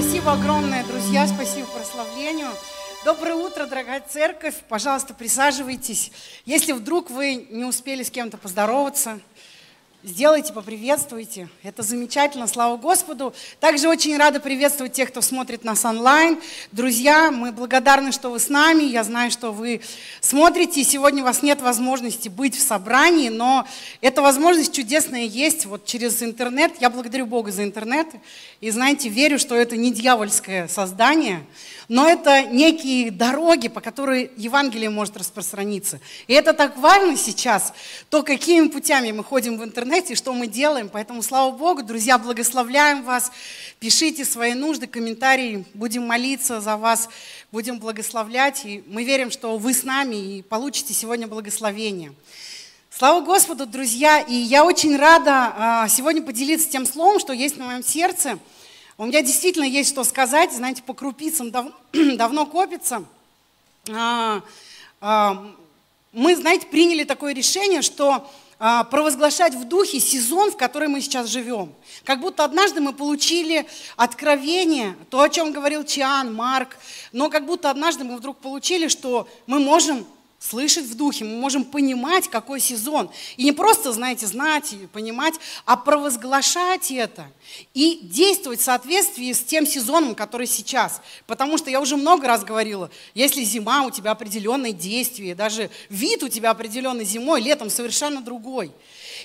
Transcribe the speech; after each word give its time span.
Спасибо 0.00 0.34
огромное, 0.34 0.84
друзья, 0.84 1.26
спасибо 1.26 1.66
прославлению. 1.66 2.50
Доброе 3.04 3.34
утро, 3.34 3.66
дорогая 3.66 4.00
церковь. 4.08 4.54
Пожалуйста, 4.68 5.12
присаживайтесь. 5.12 6.12
Если 6.44 6.70
вдруг 6.70 7.10
вы 7.10 7.48
не 7.50 7.64
успели 7.64 8.04
с 8.04 8.10
кем-то 8.12 8.38
поздороваться, 8.38 9.18
Сделайте, 10.04 10.52
поприветствуйте. 10.52 11.48
Это 11.64 11.82
замечательно, 11.82 12.46
слава 12.46 12.76
Господу. 12.76 13.34
Также 13.58 13.88
очень 13.88 14.16
рада 14.16 14.38
приветствовать 14.38 14.92
тех, 14.92 15.10
кто 15.10 15.20
смотрит 15.20 15.64
нас 15.64 15.84
онлайн. 15.84 16.38
Друзья, 16.70 17.32
мы 17.32 17.50
благодарны, 17.50 18.12
что 18.12 18.30
вы 18.30 18.38
с 18.38 18.48
нами. 18.48 18.84
Я 18.84 19.02
знаю, 19.02 19.32
что 19.32 19.50
вы 19.50 19.80
смотрите. 20.20 20.84
Сегодня 20.84 21.24
у 21.24 21.26
вас 21.26 21.42
нет 21.42 21.60
возможности 21.62 22.28
быть 22.28 22.54
в 22.54 22.62
собрании, 22.62 23.28
но 23.28 23.66
эта 24.00 24.22
возможность 24.22 24.72
чудесная 24.72 25.24
есть 25.24 25.66
вот 25.66 25.84
через 25.84 26.22
интернет. 26.22 26.74
Я 26.80 26.90
благодарю 26.90 27.26
Бога 27.26 27.50
за 27.50 27.64
интернет. 27.64 28.06
И 28.60 28.70
знаете, 28.70 29.08
верю, 29.08 29.36
что 29.36 29.56
это 29.56 29.76
не 29.76 29.92
дьявольское 29.92 30.68
создание, 30.68 31.44
но 31.88 32.08
это 32.08 32.42
некие 32.42 33.10
дороги, 33.10 33.66
по 33.66 33.80
которой 33.80 34.30
Евангелие 34.36 34.90
может 34.90 35.16
распространиться. 35.16 35.98
И 36.28 36.34
это 36.34 36.52
так 36.52 36.76
важно 36.76 37.16
сейчас, 37.16 37.72
то, 38.10 38.22
какими 38.22 38.68
путями 38.68 39.10
мы 39.10 39.24
ходим 39.24 39.58
в 39.58 39.64
интернете, 39.88 40.14
что 40.16 40.34
мы 40.34 40.46
делаем. 40.46 40.90
Поэтому, 40.90 41.22
слава 41.22 41.50
Богу, 41.50 41.82
друзья, 41.82 42.18
благословляем 42.18 43.04
вас. 43.04 43.32
Пишите 43.80 44.26
свои 44.26 44.52
нужды, 44.52 44.86
комментарии. 44.86 45.64
Будем 45.72 46.06
молиться 46.06 46.60
за 46.60 46.76
вас, 46.76 47.08
будем 47.52 47.78
благословлять. 47.78 48.66
И 48.66 48.84
мы 48.86 49.04
верим, 49.04 49.30
что 49.30 49.56
вы 49.56 49.72
с 49.72 49.84
нами 49.84 50.16
и 50.16 50.42
получите 50.42 50.92
сегодня 50.92 51.26
благословение. 51.26 52.12
Слава 52.90 53.24
Господу, 53.24 53.64
друзья! 53.64 54.20
И 54.20 54.34
я 54.34 54.66
очень 54.66 54.94
рада 54.94 55.54
а, 55.56 55.88
сегодня 55.88 56.20
поделиться 56.22 56.68
тем 56.68 56.84
словом, 56.84 57.18
что 57.18 57.32
есть 57.32 57.56
на 57.56 57.64
моем 57.64 57.82
сердце– 57.82 58.38
у 59.00 59.06
меня 59.06 59.22
действительно 59.22 59.62
есть 59.62 59.90
что 59.90 60.02
сказать, 60.02 60.52
знаете, 60.52 60.82
по 60.82 60.92
крупицам 60.92 61.52
дав, 61.52 61.66
давно 61.92 62.46
копится. 62.46 63.04
А, 63.88 64.42
а, 65.00 65.46
мы, 66.12 66.34
знаете, 66.34 66.66
приняли 66.66 67.04
такое 67.04 67.32
решение, 67.32 67.82
что 67.82 68.28
провозглашать 68.58 69.54
в 69.54 69.64
духе 69.64 70.00
сезон, 70.00 70.50
в 70.50 70.56
который 70.56 70.88
мы 70.88 71.00
сейчас 71.00 71.28
живем. 71.28 71.72
Как 72.04 72.20
будто 72.20 72.44
однажды 72.44 72.80
мы 72.80 72.92
получили 72.92 73.66
откровение, 73.96 74.96
то, 75.10 75.20
о 75.20 75.28
чем 75.28 75.52
говорил 75.52 75.84
Чиан, 75.84 76.34
Марк, 76.34 76.76
но 77.12 77.30
как 77.30 77.46
будто 77.46 77.70
однажды 77.70 78.04
мы 78.04 78.16
вдруг 78.16 78.38
получили, 78.38 78.88
что 78.88 79.28
мы 79.46 79.60
можем 79.60 80.06
слышать 80.38 80.86
в 80.86 80.94
духе, 80.94 81.24
мы 81.24 81.36
можем 81.36 81.64
понимать, 81.64 82.28
какой 82.28 82.60
сезон. 82.60 83.10
И 83.36 83.44
не 83.44 83.52
просто, 83.52 83.92
знаете, 83.92 84.26
знать 84.26 84.72
и 84.72 84.86
понимать, 84.86 85.34
а 85.64 85.76
провозглашать 85.76 86.90
это 86.90 87.26
и 87.74 88.00
действовать 88.02 88.60
в 88.60 88.64
соответствии 88.64 89.32
с 89.32 89.42
тем 89.42 89.66
сезоном, 89.66 90.14
который 90.14 90.46
сейчас. 90.46 91.00
Потому 91.26 91.58
что 91.58 91.70
я 91.70 91.80
уже 91.80 91.96
много 91.96 92.26
раз 92.26 92.44
говорила, 92.44 92.90
если 93.14 93.42
зима, 93.42 93.84
у 93.84 93.90
тебя 93.90 94.12
определенные 94.12 94.72
действия, 94.72 95.34
даже 95.34 95.70
вид 95.88 96.22
у 96.22 96.28
тебя 96.28 96.50
определенный 96.50 97.04
зимой, 97.04 97.40
летом 97.40 97.68
совершенно 97.70 98.20
другой. 98.20 98.72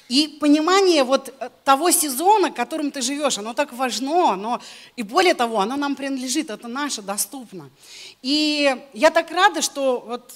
И 0.09 0.27
понимание 0.39 1.03
вот 1.03 1.33
э, 1.39 1.49
того 1.63 1.91
сезона, 1.91 2.51
которым 2.51 2.91
ты 2.91 3.01
живешь, 3.01 3.37
оно 3.37 3.53
так 3.53 3.71
важно, 3.73 4.35
но 4.35 4.61
и 4.95 5.03
более 5.03 5.33
того, 5.33 5.59
оно 5.59 5.75
нам 5.75 5.95
принадлежит, 5.95 6.49
это 6.49 6.67
наше, 6.67 7.01
доступно. 7.01 7.69
И 8.21 8.75
я 8.93 9.11
так 9.11 9.31
рада, 9.31 9.61
что 9.61 10.03
вот 10.05 10.31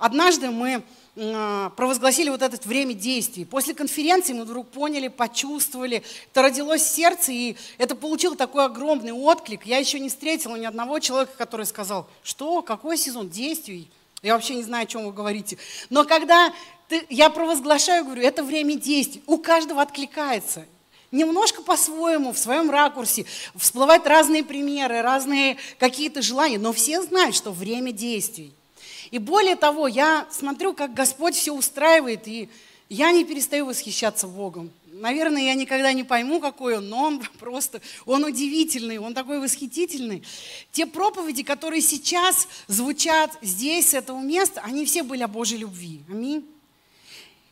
Однажды 0.00 0.50
мы 0.50 0.82
а, 1.18 1.68
провозгласили 1.76 2.30
вот 2.30 2.40
это 2.40 2.56
время 2.66 2.94
действий. 2.94 3.44
После 3.44 3.74
конференции 3.74 4.32
мы 4.32 4.44
вдруг 4.44 4.68
поняли, 4.68 5.08
почувствовали, 5.08 6.02
это 6.32 6.40
родилось 6.42 6.80
в 6.80 6.88
сердце, 6.88 7.32
и 7.32 7.56
это 7.76 7.94
получило 7.94 8.34
такой 8.34 8.64
огромный 8.64 9.12
отклик. 9.12 9.66
Я 9.66 9.76
еще 9.76 10.00
не 10.00 10.08
встретила 10.08 10.56
ни 10.56 10.64
одного 10.64 11.00
человека, 11.00 11.32
который 11.36 11.66
сказал, 11.66 12.08
что, 12.22 12.62
какой 12.62 12.96
сезон 12.96 13.28
действий? 13.28 13.90
Я 14.22 14.34
вообще 14.34 14.54
не 14.54 14.62
знаю, 14.62 14.84
о 14.84 14.86
чем 14.86 15.04
вы 15.04 15.12
говорите. 15.12 15.58
Но 15.90 16.04
когда 16.04 16.50
ты, 16.88 17.04
я 17.10 17.28
провозглашаю, 17.28 18.06
говорю, 18.06 18.22
это 18.22 18.42
время 18.42 18.76
действий, 18.76 19.22
у 19.26 19.36
каждого 19.36 19.82
откликается. 19.82 20.64
Немножко 21.10 21.60
по-своему, 21.60 22.32
в 22.32 22.38
своем 22.38 22.70
ракурсе, 22.70 23.26
всплывают 23.54 24.06
разные 24.06 24.44
примеры, 24.44 25.02
разные 25.02 25.58
какие-то 25.78 26.22
желания, 26.22 26.58
но 26.58 26.72
все 26.72 27.02
знают, 27.02 27.34
что 27.34 27.50
время 27.52 27.92
действий. 27.92 28.54
И 29.10 29.18
более 29.18 29.56
того, 29.56 29.88
я 29.88 30.26
смотрю, 30.30 30.72
как 30.72 30.94
Господь 30.94 31.34
все 31.34 31.52
устраивает, 31.52 32.28
и 32.28 32.48
я 32.88 33.12
не 33.12 33.24
перестаю 33.24 33.66
восхищаться 33.66 34.26
Богом. 34.26 34.70
Наверное, 34.86 35.42
я 35.42 35.54
никогда 35.54 35.92
не 35.92 36.04
пойму, 36.04 36.40
какой 36.40 36.78
он, 36.78 36.88
но 36.88 37.04
он 37.04 37.22
просто, 37.38 37.80
он 38.04 38.24
удивительный, 38.24 38.98
он 38.98 39.14
такой 39.14 39.40
восхитительный. 39.40 40.22
Те 40.72 40.86
проповеди, 40.86 41.42
которые 41.42 41.80
сейчас 41.80 42.48
звучат 42.66 43.30
здесь, 43.42 43.90
с 43.90 43.94
этого 43.94 44.20
места, 44.20 44.60
они 44.64 44.84
все 44.84 45.02
были 45.02 45.22
о 45.22 45.28
Божьей 45.28 45.58
любви. 45.58 46.00
Аминь. 46.08 46.44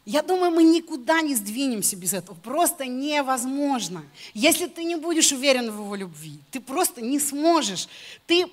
Я 0.05 0.23
думаю, 0.23 0.51
мы 0.51 0.63
никуда 0.63 1.21
не 1.21 1.35
сдвинемся 1.35 1.95
без 1.95 2.15
этого. 2.15 2.35
Просто 2.37 2.87
невозможно. 2.87 4.03
Если 4.33 4.67
ты 4.67 4.85
не 4.85 4.97
будешь 4.97 5.33
уверен 5.33 5.71
в 5.71 5.83
его 5.83 5.95
любви, 5.95 6.39
ты 6.51 6.61
просто 6.61 7.03
не 7.03 7.21
сможешь. 7.21 7.89
Ты 8.27 8.47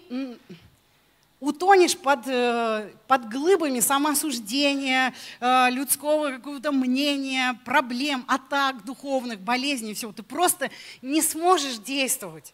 утонешь 1.46 1.96
под, 1.96 2.28
э, 2.28 2.92
под 3.08 3.30
глыбами 3.30 3.80
самоосуждения, 3.80 5.14
э, 5.40 5.70
людского 5.70 6.32
какого-то 6.32 6.72
мнения, 6.72 7.60
проблем, 7.64 8.26
атак 8.28 8.84
духовных, 8.84 9.40
болезней, 9.40 9.94
всего. 9.94 10.12
Ты 10.12 10.24
просто 10.24 10.72
не 11.02 11.22
сможешь 11.22 11.78
действовать. 11.78 12.54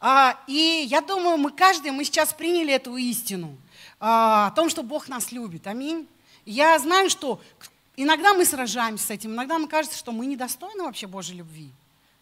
А, 0.00 0.38
и 0.46 0.86
я 0.88 1.00
думаю, 1.00 1.36
мы 1.36 1.50
каждый, 1.50 1.90
мы 1.90 2.04
сейчас 2.04 2.32
приняли 2.32 2.72
эту 2.72 2.96
истину 2.96 3.56
а, 4.00 4.48
о 4.48 4.50
том, 4.52 4.70
что 4.70 4.82
Бог 4.82 5.08
нас 5.08 5.32
любит. 5.32 5.66
Аминь. 5.66 6.06
Я 6.44 6.78
знаю, 6.78 7.10
что 7.10 7.40
иногда 7.96 8.32
мы 8.32 8.44
сражаемся 8.44 9.06
с 9.06 9.10
этим, 9.10 9.32
иногда 9.32 9.58
нам 9.58 9.68
кажется, 9.68 9.98
что 9.98 10.12
мы 10.12 10.26
недостойны 10.26 10.84
вообще 10.84 11.06
Божьей 11.06 11.38
любви. 11.38 11.70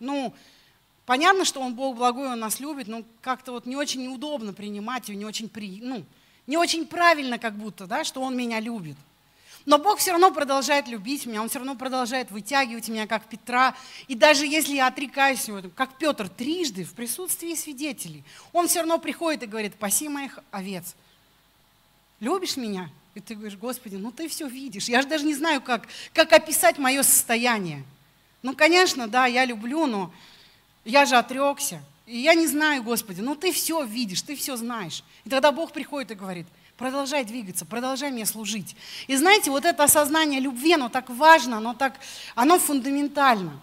Ну, 0.00 0.34
Понятно, 1.06 1.44
что 1.44 1.60
Он 1.60 1.74
Бог 1.74 1.96
благой, 1.96 2.28
Он 2.28 2.40
нас 2.40 2.60
любит, 2.60 2.88
но 2.88 3.02
как-то 3.20 3.52
вот 3.52 3.66
не 3.66 3.76
очень 3.76 4.06
удобно 4.08 4.52
принимать 4.52 5.08
ее, 5.08 5.16
не 5.16 5.26
очень, 5.26 5.48
при, 5.48 5.80
ну, 5.82 6.04
не 6.46 6.56
очень 6.56 6.86
правильно 6.86 7.38
как 7.38 7.54
будто, 7.54 7.86
да, 7.86 8.04
что 8.04 8.22
Он 8.22 8.36
меня 8.36 8.60
любит. 8.60 8.96
Но 9.66 9.78
Бог 9.78 9.98
все 9.98 10.10
равно 10.10 10.30
продолжает 10.30 10.88
любить 10.88 11.24
меня, 11.24 11.42
Он 11.42 11.48
все 11.48 11.58
равно 11.58 11.74
продолжает 11.74 12.30
вытягивать 12.30 12.88
меня, 12.88 13.06
как 13.06 13.24
Петра. 13.26 13.74
И 14.08 14.14
даже 14.14 14.46
если 14.46 14.74
я 14.74 14.86
отрекаюсь 14.86 15.40
от 15.40 15.48
него, 15.48 15.62
как 15.74 15.96
Петр, 15.98 16.28
трижды 16.28 16.84
в 16.84 16.92
присутствии 16.92 17.54
свидетелей, 17.54 18.24
он 18.52 18.68
все 18.68 18.80
равно 18.80 18.98
приходит 18.98 19.42
и 19.42 19.46
говорит, 19.46 19.74
паси 19.74 20.08
моих 20.08 20.38
овец. 20.50 20.94
Любишь 22.20 22.56
меня? 22.56 22.90
И 23.14 23.20
ты 23.20 23.34
говоришь, 23.34 23.56
Господи, 23.56 23.96
ну 23.96 24.10
ты 24.10 24.28
все 24.28 24.48
видишь. 24.48 24.88
Я 24.88 25.00
же 25.00 25.08
даже 25.08 25.24
не 25.24 25.34
знаю, 25.34 25.62
как, 25.62 25.86
как 26.12 26.32
описать 26.32 26.78
мое 26.78 27.02
состояние. 27.02 27.84
Ну, 28.42 28.54
конечно, 28.54 29.08
да, 29.08 29.26
я 29.26 29.44
люблю, 29.44 29.86
но 29.86 30.12
я 30.84 31.04
же 31.06 31.16
отрекся. 31.16 31.82
И 32.06 32.18
я 32.18 32.34
не 32.34 32.46
знаю, 32.46 32.82
Господи, 32.82 33.20
ну 33.20 33.34
ты 33.34 33.52
все 33.52 33.82
видишь, 33.82 34.22
ты 34.22 34.36
все 34.36 34.56
знаешь. 34.56 35.02
И 35.24 35.30
тогда 35.30 35.52
Бог 35.52 35.72
приходит 35.72 36.10
и 36.10 36.14
говорит, 36.14 36.46
продолжай 36.76 37.24
двигаться, 37.24 37.64
продолжай 37.64 38.10
мне 38.10 38.26
служить. 38.26 38.76
И 39.06 39.16
знаете, 39.16 39.50
вот 39.50 39.64
это 39.64 39.84
осознание 39.84 40.40
любви, 40.40 40.74
оно 40.74 40.88
так 40.88 41.08
важно, 41.08 41.58
оно 41.58 41.72
так, 41.72 41.94
оно 42.34 42.58
фундаментально. 42.58 43.58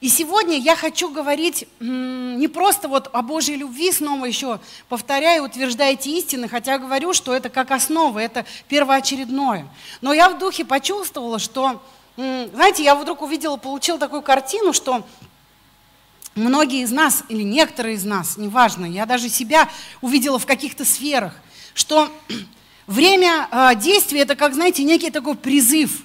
И 0.00 0.08
сегодня 0.08 0.58
я 0.58 0.76
хочу 0.76 1.10
говорить 1.10 1.66
не 1.80 2.48
просто 2.48 2.86
вот 2.86 3.08
о 3.12 3.22
Божьей 3.22 3.56
любви, 3.56 3.90
снова 3.90 4.26
еще 4.26 4.60
повторяю, 4.88 5.44
утверждайте 5.44 6.10
истины, 6.10 6.48
хотя 6.48 6.78
говорю, 6.78 7.14
что 7.14 7.34
это 7.34 7.48
как 7.48 7.70
основа, 7.70 8.18
это 8.18 8.44
первоочередное. 8.68 9.66
Но 10.02 10.12
я 10.12 10.28
в 10.28 10.38
духе 10.38 10.66
почувствовала, 10.66 11.38
что, 11.38 11.82
знаете, 12.16 12.84
я 12.84 12.94
вдруг 12.94 13.22
увидела, 13.22 13.56
получила 13.56 13.98
такую 13.98 14.20
картину, 14.20 14.74
что 14.74 15.04
многие 16.36 16.82
из 16.82 16.92
нас, 16.92 17.24
или 17.28 17.42
некоторые 17.42 17.96
из 17.96 18.04
нас, 18.04 18.36
неважно, 18.36 18.84
я 18.84 19.06
даже 19.06 19.28
себя 19.28 19.68
увидела 20.00 20.38
в 20.38 20.46
каких-то 20.46 20.84
сферах, 20.84 21.34
что 21.74 22.10
время 22.86 23.48
э, 23.50 23.74
действия 23.76 24.20
это 24.20 24.36
как, 24.36 24.54
знаете, 24.54 24.84
некий 24.84 25.10
такой 25.10 25.34
призыв. 25.34 26.02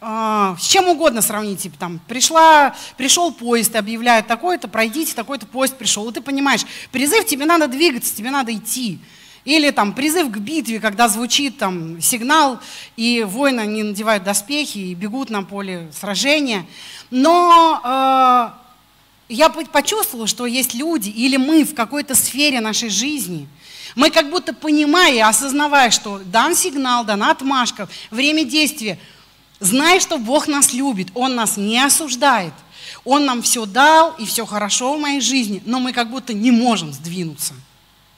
Э, 0.00 0.56
с 0.58 0.66
чем 0.66 0.88
угодно 0.88 1.22
сравните. 1.22 1.64
Типа, 1.64 1.76
там, 1.78 2.00
пришла, 2.08 2.74
пришел 2.96 3.32
поезд, 3.32 3.76
объявляют 3.76 4.26
такой-то, 4.26 4.68
пройдите, 4.68 5.14
такой-то 5.14 5.46
поезд 5.46 5.76
пришел. 5.76 6.08
И 6.08 6.12
ты 6.12 6.20
понимаешь, 6.20 6.66
призыв, 6.90 7.26
тебе 7.26 7.44
надо 7.44 7.68
двигаться, 7.68 8.14
тебе 8.14 8.30
надо 8.30 8.52
идти. 8.54 8.98
Или 9.44 9.70
там 9.70 9.92
призыв 9.92 10.28
к 10.32 10.38
битве, 10.38 10.80
когда 10.80 11.08
звучит 11.08 11.58
там 11.58 12.00
сигнал, 12.00 12.58
и 12.96 13.22
воины 13.22 13.64
не 13.66 13.84
надевают 13.84 14.24
доспехи 14.24 14.78
и 14.78 14.94
бегут 14.94 15.30
на 15.30 15.44
поле 15.44 15.88
сражения. 15.92 16.66
Но 17.10 17.80
э, 17.84 18.65
я 19.28 19.48
почувствовала, 19.48 20.26
что 20.26 20.46
есть 20.46 20.74
люди 20.74 21.08
или 21.08 21.36
мы 21.36 21.64
в 21.64 21.74
какой-то 21.74 22.14
сфере 22.14 22.60
нашей 22.60 22.88
жизни, 22.88 23.48
мы 23.94 24.10
как 24.10 24.30
будто 24.30 24.52
понимая, 24.52 25.26
осознавая, 25.26 25.90
что 25.90 26.18
дан 26.18 26.54
сигнал, 26.54 27.04
дана 27.04 27.30
отмашка, 27.30 27.88
время 28.10 28.44
действия, 28.44 28.98
зная, 29.58 30.00
что 30.00 30.18
Бог 30.18 30.48
нас 30.48 30.72
любит, 30.72 31.08
Он 31.14 31.34
нас 31.34 31.56
не 31.56 31.82
осуждает. 31.82 32.52
Он 33.04 33.24
нам 33.24 33.42
все 33.42 33.66
дал, 33.66 34.14
и 34.18 34.26
все 34.26 34.44
хорошо 34.46 34.96
в 34.96 35.00
моей 35.00 35.20
жизни, 35.20 35.62
но 35.64 35.80
мы 35.80 35.92
как 35.92 36.10
будто 36.10 36.32
не 36.32 36.50
можем 36.50 36.92
сдвинуться. 36.92 37.54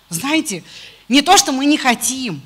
Знаете, 0.08 0.64
не 1.08 1.22
то, 1.22 1.36
что 1.36 1.52
мы 1.52 1.66
не 1.66 1.76
хотим, 1.76 2.40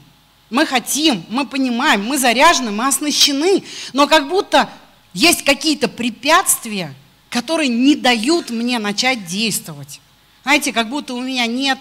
мы 0.50 0.66
хотим, 0.66 1.24
мы 1.28 1.46
понимаем, 1.46 2.04
мы 2.04 2.18
заряжены, 2.18 2.70
мы 2.70 2.86
оснащены, 2.86 3.64
но 3.92 4.06
как 4.06 4.28
будто 4.28 4.68
есть 5.14 5.44
какие-то 5.44 5.88
препятствия, 5.88 6.94
которые 7.32 7.70
не 7.70 7.96
дают 7.96 8.50
мне 8.50 8.78
начать 8.78 9.26
действовать. 9.26 10.00
Знаете, 10.42 10.72
как 10.72 10.90
будто 10.90 11.14
у 11.14 11.20
меня 11.22 11.46
нет 11.46 11.78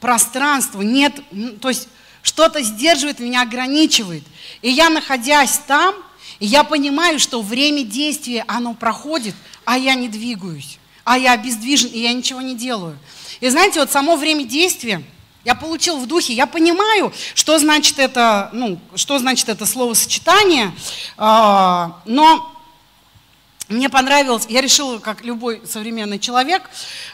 пространства, 0.00 0.82
нет, 0.82 1.14
то 1.60 1.68
есть 1.68 1.88
что-то 2.22 2.60
сдерживает 2.62 3.20
меня, 3.20 3.42
ограничивает. 3.42 4.24
И 4.60 4.70
я, 4.70 4.90
находясь 4.90 5.60
там, 5.68 5.94
я 6.40 6.64
понимаю, 6.64 7.20
что 7.20 7.40
время 7.40 7.84
действия, 7.84 8.44
оно 8.48 8.74
проходит, 8.74 9.36
а 9.64 9.78
я 9.78 9.94
не 9.94 10.08
двигаюсь, 10.08 10.78
а 11.04 11.16
я 11.16 11.32
обездвижен, 11.32 11.90
и 11.90 12.00
я 12.00 12.12
ничего 12.12 12.40
не 12.40 12.56
делаю. 12.56 12.98
И 13.40 13.48
знаете, 13.48 13.78
вот 13.78 13.92
само 13.92 14.16
время 14.16 14.44
действия, 14.44 15.04
я 15.44 15.54
получил 15.54 15.98
в 15.98 16.06
духе, 16.06 16.32
я 16.32 16.46
понимаю, 16.46 17.12
что 17.34 17.58
значит 17.58 18.00
это, 18.00 18.50
ну, 18.52 18.80
что 18.96 19.20
значит 19.20 19.48
это 19.48 19.66
словосочетание, 19.66 20.74
а, 21.16 22.00
но 22.06 22.57
мне 23.68 23.90
понравилось, 23.90 24.46
я 24.48 24.60
решила, 24.60 24.98
как 24.98 25.24
любой 25.24 25.62
современный 25.66 26.18
человек, 26.18 26.62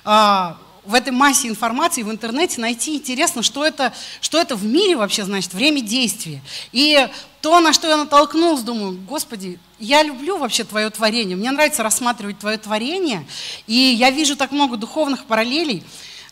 а, 0.05 0.57
в 0.85 0.95
этой 0.95 1.11
массе 1.11 1.49
информации 1.49 2.03
в 2.03 2.11
интернете 2.11 2.61
найти 2.61 2.95
интересно, 2.95 3.43
что 3.43 3.65
это, 3.65 3.93
что 4.21 4.39
это 4.39 4.55
в 4.55 4.65
мире 4.65 4.97
вообще 4.97 5.25
значит, 5.25 5.55
время 5.55 5.81
действия. 5.81 6.43
И 6.73 7.09
то, 7.41 7.61
на 7.61 7.73
что 7.73 7.89
я 7.89 7.97
натолкнулась, 7.97 8.63
думаю, 8.63 9.01
Господи, 9.09 9.59
я 9.79 10.03
люблю 10.03 10.37
вообще 10.37 10.63
Твое 10.63 10.91
творение, 10.91 11.37
мне 11.37 11.51
нравится 11.51 11.83
рассматривать 11.83 12.39
Твое 12.39 12.59
творение, 12.59 13.27
и 13.67 13.75
я 13.75 14.11
вижу 14.11 14.37
так 14.37 14.53
много 14.53 14.77
духовных 14.77 15.25
параллелей. 15.25 15.83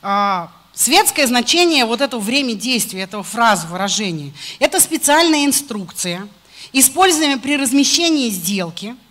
А, 0.02 0.52
светское 0.75 1.26
значение 1.26 1.84
вот 1.84 2.00
этого 2.00 2.20
время 2.20 2.54
действия, 2.54 3.02
этого 3.02 3.22
фразы, 3.22 3.66
выражения, 3.66 4.32
это 4.58 4.78
специальная 4.78 5.46
инструкция, 5.46 6.28
используемая 6.72 7.38
при 7.38 7.56
размещении 7.56 8.30
сделки– 8.30 8.94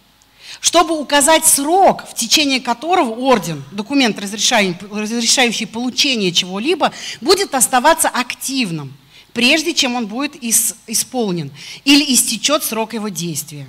чтобы 0.61 0.97
указать 0.97 1.45
срок, 1.45 2.07
в 2.07 2.13
течение 2.13 2.61
которого 2.61 3.09
орден, 3.09 3.63
документ, 3.71 4.17
разрешающий 4.19 5.65
получение 5.65 6.31
чего-либо, 6.31 6.93
будет 7.19 7.55
оставаться 7.55 8.07
активным, 8.07 8.93
прежде 9.33 9.73
чем 9.73 9.95
он 9.95 10.05
будет 10.05 10.35
исполнен 10.41 11.51
или 11.83 12.13
истечет 12.13 12.63
срок 12.63 12.93
его 12.93 13.09
действия. 13.09 13.65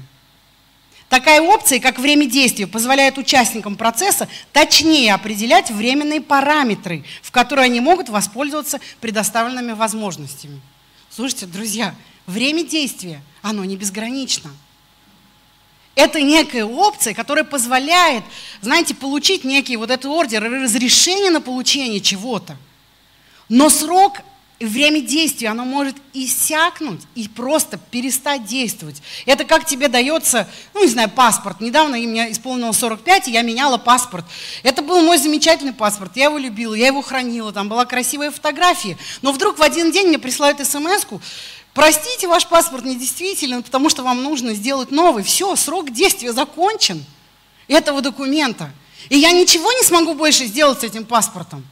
Такая 1.09 1.41
опция, 1.41 1.81
как 1.81 1.99
время 1.99 2.27
действия, 2.27 2.67
позволяет 2.67 3.19
участникам 3.19 3.77
процесса 3.77 4.29
точнее 4.53 5.15
определять 5.15 5.71
временные 5.71 6.21
параметры, 6.21 7.05
в 7.23 7.31
которые 7.31 7.67
они 7.67 7.81
могут 7.81 8.11
воспользоваться 8.11 8.81
предоставленными 9.01 9.73
возможностями. 9.73 10.61
Слушайте, 11.11 11.47
друзья, 11.47 11.95
время 12.27 12.65
действия, 12.65 13.23
оно 13.41 13.65
не 13.65 13.77
безгранично– 13.77 14.51
это 15.95 16.21
некая 16.21 16.65
опция, 16.65 17.15
которая 17.15 17.45
позволяет, 17.45 18.25
знаете, 18.61 18.95
получить 18.95 19.45
некий 19.45 19.77
вот 19.77 19.91
этот 19.91 20.07
ордер, 20.07 20.43
разрешение 20.43 21.31
на 21.31 21.41
получение 21.41 22.01
чего-то. 22.01 22.57
Но 23.49 23.69
срок 23.69 24.21
время 24.67 25.01
действия, 25.01 25.49
оно 25.49 25.65
может 25.65 25.97
иссякнуть 26.13 27.03
и 27.15 27.29
просто 27.29 27.79
перестать 27.91 28.45
действовать. 28.47 29.03
Это 29.27 29.45
как 29.45 29.67
тебе 29.67 29.89
дается, 29.89 30.49
ну, 30.75 30.83
не 30.83 30.89
знаю, 30.89 31.11
паспорт. 31.11 31.61
Недавно 31.61 31.97
мне 31.97 32.33
исполнилось 32.33 32.79
45, 32.79 33.29
и 33.29 33.33
я 33.33 33.43
меняла 33.43 33.79
паспорт. 33.79 34.25
Это 34.63 34.83
был 34.83 35.03
мой 35.03 35.19
замечательный 35.19 35.73
паспорт, 35.73 36.13
я 36.17 36.25
его 36.25 36.39
любила, 36.39 36.75
я 36.75 36.87
его 36.87 37.03
хранила, 37.03 37.53
там 37.53 37.69
была 37.69 37.85
красивая 37.85 38.31
фотография. 38.31 38.97
Но 39.21 39.33
вдруг 39.33 39.59
в 39.59 39.63
один 39.63 39.91
день 39.91 40.09
мне 40.09 40.19
присылают 40.19 40.65
смс 40.67 41.07
Простите, 41.75 42.27
ваш 42.27 42.47
паспорт 42.47 42.85
недействителен, 42.85 43.63
потому 43.63 43.89
что 43.89 44.03
вам 44.03 44.23
нужно 44.23 44.55
сделать 44.55 44.91
новый. 44.91 45.25
Все, 45.25 45.57
срок 45.57 45.91
действия 45.91 46.33
закончен 46.33 47.05
этого 47.67 48.03
документа. 48.03 48.71
И 49.09 49.19
я 49.19 49.33
ничего 49.33 49.73
не 49.73 49.83
смогу 49.83 50.15
больше 50.15 50.45
сделать 50.45 50.81
с 50.81 50.85
этим 50.85 51.05
паспортом. 51.05 51.65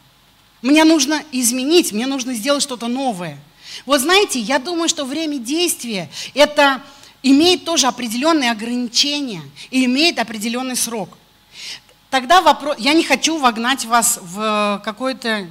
Мне 0.63 0.85
нужно 0.85 1.23
изменить, 1.33 1.93
мне 1.93 2.07
нужно 2.07 2.35
сделать 2.35 2.63
что-то 2.63 2.89
новое. 2.89 3.39
Вот 3.87 4.01
знаете, 4.01 4.41
я 4.41 4.59
думаю, 4.59 4.89
что 4.89 5.05
время 5.05 5.39
действия 5.39 6.11
это 6.35 6.83
имеет 7.23 7.65
тоже 7.65 7.87
определенные 7.87 8.51
ограничения 8.51 9.43
и 9.71 9.85
имеет 9.85 10.19
определенный 10.19 10.77
срок. 10.77 11.11
Тогда 12.09 12.41
вопрос, 12.41 12.77
я 12.79 12.95
не 12.95 13.05
хочу 13.05 13.39
вогнать 13.39 13.85
вас 13.85 14.19
в 14.21 14.81
какое-то 14.85 15.47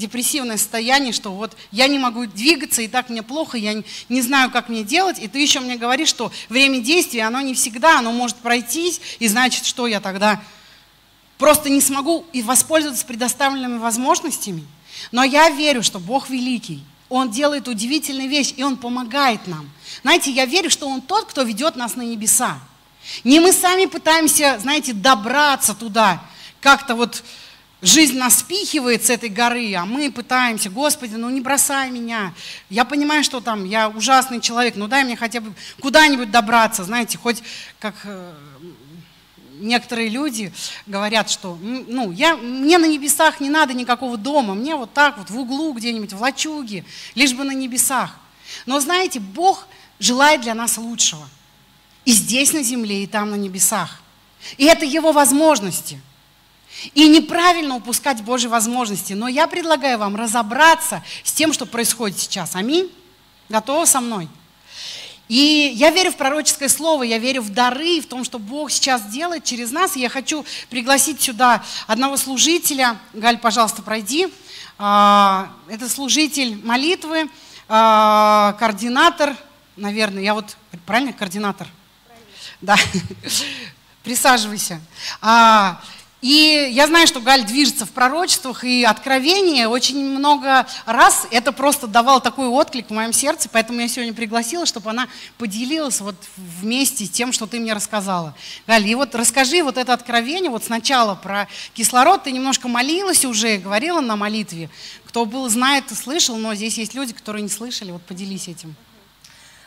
депрессивное 0.00 0.56
состояние, 0.56 1.12
что 1.12 1.30
вот 1.30 1.56
я 1.70 1.86
не 1.86 1.98
могу 1.98 2.26
двигаться, 2.26 2.82
и 2.82 2.88
так 2.88 3.10
мне 3.10 3.22
плохо, 3.22 3.56
я 3.56 3.82
не 4.08 4.22
знаю, 4.22 4.50
как 4.50 4.68
мне 4.68 4.82
делать, 4.82 5.18
и 5.20 5.28
ты 5.28 5.38
еще 5.38 5.60
мне 5.60 5.76
говоришь, 5.76 6.08
что 6.08 6.32
время 6.48 6.80
действия, 6.80 7.24
оно 7.24 7.40
не 7.40 7.54
всегда, 7.54 8.00
оно 8.00 8.10
может 8.10 8.36
пройтись, 8.38 9.00
и 9.20 9.28
значит, 9.28 9.64
что 9.64 9.86
я 9.86 10.00
тогда 10.00 10.42
просто 11.38 11.70
не 11.70 11.80
смогу 11.80 12.26
и 12.32 12.42
воспользоваться 12.42 13.06
предоставленными 13.06 13.78
возможностями. 13.78 14.66
Но 15.12 15.22
я 15.22 15.50
верю, 15.50 15.82
что 15.82 16.00
Бог 16.00 16.28
великий, 16.30 16.82
Он 17.08 17.30
делает 17.30 17.68
удивительные 17.68 18.26
вещи, 18.26 18.54
и 18.56 18.62
Он 18.62 18.76
помогает 18.76 19.46
нам. 19.46 19.70
Знаете, 20.02 20.30
я 20.30 20.46
верю, 20.46 20.70
что 20.70 20.88
Он 20.88 21.00
тот, 21.00 21.26
кто 21.26 21.42
ведет 21.42 21.76
нас 21.76 21.94
на 21.94 22.02
небеса. 22.02 22.58
Не 23.24 23.40
мы 23.40 23.52
сами 23.52 23.86
пытаемся, 23.86 24.58
знаете, 24.60 24.92
добраться 24.92 25.74
туда, 25.74 26.22
как-то 26.60 26.94
вот 26.94 27.22
Жизнь 27.82 28.18
нас 28.18 28.40
спихивает 28.40 29.06
с 29.06 29.10
этой 29.10 29.30
горы, 29.30 29.74
а 29.74 29.86
мы 29.86 30.10
пытаемся, 30.12 30.68
Господи, 30.68 31.14
ну 31.14 31.30
не 31.30 31.40
бросай 31.40 31.90
меня. 31.90 32.34
Я 32.68 32.84
понимаю, 32.84 33.24
что 33.24 33.40
там 33.40 33.64
я 33.64 33.88
ужасный 33.88 34.42
человек, 34.42 34.76
но 34.76 34.86
дай 34.86 35.02
мне 35.02 35.16
хотя 35.16 35.40
бы 35.40 35.54
куда-нибудь 35.80 36.30
добраться, 36.30 36.84
знаете, 36.84 37.16
хоть 37.16 37.42
как 37.78 37.94
э, 38.04 38.34
некоторые 39.60 40.10
люди 40.10 40.52
говорят, 40.86 41.30
что 41.30 41.58
ну, 41.62 42.12
я, 42.12 42.36
мне 42.36 42.76
на 42.76 42.84
небесах 42.84 43.40
не 43.40 43.48
надо 43.48 43.72
никакого 43.72 44.18
дома, 44.18 44.52
мне 44.52 44.76
вот 44.76 44.92
так 44.92 45.16
вот 45.16 45.30
в 45.30 45.38
углу 45.38 45.72
где-нибудь, 45.72 46.12
в 46.12 46.20
лачуге, 46.20 46.84
лишь 47.14 47.32
бы 47.32 47.44
на 47.44 47.52
небесах. 47.52 48.18
Но 48.66 48.78
знаете, 48.80 49.20
Бог 49.20 49.66
желает 49.98 50.42
для 50.42 50.52
нас 50.52 50.76
лучшего. 50.76 51.26
И 52.04 52.12
здесь 52.12 52.52
на 52.52 52.62
земле, 52.62 53.04
и 53.04 53.06
там 53.06 53.30
на 53.30 53.36
небесах. 53.36 54.02
И 54.58 54.66
это 54.66 54.84
Его 54.84 55.12
возможности– 55.12 55.98
и 56.94 57.08
неправильно 57.08 57.76
упускать 57.76 58.22
Божьи 58.22 58.48
возможности. 58.48 59.12
Но 59.12 59.28
я 59.28 59.46
предлагаю 59.46 59.98
вам 59.98 60.16
разобраться 60.16 61.02
с 61.24 61.32
тем, 61.32 61.52
что 61.52 61.66
происходит 61.66 62.18
сейчас. 62.18 62.56
Аминь? 62.56 62.90
Готовы 63.48 63.86
со 63.86 64.00
мной? 64.00 64.28
И 65.28 65.72
я 65.76 65.90
верю 65.90 66.10
в 66.10 66.16
пророческое 66.16 66.68
слово, 66.68 67.04
я 67.04 67.18
верю 67.18 67.42
в 67.42 67.50
дары, 67.50 68.00
в 68.00 68.06
том, 68.06 68.24
что 68.24 68.40
Бог 68.40 68.72
сейчас 68.72 69.02
делает 69.02 69.44
через 69.44 69.70
нас. 69.70 69.96
И 69.96 70.00
я 70.00 70.08
хочу 70.08 70.44
пригласить 70.70 71.22
сюда 71.22 71.62
одного 71.86 72.16
служителя. 72.16 72.98
Галь, 73.12 73.38
пожалуйста, 73.38 73.80
пройди. 73.82 74.26
А, 74.76 75.52
это 75.68 75.88
служитель 75.88 76.58
молитвы, 76.64 77.30
а, 77.68 78.56
координатор, 78.58 79.36
наверное, 79.76 80.22
я 80.22 80.34
вот, 80.34 80.56
правильно, 80.84 81.12
координатор? 81.12 81.68
Правильно. 82.06 82.26
Да, 82.60 82.76
присаживайся. 84.02 84.80
И 86.20 86.68
я 86.72 86.86
знаю, 86.86 87.06
что 87.06 87.20
Галь 87.20 87.44
движется 87.44 87.86
в 87.86 87.90
пророчествах 87.90 88.62
и 88.62 88.84
откровении. 88.84 89.64
Очень 89.64 90.04
много 90.04 90.66
раз 90.84 91.26
это 91.30 91.50
просто 91.50 91.86
давало 91.86 92.20
такой 92.20 92.46
отклик 92.48 92.88
в 92.88 92.92
моем 92.92 93.14
сердце, 93.14 93.48
поэтому 93.50 93.80
я 93.80 93.88
сегодня 93.88 94.12
пригласила, 94.12 94.66
чтобы 94.66 94.90
она 94.90 95.08
поделилась 95.38 96.00
вот 96.02 96.16
вместе 96.36 97.06
тем, 97.06 97.32
что 97.32 97.46
ты 97.46 97.58
мне 97.58 97.72
рассказала. 97.72 98.34
Галь, 98.66 98.86
и 98.86 98.94
вот 98.94 99.14
расскажи 99.14 99.62
вот 99.62 99.78
это 99.78 99.94
откровение, 99.94 100.50
вот 100.50 100.62
сначала 100.62 101.14
про 101.14 101.48
кислород. 101.72 102.24
Ты 102.24 102.32
немножко 102.32 102.68
молилась 102.68 103.24
уже, 103.24 103.56
говорила 103.56 104.00
на 104.00 104.16
молитве. 104.16 104.68
Кто 105.06 105.24
был, 105.24 105.48
знает, 105.48 105.84
слышал, 105.90 106.36
но 106.36 106.54
здесь 106.54 106.76
есть 106.76 106.94
люди, 106.94 107.14
которые 107.14 107.42
не 107.42 107.48
слышали. 107.48 107.92
Вот 107.92 108.02
поделись 108.02 108.46
этим. 108.46 108.74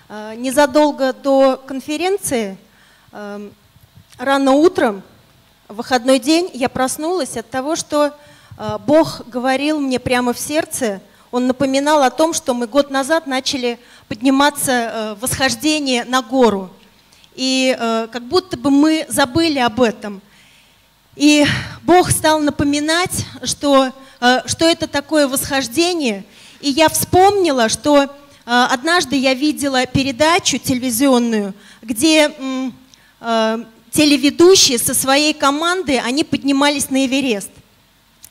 А, 0.07 0.36
незадолго 0.36 1.13
до 1.13 1.57
конференции, 1.57 2.60
эм, 3.12 3.51
рано 4.19 4.51
утром, 4.51 5.01
в 5.70 5.75
выходной 5.75 6.20
день 6.20 6.50
я 6.53 6.67
проснулась 6.67 7.38
от 7.38 7.50
того, 7.50 7.77
что 7.77 8.13
э, 8.58 8.77
Бог 8.86 9.22
говорил 9.27 9.79
мне 9.79 9.98
прямо 9.98 10.34
в 10.34 10.39
сердце. 10.39 11.01
Он 11.32 11.48
напоминал 11.48 12.03
о 12.03 12.10
том, 12.10 12.34
что 12.34 12.53
мы 12.53 12.67
год 12.67 12.91
назад 12.91 13.27
начали 13.27 13.79
подниматься 14.10 14.72
э, 14.72 15.15
восхождение 15.22 16.03
на 16.03 16.22
гору. 16.22 16.70
И 17.36 17.75
э, 17.79 18.08
как 18.12 18.24
будто 18.24 18.58
бы 18.58 18.72
мы 18.72 19.05
забыли 19.08 19.60
об 19.60 19.79
этом. 19.79 20.22
И 21.15 21.46
Бог 21.84 22.12
стал 22.12 22.39
напоминать, 22.39 23.25
что, 23.43 23.91
что 24.46 24.65
это 24.65 24.88
такое 24.88 25.27
восхождение. 25.27 26.25
И 26.60 26.72
я 26.72 26.89
вспомнила, 26.89 27.70
что 27.70 28.10
однажды 28.46 29.15
я 29.15 29.36
видела 29.36 29.86
передачу 29.86 30.58
телевизионную, 30.58 31.53
где 31.84 32.32
телеведущие 33.94 34.80
со 34.80 34.94
своей 34.94 35.34
командой, 35.34 36.00
они 36.00 36.24
поднимались 36.24 36.90
на 36.90 37.06
Эверест. 37.06 37.52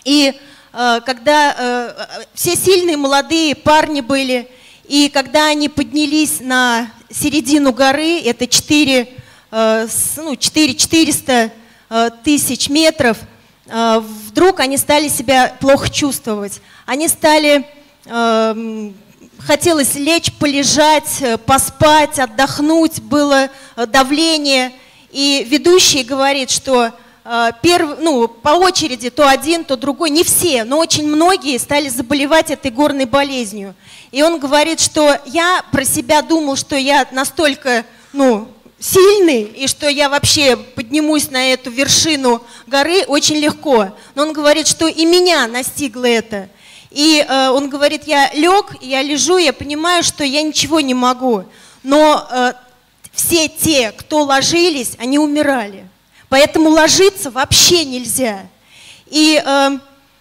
И 0.05 0.35
э, 0.73 1.01
когда 1.07 1.55
э, 1.57 2.25
все 2.35 2.57
сильные 2.57 2.97
молодые 2.97 3.55
парни 3.55 4.01
были, 4.01 4.49
и 4.85 5.09
когда 5.09 5.47
они 5.47 5.69
поднялись 5.69 6.41
на 6.41 6.91
середину 7.09 7.73
горы, 7.73 8.21
это 8.21 8.49
4, 8.49 9.09
э, 9.53 9.89
ну, 10.17 10.35
4 10.37 10.75
400 10.75 11.53
э, 11.91 12.11
тысяч 12.25 12.69
метров, 12.69 13.17
вдруг 13.65 14.59
они 14.59 14.77
стали 14.77 15.09
себя 15.09 15.57
плохо 15.61 15.89
чувствовать. 15.89 16.61
Они 16.85 17.07
стали, 17.07 17.65
хотелось 19.39 19.95
лечь, 19.95 20.33
полежать, 20.33 21.23
поспать, 21.47 22.19
отдохнуть, 22.19 23.01
было 23.01 23.49
давление. 23.87 24.73
И 25.13 25.47
ведущий 25.47 26.05
говорит, 26.05 26.51
что 26.51 26.91
э, 27.25 27.51
перв, 27.61 27.99
ну, 28.01 28.27
по 28.29 28.51
очереди 28.51 29.11
то 29.11 29.29
один, 29.29 29.63
то 29.63 29.77
другой, 29.77 30.09
не 30.09 30.25
все, 30.25 30.65
но 30.65 30.79
очень 30.79 31.07
многие 31.07 31.59
стали 31.59 31.91
заболевать 31.91 32.51
этой 32.51 32.71
горной 32.71 33.05
болезнью. 33.05 33.75
И 34.11 34.23
он 34.23 34.41
говорит, 34.41 34.81
что 34.81 35.21
я 35.27 35.63
про 35.71 35.85
себя 35.85 36.23
думал, 36.23 36.57
что 36.57 36.77
я 36.77 37.07
настолько, 37.13 37.85
ну, 38.15 38.49
сильный, 38.81 39.43
и 39.43 39.67
что 39.69 39.87
я 39.87 40.09
вообще 40.09 40.57
поднимусь 40.57 41.31
на 41.31 41.53
эту 41.53 41.71
вершину 41.71 42.43
горы 42.67 43.05
очень 43.07 43.37
легко. 43.37 43.91
Но 44.15 44.23
он 44.23 44.33
говорит, 44.33 44.67
что 44.67 44.89
и 44.89 45.05
меня 45.05 45.47
настигло 45.47 46.07
это. 46.07 46.49
И 46.91 47.23
э, 47.27 47.49
он 47.51 47.69
говорит, 47.69 48.05
я 48.07 48.33
лег, 48.33 48.77
я 48.81 49.03
лежу, 49.03 49.37
я 49.37 49.53
понимаю, 49.53 50.03
что 50.03 50.25
я 50.25 50.43
ничего 50.43 50.81
не 50.81 50.95
могу. 50.95 51.45
Но 51.83 52.27
э, 52.31 52.53
все 53.13 53.49
те, 53.49 53.93
кто 53.93 54.25
ложились, 54.25 54.93
они 54.99 55.19
умирали. 55.19 55.87
Поэтому 56.29 56.71
ложиться 56.71 57.31
вообще 57.31 57.85
нельзя. 57.85 58.47
И 59.07 59.43
э, 59.45 59.71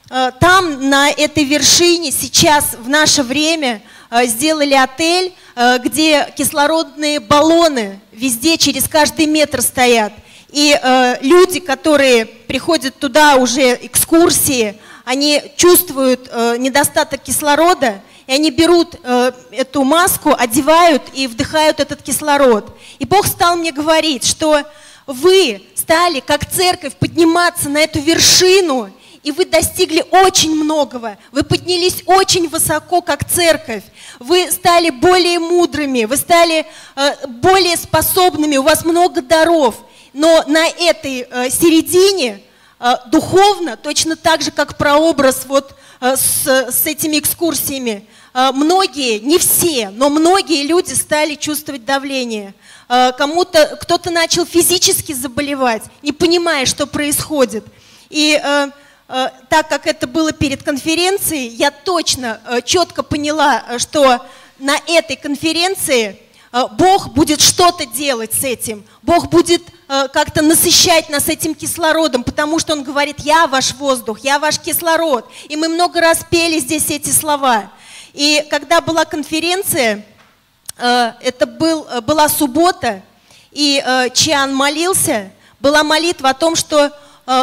э, 0.10 0.32
там, 0.42 0.90
на 0.90 1.10
этой 1.10 1.46
вершине, 1.46 2.12
сейчас, 2.12 2.76
в 2.78 2.90
наше 2.90 3.24
время, 3.24 3.82
э, 4.10 4.26
сделали 4.26 4.74
отель, 4.74 5.34
э, 5.56 5.78
где 5.80 6.28
кислородные 6.36 7.22
баллоны 7.22 8.02
везде 8.12 8.58
через 8.58 8.90
каждый 8.90 9.26
метр 9.26 9.62
стоят. 9.62 10.12
И 10.50 10.78
люди, 11.22 11.62
которые 11.62 12.26
приходят 12.26 13.00
туда 13.00 13.38
уже 13.38 13.80
экскурсии, 13.84 14.76
они 15.06 15.42
чувствуют 15.56 16.30
недостаток 16.58 17.24
кислорода, 17.24 18.02
и 18.28 18.34
они 18.34 18.51
берут 18.51 18.96
э, 19.04 19.32
эту 19.51 19.84
маску, 19.84 20.34
одевают 20.38 21.04
и 21.13 21.28
вдыхают 21.28 21.80
этот 21.80 22.01
кислород. 22.01 22.78
И 23.00 23.06
Бог 23.06 23.25
стал 23.25 23.56
мне 23.56 23.72
говорить, 23.72 24.25
что 24.25 24.63
вы 25.08 25.62
стали, 25.75 26.20
как 26.20 26.50
церковь, 26.50 26.96
подниматься 26.96 27.70
на 27.70 27.80
эту 27.80 28.00
вершину, 28.00 28.90
и 29.24 29.32
вы 29.32 29.46
достигли 29.46 30.04
очень 30.10 30.56
многого. 30.56 31.18
Вы 31.32 31.44
поднялись 31.44 32.04
очень 32.06 32.50
высоко, 32.50 33.01
как 33.01 33.30
церковь. 33.30 33.84
Вы 34.20 34.50
стали 34.51 34.90
более 34.90 35.40
мудрыми, 35.40 36.06
вы 36.06 36.18
стали 36.18 36.66
э, 36.96 37.28
более 37.28 37.78
способными, 37.78 38.58
у 38.58 38.63
вас 38.63 38.84
много 38.84 39.22
даров. 39.22 39.75
Но 40.13 40.44
на 40.48 40.68
этой 40.68 41.28
э, 41.30 41.50
середине 41.50 42.42
э, 42.80 42.96
духовно, 43.08 43.78
точно 43.78 44.16
так 44.16 44.42
же, 44.42 44.51
как 44.51 44.78
прообраз 44.78 45.44
вот 45.46 45.75
с, 46.01 46.48
с 46.48 46.86
этими 46.88 47.20
экскурсиями, 47.20 48.05
э, 48.34 48.51
многие, 48.53 49.20
не 49.20 49.38
все, 49.38 49.89
но 49.91 50.10
многие 50.10 50.63
люди 50.63 50.93
стали 50.93 51.36
чувствовать 51.36 51.86
давление. 51.86 52.55
Э, 52.89 53.12
кому-то, 53.15 53.77
кто-то 53.79 54.10
начал 54.10 54.46
физически 54.46 55.13
заболевать, 55.13 55.84
не 56.01 56.12
понимая, 56.12 56.65
что 56.65 56.88
происходит. 56.88 57.63
И 58.10 58.41
э, 58.43 58.70
э, 59.10 59.27
так 59.48 59.70
как 59.70 59.86
это 59.86 60.08
было 60.08 60.31
перед 60.31 60.63
конференцией, 60.63 61.50
я 61.50 61.70
точно, 61.70 62.41
э, 62.50 62.62
четко 62.63 63.03
поняла, 63.03 63.63
э, 63.70 63.77
что 63.77 64.25
на 64.58 64.77
этой 64.88 65.15
конференции 65.15 66.10
э, 66.10 66.15
Бог 66.51 67.13
будет 67.13 67.41
что-то 67.41 67.86
делать 67.86 68.34
с 68.34 68.43
этим. 68.43 68.84
Бог 69.01 69.29
будет 69.29 69.63
э, 69.88 70.08
как-то 70.10 70.41
насыщать 70.41 71.10
нас 71.10 71.29
этим 71.29 71.55
кислородом, 71.55 72.24
потому 72.24 72.60
что 72.60 72.74
Он 72.74 72.84
говорит, 72.84 73.20
я 73.20 73.48
ваш 73.48 73.74
воздух, 73.75 74.20
я 74.20 74.39
ваш 74.39 74.60
кислород. 74.60 75.29
И 75.48 75.55
мы 75.55 75.70
много 75.70 76.01
раз 76.01 76.25
пели 76.29 76.60
здесь 76.60 76.89
эти 76.89 77.10
слова. 77.10 77.72
И 78.13 78.46
когда 78.50 78.81
была 78.81 79.05
конференция, 79.05 80.05
Э, 80.81 81.13
это 81.22 81.46
был, 81.46 81.86
э, 81.89 82.01
была 82.01 82.27
суббота, 82.27 83.03
и 83.51 83.84
э, 83.86 84.10
Чиан 84.13 84.53
молился, 84.55 85.31
была 85.60 85.84
молитва 85.84 86.29
о 86.29 86.34
том, 86.34 86.55
что 86.55 86.91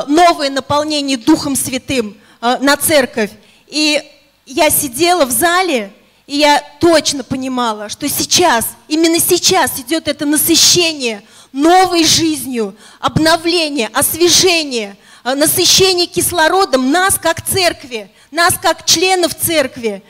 новое 0.08 0.50
наполнение 0.50 1.16
Духом 1.16 1.54
Святым 1.54 2.18
на 2.40 2.76
церковь. 2.76 3.30
И 3.68 4.02
я 4.44 4.70
сидела 4.70 5.24
в 5.24 5.30
зале, 5.30 5.92
и 6.28 6.36
я 6.36 6.62
точно 6.78 7.24
понимала, 7.24 7.88
что 7.88 8.06
сейчас, 8.06 8.66
именно 8.86 9.18
сейчас 9.18 9.80
идет 9.80 10.08
это 10.08 10.26
насыщение 10.26 11.22
новой 11.52 12.04
жизнью, 12.04 12.76
обновление, 13.00 13.88
освежение, 13.94 14.98
насыщение 15.24 16.06
кислородом 16.06 16.92
нас 16.92 17.18
как 17.18 17.40
церкви, 17.40 18.10
нас 18.30 18.54
как 18.60 18.84
членов 18.84 19.34
церкви. 19.34 20.02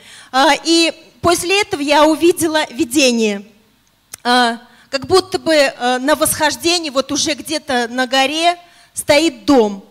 И 0.65 0.93
после 1.21 1.61
этого 1.61 1.79
я 1.79 2.05
увидела 2.05 2.65
видение, 2.69 3.45
а, 4.21 4.59
как 4.89 5.07
будто 5.07 5.39
бы 5.39 5.55
а, 5.55 5.99
на 5.99 6.15
восхождении, 6.15 6.89
вот 6.89 7.13
уже 7.13 7.33
где-то 7.33 7.87
на 7.87 8.07
горе, 8.07 8.57
стоит 8.93 9.45
дом. 9.45 9.85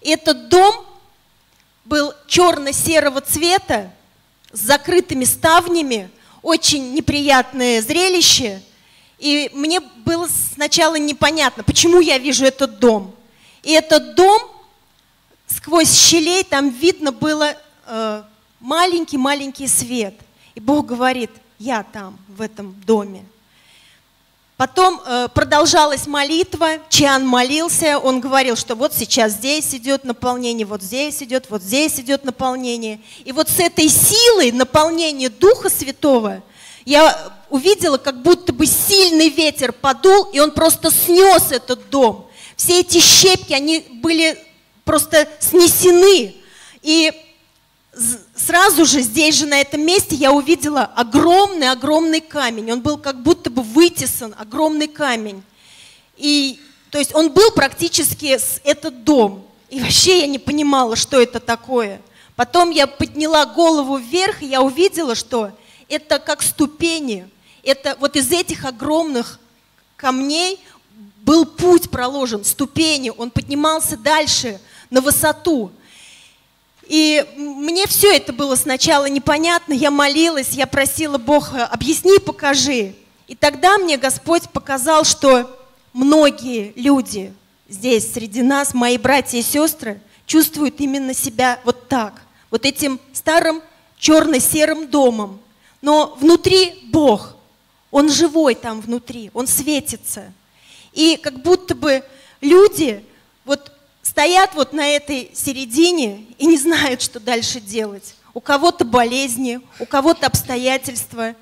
И 0.00 0.08
этот 0.08 0.48
дом 0.48 0.86
был 1.84 2.14
черно-серого 2.26 3.20
цвета, 3.20 3.90
с 4.52 4.60
закрытыми 4.60 5.24
ставнями, 5.24 6.10
очень 6.42 6.94
неприятное 6.94 7.82
зрелище. 7.82 8.62
И 9.18 9.50
мне 9.52 9.80
было 9.80 10.28
сначала 10.54 10.96
непонятно, 10.96 11.62
почему 11.62 12.00
я 12.00 12.18
вижу 12.18 12.44
этот 12.44 12.78
дом. 12.78 13.14
И 13.62 13.72
этот 13.72 14.14
дом, 14.14 14.40
сквозь 15.46 15.92
щелей, 15.92 16.42
там 16.44 16.70
видно 16.70 17.12
было 17.12 17.54
э, 17.86 18.22
маленький-маленький 18.60 19.68
свет– 19.68 20.14
и 20.54 20.60
Бог 20.60 20.86
говорит, 20.86 21.30
я 21.58 21.82
там, 21.82 22.18
в 22.28 22.40
этом 22.40 22.74
доме. 22.84 23.24
Потом 24.60 25.00
э, 25.06 25.28
продолжалась 25.32 26.06
молитва, 26.06 26.72
Чиан 26.90 27.26
молился, 27.26 27.98
он 27.98 28.20
говорил, 28.20 28.56
что 28.56 28.74
вот 28.74 28.92
сейчас 28.92 29.32
здесь 29.32 29.74
идет 29.74 30.04
наполнение, 30.04 30.66
вот 30.66 30.82
здесь 30.82 31.22
идет, 31.22 31.46
вот 31.48 31.62
здесь 31.62 31.98
идет 31.98 32.26
наполнение. 32.26 33.00
И 33.24 33.32
вот 33.32 33.48
с 33.48 33.58
этой 33.58 33.88
силой 33.88 34.52
наполнения 34.52 35.30
Духа 35.30 35.70
Святого 35.70 36.42
я 36.84 37.32
увидела, 37.48 37.96
как 37.96 38.20
будто 38.20 38.52
бы 38.52 38.66
сильный 38.66 39.30
ветер 39.30 39.72
подул, 39.72 40.24
и 40.24 40.40
он 40.40 40.50
просто 40.50 40.90
снес 40.90 41.52
этот 41.52 41.88
дом. 41.88 42.28
Все 42.54 42.80
эти 42.80 43.00
щепки, 43.00 43.54
они 43.54 43.86
были 44.02 44.36
просто 44.84 45.26
снесены. 45.38 46.34
И 46.82 47.10
сразу 48.36 48.84
же 48.84 49.00
здесь 49.00 49.36
же, 49.36 49.46
на 49.46 49.58
этом 49.58 49.80
месте, 49.80 50.16
я 50.16 50.32
увидела 50.32 50.82
огромный-огромный 50.82 52.20
камень. 52.20 52.72
Он 52.72 52.82
был 52.82 52.98
как 52.98 53.22
будто 53.22 53.39
бы 53.62 53.62
вытесан, 53.62 54.34
огромный 54.38 54.88
камень. 54.88 55.42
И, 56.16 56.60
то 56.90 56.98
есть 56.98 57.14
он 57.14 57.30
был 57.30 57.50
практически 57.52 58.36
с 58.36 58.60
этот 58.64 59.04
дом. 59.04 59.46
И 59.68 59.80
вообще 59.80 60.20
я 60.20 60.26
не 60.26 60.38
понимала, 60.38 60.96
что 60.96 61.20
это 61.20 61.40
такое. 61.40 62.00
Потом 62.36 62.70
я 62.70 62.86
подняла 62.86 63.46
голову 63.46 63.96
вверх, 63.96 64.42
и 64.42 64.46
я 64.46 64.62
увидела, 64.62 65.14
что 65.14 65.52
это 65.88 66.18
как 66.18 66.42
ступени. 66.42 67.28
Это 67.62 67.96
вот 68.00 68.16
из 68.16 68.30
этих 68.32 68.64
огромных 68.64 69.38
камней 69.96 70.58
был 71.22 71.44
путь 71.44 71.90
проложен, 71.90 72.44
ступени. 72.44 73.12
Он 73.16 73.30
поднимался 73.30 73.96
дальше, 73.96 74.60
на 74.88 75.00
высоту. 75.00 75.70
И 76.86 77.24
мне 77.36 77.86
все 77.86 78.16
это 78.16 78.32
было 78.32 78.56
сначала 78.56 79.08
непонятно, 79.08 79.72
я 79.72 79.92
молилась, 79.92 80.50
я 80.50 80.66
просила 80.66 81.18
Бог, 81.18 81.52
объясни, 81.54 82.18
покажи. 82.18 82.96
И 83.30 83.36
тогда 83.36 83.78
мне 83.78 83.96
Господь 83.96 84.50
показал, 84.50 85.04
что 85.04 85.56
многие 85.92 86.72
люди 86.74 87.32
здесь, 87.68 88.12
среди 88.12 88.42
нас, 88.42 88.74
мои 88.74 88.98
братья 88.98 89.38
и 89.38 89.42
сестры, 89.42 90.00
чувствуют 90.26 90.80
именно 90.80 91.14
себя 91.14 91.60
вот 91.62 91.86
так, 91.86 92.22
вот 92.50 92.66
этим 92.66 92.98
старым 93.12 93.62
черно-серым 93.96 94.88
домом. 94.88 95.40
Но 95.80 96.16
внутри 96.18 96.80
Бог, 96.90 97.36
Он 97.92 98.10
живой 98.10 98.56
там 98.56 98.80
внутри, 98.80 99.30
Он 99.32 99.46
светится. 99.46 100.32
И 100.92 101.16
как 101.16 101.40
будто 101.40 101.76
бы 101.76 102.02
люди, 102.40 103.04
вот 103.44 103.70
стоят 104.02 104.56
вот 104.56 104.72
на 104.72 104.88
этой 104.88 105.30
середине 105.34 106.26
и 106.36 106.46
не 106.46 106.58
знают, 106.58 107.00
что 107.00 107.20
дальше 107.20 107.60
делать. 107.60 108.16
У 108.34 108.40
кого-то 108.40 108.84
болезни, 108.84 109.60
у 109.78 109.86
кого-то 109.86 110.26
обстоятельства, 110.26 111.36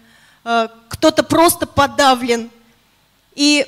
кто-то 0.88 1.22
просто 1.22 1.66
подавлен. 1.66 2.50
И 3.34 3.66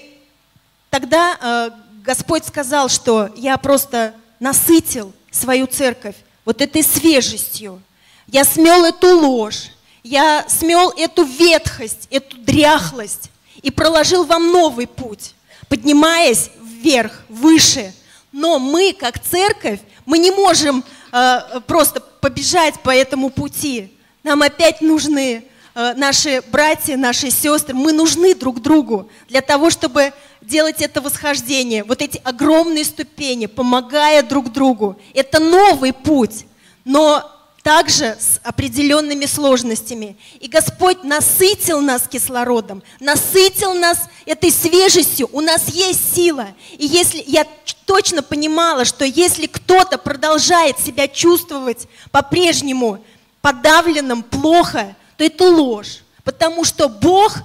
тогда 0.89 1.37
э, 1.41 1.71
Господь 2.03 2.45
сказал, 2.47 2.89
что 2.89 3.31
я 3.37 3.57
просто 3.59 4.15
насытил 4.39 5.13
свою 5.31 5.67
церковь 5.67 6.17
вот 6.45 6.61
этой 6.61 6.83
свежестью. 6.83 7.83
Я 8.27 8.45
смел 8.45 8.85
эту 8.85 9.19
ложь, 9.19 9.71
я 10.03 10.45
смел 10.49 10.91
эту 10.97 11.25
ветхость, 11.25 12.09
эту 12.11 12.37
дряхлость 12.39 13.31
и 13.63 13.71
проложил 13.71 14.25
вам 14.25 14.51
новый 14.51 14.87
путь, 14.87 15.35
поднимаясь 15.69 16.51
вверх, 16.63 17.23
выше. 17.29 17.93
Но 18.33 18.59
мы, 18.59 18.93
как 18.93 19.23
церковь, 19.23 19.81
мы 20.07 20.19
не 20.19 20.31
можем 20.31 20.83
э, 21.13 21.61
просто 21.67 22.01
побежать 22.01 22.81
по 22.81 22.91
этому 22.91 23.31
пути. 23.31 23.97
Нам 24.23 24.43
опять 24.43 24.81
нужны 24.81 25.45
э, 25.45 25.50
наши 25.97 26.43
братья, 26.51 26.97
наши 26.97 27.31
сестры. 27.31 27.75
Мы 27.75 27.93
нужны 27.93 28.35
друг 28.35 28.61
другу 28.61 29.09
для 29.29 29.41
того, 29.41 29.71
чтобы 29.71 30.13
делать 30.41 30.81
это 30.81 31.01
восхождение, 31.01 31.85
вот 31.85 32.03
эти 32.03 32.21
огромные 32.25 32.85
ступени, 32.85 33.47
помогая 33.47 34.23
друг 34.23 34.53
другу. 34.53 34.97
Это 35.15 35.39
новый 35.39 35.93
путь, 35.93 36.47
но 36.85 37.31
также 37.63 38.17
с 38.19 38.41
определенными 38.43 39.27
сложностями. 39.27 40.17
И 40.41 40.49
Господь 40.49 41.05
насытил 41.05 41.81
нас 41.81 42.09
кислородом, 42.09 42.83
насытил 43.01 43.75
нас 43.75 44.09
этой 44.25 44.51
свежестью. 44.51 45.29
У 45.33 45.41
нас 45.41 45.69
есть 45.69 46.15
сила. 46.15 46.49
И 46.79 46.87
если 46.87 47.23
я 47.27 47.47
точно 47.85 48.23
понимала, 48.23 48.85
что 48.85 49.05
если 49.05 49.47
кто-то 49.47 49.99
продолжает 49.99 50.79
себя 50.79 51.07
чувствовать 51.07 51.87
по-прежнему 52.11 53.05
подавленным, 53.43 54.23
плохо, 54.23 54.97
то 55.21 55.25
это 55.25 55.45
ложь. 55.51 55.99
Потому 56.25 56.65
что 56.65 56.89
Бог 56.89 57.37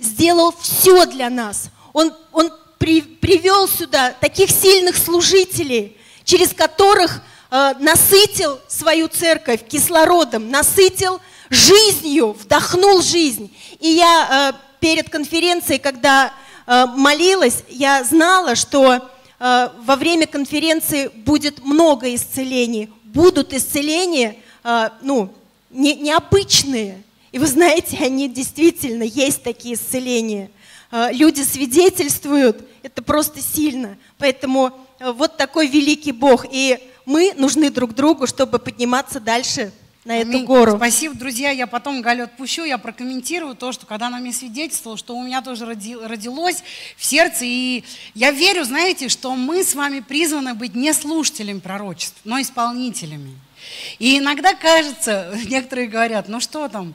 сделал 0.00 0.52
все 0.60 1.06
для 1.06 1.30
нас. 1.30 1.70
Он, 1.92 2.12
он 2.32 2.52
при, 2.76 3.02
привел 3.02 3.68
сюда 3.68 4.12
таких 4.20 4.50
сильных 4.50 4.96
служителей, 4.96 5.96
через 6.24 6.52
которых 6.52 7.22
э, 7.52 7.74
насытил 7.78 8.58
свою 8.66 9.06
церковь 9.06 9.64
кислородом, 9.64 10.50
насытил 10.50 11.20
жизнью, 11.50 12.32
вдохнул 12.32 13.00
жизнь. 13.00 13.54
И 13.78 13.90
я 13.90 14.52
э, 14.52 14.80
перед 14.80 15.08
конференцией, 15.08 15.78
когда 15.78 16.32
э, 16.66 16.86
молилась, 16.86 17.62
я 17.68 18.02
знала, 18.02 18.56
что 18.56 19.08
э, 19.38 19.68
во 19.84 19.94
время 19.94 20.26
конференции 20.26 21.06
будет 21.06 21.64
много 21.64 22.12
исцелений, 22.12 22.92
будут 23.04 23.52
исцеления, 23.52 24.36
э, 24.64 24.88
ну, 25.02 25.32
не, 25.70 25.94
необычные. 25.94 27.04
И 27.32 27.38
вы 27.38 27.46
знаете, 27.46 27.96
они 28.00 28.28
действительно 28.28 29.04
есть 29.04 29.42
такие 29.42 29.74
исцеления. 29.74 30.50
Э, 30.90 31.08
люди 31.12 31.42
свидетельствуют, 31.42 32.68
это 32.82 33.02
просто 33.02 33.40
сильно. 33.40 33.96
Поэтому 34.18 34.72
э, 34.98 35.12
вот 35.12 35.36
такой 35.36 35.68
великий 35.68 36.12
Бог. 36.12 36.46
И 36.50 36.78
мы 37.06 37.32
нужны 37.36 37.70
друг 37.70 37.94
другу, 37.94 38.26
чтобы 38.26 38.58
подниматься 38.58 39.20
дальше 39.20 39.72
на 40.04 40.18
эту 40.18 40.30
Аминь. 40.30 40.44
гору. 40.44 40.76
Спасибо, 40.76 41.14
друзья. 41.14 41.50
Я 41.50 41.66
потом 41.66 42.00
Галю 42.00 42.24
отпущу, 42.24 42.64
я 42.64 42.78
прокомментирую 42.78 43.54
то, 43.54 43.70
что 43.70 43.86
когда 43.86 44.06
она 44.06 44.18
мне 44.18 44.32
свидетельствовала, 44.32 44.96
что 44.98 45.14
у 45.14 45.22
меня 45.22 45.42
тоже 45.42 45.66
родилось 45.66 46.64
в 46.96 47.04
сердце. 47.04 47.44
И 47.44 47.84
я 48.14 48.30
верю, 48.30 48.64
знаете, 48.64 49.08
что 49.08 49.34
мы 49.36 49.62
с 49.62 49.74
вами 49.74 50.00
призваны 50.00 50.54
быть 50.54 50.74
не 50.74 50.92
слушателями 50.94 51.60
пророчеств, 51.60 52.16
но 52.24 52.40
исполнителями. 52.40 53.38
И 53.98 54.18
иногда 54.18 54.54
кажется, 54.54 55.36
некоторые 55.48 55.88
говорят, 55.88 56.28
ну 56.28 56.40
что 56.40 56.68
там, 56.68 56.94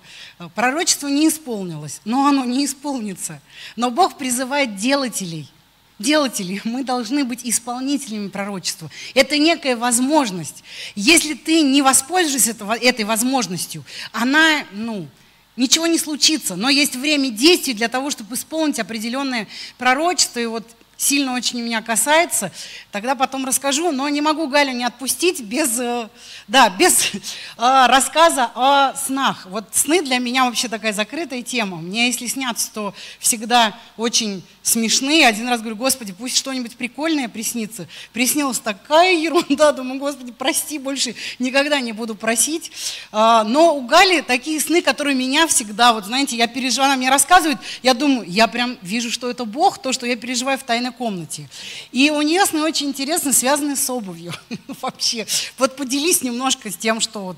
пророчество 0.54 1.08
не 1.08 1.28
исполнилось, 1.28 2.02
но 2.06 2.28
оно 2.28 2.46
не 2.46 2.66
исполнится. 2.66 3.42
Но 3.76 3.92
Бог 3.92 4.18
призывает 4.18 4.76
делателей. 4.76 5.50
Делатели, 5.98 6.60
мы 6.66 6.84
должны 6.84 7.24
быть 7.24 7.40
исполнителями 7.46 8.28
пророчества. 8.28 8.92
Это 9.14 9.38
некая 9.38 9.78
возможность. 9.78 10.62
Если 10.96 11.36
ты 11.36 11.62
не 11.62 11.82
воспользуешься 11.82 12.54
этой 12.82 13.06
возможностью, 13.06 13.86
она, 14.12 14.66
ну, 14.74 15.08
ничего 15.56 15.88
не 15.88 15.98
случится. 15.98 16.56
Но 16.56 16.70
есть 16.70 16.96
время 16.96 17.30
действий 17.30 17.74
для 17.74 17.88
того, 17.88 18.12
чтобы 18.12 18.36
исполнить 18.36 18.80
определенное 18.80 19.48
пророчество. 19.78 20.40
И 20.40 20.46
вот 20.46 20.68
сильно 20.98 21.34
очень 21.34 21.62
меня 21.62 21.82
касается, 21.82 22.52
тогда 22.92 23.16
потом 23.16 23.46
расскажу, 23.46 23.92
но 23.92 24.08
не 24.10 24.22
могу 24.22 24.48
Галю 24.48 24.72
не 24.72 24.84
отпустить 24.84 25.42
без, 25.42 25.80
э, 25.80 26.10
да, 26.48 26.70
без 26.70 27.14
э, 27.14 27.20
рассказа 27.58 28.52
о 28.56 28.94
снах. 28.96 29.46
Вот 29.48 29.66
сны 29.72 30.02
для 30.02 30.20
меня 30.20 30.46
вообще 30.46 30.68
такая 30.68 30.94
закрытая 30.94 31.42
тема. 31.42 31.78
Мне 31.78 32.08
если 32.08 32.28
снятся, 32.28 32.72
то 32.74 32.94
всегда 33.20 33.78
очень 33.98 34.44
смешные. 34.66 35.28
Один 35.28 35.48
раз 35.48 35.60
говорю, 35.62 35.76
Господи, 35.76 36.12
пусть 36.12 36.36
что-нибудь 36.36 36.76
прикольное 36.76 37.30
приснится. 37.30 37.88
Приснилась 38.14 38.60
такая 38.60 39.16
ерунда, 39.16 39.72
думаю, 39.72 40.00
Господи, 40.00 40.32
прости, 40.32 40.80
больше 40.80 41.16
никогда 41.38 41.80
не 41.80 41.94
буду 41.94 42.16
просить. 42.16 42.72
А, 43.12 43.44
но 43.44 43.76
у 43.76 43.82
Гали 43.86 44.22
такие 44.22 44.60
сны, 44.60 44.82
которые 44.82 45.16
меня 45.16 45.46
всегда, 45.46 45.94
вот 45.94 46.06
знаете, 46.06 46.36
я 46.36 46.48
переживаю, 46.48 46.92
она 46.92 46.98
мне 46.98 47.12
рассказывает, 47.12 47.60
я 47.84 47.94
думаю, 47.94 48.28
я 48.28 48.48
прям 48.48 48.78
вижу, 48.82 49.12
что 49.12 49.30
это 49.30 49.46
Бог, 49.46 49.78
то, 49.78 49.94
что 49.94 50.08
я 50.08 50.16
переживаю 50.16 50.58
в 50.58 50.64
тайной 50.64 50.92
комнате. 50.92 51.48
И 51.92 52.10
у 52.10 52.22
нее 52.24 52.44
сны 52.48 52.64
очень 52.64 52.88
интересно, 52.88 53.34
связаны 53.34 53.76
с 53.76 53.88
обувью 53.88 54.34
вообще. 54.82 55.28
Вот 55.60 55.76
поделись 55.76 56.24
немножко 56.24 56.72
с 56.72 56.76
тем, 56.76 57.02
что 57.02 57.22
вот 57.22 57.38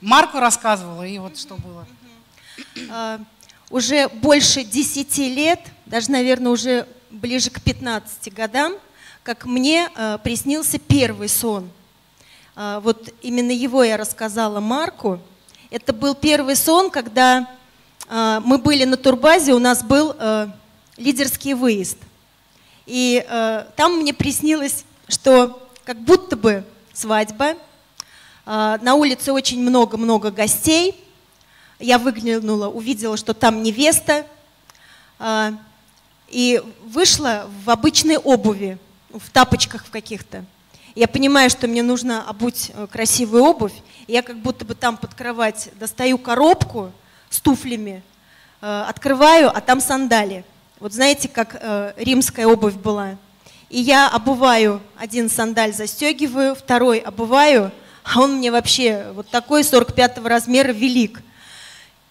Марку 0.00 0.40
рассказывала, 0.40 1.02
и 1.02 1.18
вот 1.18 1.38
что 1.38 1.56
было. 1.56 1.86
Уже 3.70 4.08
больше 4.08 4.64
10 4.64 5.18
лет– 5.18 5.60
даже, 5.86 6.10
наверное, 6.10 6.50
уже 6.50 6.88
ближе 7.10 7.50
к 7.50 7.60
15 7.60 8.32
годам, 8.32 8.74
как 9.22 9.44
мне 9.44 9.88
э, 9.94 10.18
приснился 10.24 10.78
первый 10.78 11.28
сон. 11.28 11.68
Э, 12.56 12.80
вот 12.82 13.10
именно 13.20 13.50
его 13.50 13.84
я 13.84 13.96
рассказала 13.98 14.60
Марку. 14.60 15.20
Это 15.70 15.92
был 15.92 16.14
первый 16.14 16.56
сон, 16.56 16.90
когда 16.90 17.50
э, 18.08 18.40
мы 18.44 18.58
были 18.58 18.84
на 18.84 18.96
турбазе, 18.96 19.52
у 19.52 19.58
нас 19.58 19.82
был 19.82 20.16
лидерский 20.96 21.54
выезд. 21.54 21.98
И 22.86 23.24
там 23.76 23.98
мне 23.98 24.12
приснилось, 24.12 24.84
что 25.08 25.68
как 25.84 25.98
будто 25.98 26.36
бы 26.36 26.64
свадьба, 26.92 27.54
на 28.46 28.94
улице 28.94 29.32
очень 29.32 29.60
много-много 29.60 30.30
гостей. 30.30 31.03
Я 31.78 31.98
выглянула, 31.98 32.68
увидела, 32.68 33.16
что 33.16 33.34
там 33.34 33.62
невеста. 33.62 34.26
Э, 35.18 35.52
и 36.28 36.62
вышла 36.84 37.48
в 37.64 37.70
обычной 37.70 38.16
обуви, 38.16 38.78
в 39.10 39.30
тапочках 39.30 39.84
в 39.86 39.90
каких-то. 39.90 40.44
Я 40.94 41.08
понимаю, 41.08 41.50
что 41.50 41.68
мне 41.68 41.82
нужно 41.82 42.28
обуть 42.28 42.72
э, 42.74 42.86
красивую 42.90 43.44
обувь. 43.44 43.72
я 44.08 44.22
как 44.22 44.38
будто 44.38 44.64
бы 44.64 44.74
там 44.74 44.96
под 44.96 45.14
кровать 45.14 45.70
достаю 45.78 46.18
коробку 46.18 46.92
с 47.30 47.40
туфлями, 47.40 48.02
э, 48.60 48.84
открываю, 48.88 49.48
а 49.54 49.60
там 49.60 49.80
сандали. 49.80 50.44
Вот 50.80 50.92
знаете, 50.92 51.28
как 51.28 51.56
э, 51.60 51.92
римская 51.96 52.46
обувь 52.46 52.74
была. 52.74 53.16
И 53.70 53.80
я 53.80 54.08
обуваю 54.08 54.80
один 54.96 55.28
сандаль, 55.28 55.72
застегиваю, 55.72 56.54
второй 56.54 56.98
обуваю, 56.98 57.72
а 58.02 58.20
он 58.20 58.36
мне 58.38 58.50
вообще 58.50 59.06
вот 59.14 59.28
такой 59.28 59.64
45 59.64 60.18
размера 60.24 60.72
велик– 60.72 61.22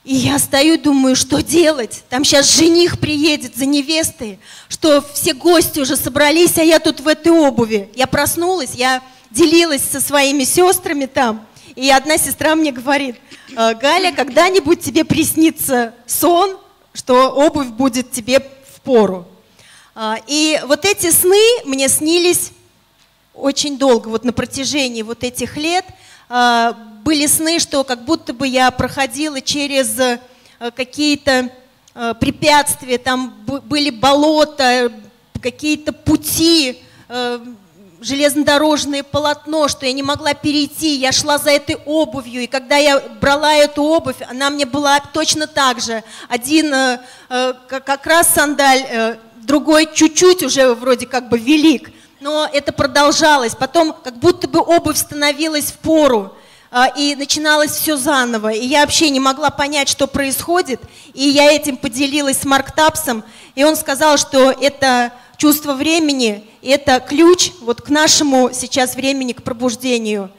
и 0.04 0.16
я 0.16 0.38
стою, 0.38 0.78
думаю, 0.78 1.16
что 1.16 1.42
делать? 1.42 2.04
Там 2.10 2.26
сейчас 2.26 2.58
жених 2.58 3.00
приедет 3.00 3.56
за 3.56 3.66
невестой, 3.66 4.38
что 4.68 5.02
все 5.14 5.34
гости 5.34 5.80
уже 5.80 5.96
собрались, 5.96 6.58
а 6.58 6.64
я 6.64 6.80
тут 6.80 7.00
в 7.00 7.08
этой 7.08 7.32
обуви. 7.32 7.90
Я 7.96 8.06
проснулась, 8.06 8.74
я 8.74 9.02
делилась 9.32 9.82
со 9.82 10.02
своими 10.02 10.44
сестрами 10.44 11.06
там, 11.06 11.46
и 11.76 11.90
одна 11.90 12.18
сестра 12.18 12.54
мне 12.56 12.72
говорит, 12.74 13.16
«Э, 13.56 13.74
Галя, 13.76 14.12
когда-нибудь 14.12 14.82
тебе 14.82 15.06
приснится 15.06 15.94
сон, 16.06 16.58
что 16.94 17.30
обувь 17.30 17.70
будет 17.70 18.12
тебе 18.12 18.40
в 18.40 18.82
пору. 18.82 19.26
А, 19.96 20.18
и 20.28 20.60
вот 20.66 20.86
эти 20.86 21.12
сны 21.12 21.40
мне 21.66 21.88
снились 21.88 22.52
очень 23.34 23.78
долго, 23.78 24.10
вот 24.10 24.26
на 24.26 24.34
протяжении 24.34 25.02
вот 25.02 25.24
этих 25.24 25.56
лет– 25.56 25.86
а, 26.36 26.76
были 27.04 27.28
сны, 27.28 27.60
что 27.60 27.84
как 27.84 28.06
будто 28.06 28.34
бы 28.34 28.48
я 28.48 28.72
проходила 28.72 29.42
через 29.42 30.00
э, 30.00 30.20
какие-то 30.76 31.50
э, 31.94 32.14
препятствия, 32.20 32.98
там 32.98 33.34
были 33.46 33.90
болота, 33.90 34.92
какие-то 35.42 35.92
пути, 35.92 36.82
э, 37.10 37.40
железнодорожное 38.00 39.04
полотно, 39.04 39.68
что 39.68 39.86
я 39.86 39.92
не 39.92 40.04
могла 40.04 40.34
перейти, 40.34 40.96
я 40.96 41.12
шла 41.12 41.38
за 41.38 41.52
этой 41.52 41.76
обувью, 41.86 42.44
и 42.44 42.48
когда 42.48 42.78
я 42.78 43.00
брала 43.22 43.54
эту 43.54 43.84
обувь, 43.84 44.18
она 44.30 44.50
мне 44.50 44.66
была 44.66 45.00
точно 45.00 45.48
так 45.48 45.80
же. 45.80 46.04
Один 46.28 46.74
как 47.30 48.06
раз 48.06 48.28
сандаль, 48.28 49.18
другой 49.38 49.88
чуть-чуть 49.94 50.44
уже 50.44 50.74
вроде 50.74 51.06
как 51.06 51.30
бы 51.30 51.38
велик, 51.38 51.92
но 52.20 52.46
это 52.52 52.74
продолжалось. 52.74 53.56
Потом 53.56 53.94
как 53.94 54.18
будто 54.18 54.50
бы 54.50 54.60
обувь 54.60 54.98
становилась 54.98 55.72
в 55.72 55.78
пору, 55.78 56.36
и 56.96 57.16
начиналось 57.16 57.72
все 57.72 57.98
заново. 57.98 58.52
И 58.52 58.66
я 58.66 58.82
вообще 58.82 59.10
не 59.10 59.20
могла 59.20 59.50
понять, 59.52 59.88
что 59.90 60.08
происходит. 60.08 60.82
И 61.14 61.24
я 61.28 61.52
этим 61.52 61.78
поделилась 61.78 62.40
с 62.40 62.46
Марк 62.46 62.72
Тапсом, 62.72 63.24
и 63.56 63.64
он 63.64 63.76
сказал, 63.76 64.18
что 64.18 64.52
это 64.52 65.14
чувство 65.38 65.74
времени, 65.74 66.44
это 66.64 67.00
ключ 67.00 67.52
вот 67.62 67.82
к 67.82 67.90
нашему 67.90 68.50
сейчас 68.54 68.96
времени, 68.96 69.34
к 69.34 69.44
пробуждению. 69.44 70.32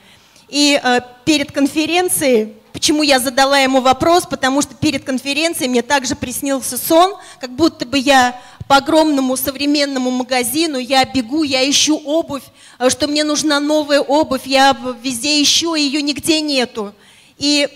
И 0.48 0.80
э, 0.82 1.00
перед 1.24 1.52
конференцией, 1.52 2.54
почему 2.74 3.04
я 3.04 3.20
задала 3.20 3.60
ему 3.60 3.80
вопрос, 3.80 4.26
потому 4.28 4.60
что 4.60 4.74
перед 4.74 5.04
конференцией 5.04 5.68
мне 5.68 5.80
также 5.80 6.16
приснился 6.16 6.76
сон, 6.76 7.14
как 7.40 7.50
будто 7.50 7.86
бы 7.86 7.96
я 7.96 8.38
по 8.66 8.78
огромному 8.78 9.36
современному 9.36 10.10
магазину, 10.10 10.78
я 10.78 11.04
бегу, 11.04 11.44
я 11.44 11.68
ищу 11.70 11.96
обувь, 12.04 12.42
э, 12.80 12.90
что 12.90 13.06
мне 13.06 13.22
нужна 13.22 13.60
новая 13.60 14.00
обувь, 14.00 14.46
я 14.46 14.76
везде 15.02 15.40
ищу, 15.40 15.76
ее 15.76 16.02
нигде 16.02 16.40
нету. 16.40 16.92
И 17.38 17.68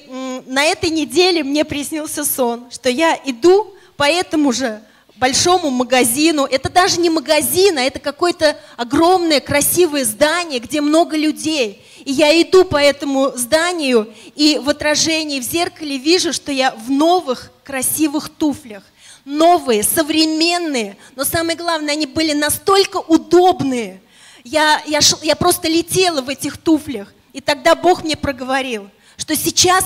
на 0.46 0.64
этой 0.64 0.90
неделе 0.90 1.44
мне 1.44 1.64
приснился 1.64 2.24
сон, 2.24 2.66
что 2.70 2.90
я 2.90 3.18
иду 3.24 3.72
по 3.96 4.04
этому 4.04 4.52
же 4.52 4.82
большому 5.14 5.70
магазину. 5.70 6.44
Это 6.44 6.70
даже 6.70 7.00
не 7.00 7.10
магазин, 7.10 7.78
а 7.78 7.82
это 7.82 8.00
какое-то 8.00 8.56
огромное 8.76 9.40
красивое 9.40 10.04
здание, 10.04 10.58
где 10.58 10.80
много 10.80 11.16
людей. 11.16 11.84
И 12.08 12.12
я 12.12 12.40
иду 12.40 12.64
по 12.64 12.78
этому 12.78 13.32
зданию, 13.36 14.10
и 14.34 14.58
в 14.64 14.70
отражении 14.70 15.40
в 15.40 15.42
зеркале 15.42 15.98
вижу, 15.98 16.32
что 16.32 16.50
я 16.50 16.70
в 16.70 16.90
новых 16.90 17.52
красивых 17.64 18.30
туфлях. 18.30 18.82
Новые, 19.26 19.82
современные, 19.82 20.96
но 21.16 21.24
самое 21.24 21.54
главное, 21.54 21.92
они 21.92 22.06
были 22.06 22.32
настолько 22.32 22.96
удобные. 22.96 24.00
Я, 24.42 24.82
я, 24.86 25.00
я 25.20 25.36
просто 25.36 25.68
летела 25.68 26.22
в 26.22 26.30
этих 26.30 26.56
туфлях. 26.56 27.12
И 27.34 27.42
тогда 27.42 27.74
Бог 27.74 28.02
мне 28.02 28.16
проговорил, 28.16 28.88
что 29.18 29.36
сейчас 29.36 29.84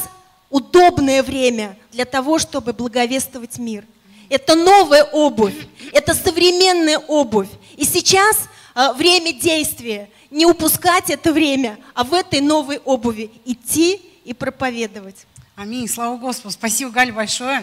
удобное 0.49 1.25
время 1.25 1.77
для 1.91 2.05
того, 2.05 2.39
чтобы 2.39 2.73
благовествовать 2.73 3.59
мир. 3.59 3.85
Это 4.29 4.55
новая 4.55 5.03
обувь, 5.03 5.57
это 5.93 6.15
современная 6.15 6.99
обувь. 7.01 7.49
И 7.77 7.85
сейчас 7.85 8.49
э, 8.77 8.93
время 8.93 9.33
действия. 9.33 10.09
Не 10.33 10.47
упускать 10.47 11.11
это 11.11 11.31
время, 11.31 11.79
а 11.93 12.05
в 12.05 12.15
этой 12.15 12.41
новой 12.41 12.79
обуви 12.79 13.31
идти 13.45 14.01
и 14.25 14.33
проповедовать. 14.33 15.27
Аминь. 15.57 15.87
Слава 15.87 16.17
Господу. 16.17 16.55
Спасибо, 16.55 16.91
Галь, 16.91 17.13
большое. 17.13 17.63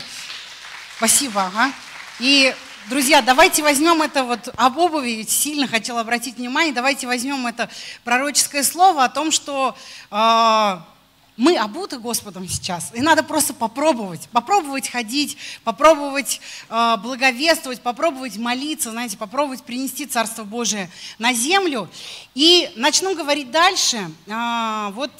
Спасибо. 0.98 1.46
Ага. 1.46 1.74
И, 2.20 2.54
друзья, 2.88 3.24
давайте 3.24 3.64
возьмем 3.64 4.04
это 4.04 4.24
вот 4.24 4.54
об 4.56 4.78
обуви, 4.78 5.26
сильно 5.28 5.68
хотел 5.68 5.98
обратить 5.98 6.38
внимание, 6.38 6.72
давайте 6.72 7.08
возьмем 7.08 7.48
это 7.48 7.72
пророческое 8.04 8.62
слово 8.62 9.06
о 9.06 9.10
том, 9.10 9.32
что 9.32 9.76
э, 10.12 10.80
мы 11.40 11.56
обуты 11.56 12.00
Господом 12.00 12.50
сейчас, 12.50 12.92
и 12.94 13.00
надо 13.00 13.24
просто 13.24 13.54
попробовать, 13.54 14.28
попробовать 14.34 14.90
ходить, 14.90 15.38
попробовать 15.64 16.42
э, 16.68 16.98
благовествовать, 16.98 17.82
попробовать 17.82 18.36
молиться, 18.36 18.92
знаете, 18.92 19.16
попробовать 19.16 19.64
принести 19.64 20.06
Царство 20.06 20.44
Божие 20.44 20.92
на 21.18 21.34
землю. 21.34 21.90
И 22.36 22.70
начну 22.76 23.16
говорить 23.16 23.52
дальше. 23.52 24.12
Э, 24.28 24.90
вот 24.92 25.14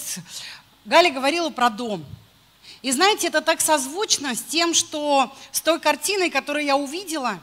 Галя 0.84 1.10
говорила 1.10 1.52
про 1.52 1.70
дом. 1.70 2.04
И 2.82 2.92
знаете, 2.92 3.28
это 3.28 3.40
так 3.40 3.62
созвучно 3.62 4.36
с 4.36 4.42
тем, 4.42 4.74
что 4.74 5.34
с 5.54 5.62
той 5.62 5.80
картиной, 5.80 6.30
которую 6.30 6.66
я 6.66 6.76
увидела, 6.76 7.40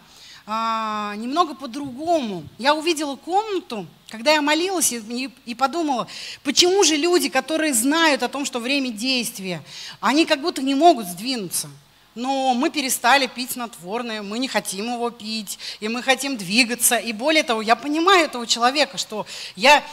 а, 0.47 1.15
немного 1.17 1.55
по-другому. 1.55 2.45
Я 2.59 2.75
увидела 2.75 3.17
комнату, 3.17 3.87
когда 4.17 4.33
я 4.33 4.41
молилась 4.41 4.93
и, 4.93 5.31
и 5.45 5.55
подумала, 5.55 6.09
почему 6.43 6.83
же 6.85 6.97
люди, 6.97 7.29
которые 7.29 7.75
знают 7.75 8.23
о 8.23 8.29
том, 8.29 8.47
что 8.47 8.61
время 8.61 8.89
действия, 8.89 9.63
они 10.01 10.25
как 10.25 10.41
будто 10.41 10.63
не 10.63 10.75
могут 10.75 11.07
сдвинуться. 11.07 11.69
Но 12.15 12.55
мы 12.55 12.71
перестали 12.71 13.27
пить 13.27 13.51
снотворное, 13.51 14.23
мы 14.23 14.39
не 14.39 14.49
хотим 14.49 14.87
его 14.91 15.11
пить, 15.11 15.59
и 15.81 15.89
мы 15.89 16.03
хотим 16.03 16.39
двигаться. 16.39 16.97
И 16.97 17.13
более 17.13 17.43
того, 17.43 17.61
я 17.61 17.77
понимаю 17.77 18.25
этого 18.25 18.47
человека, 18.47 18.97
что 18.97 19.27
я 19.55 19.85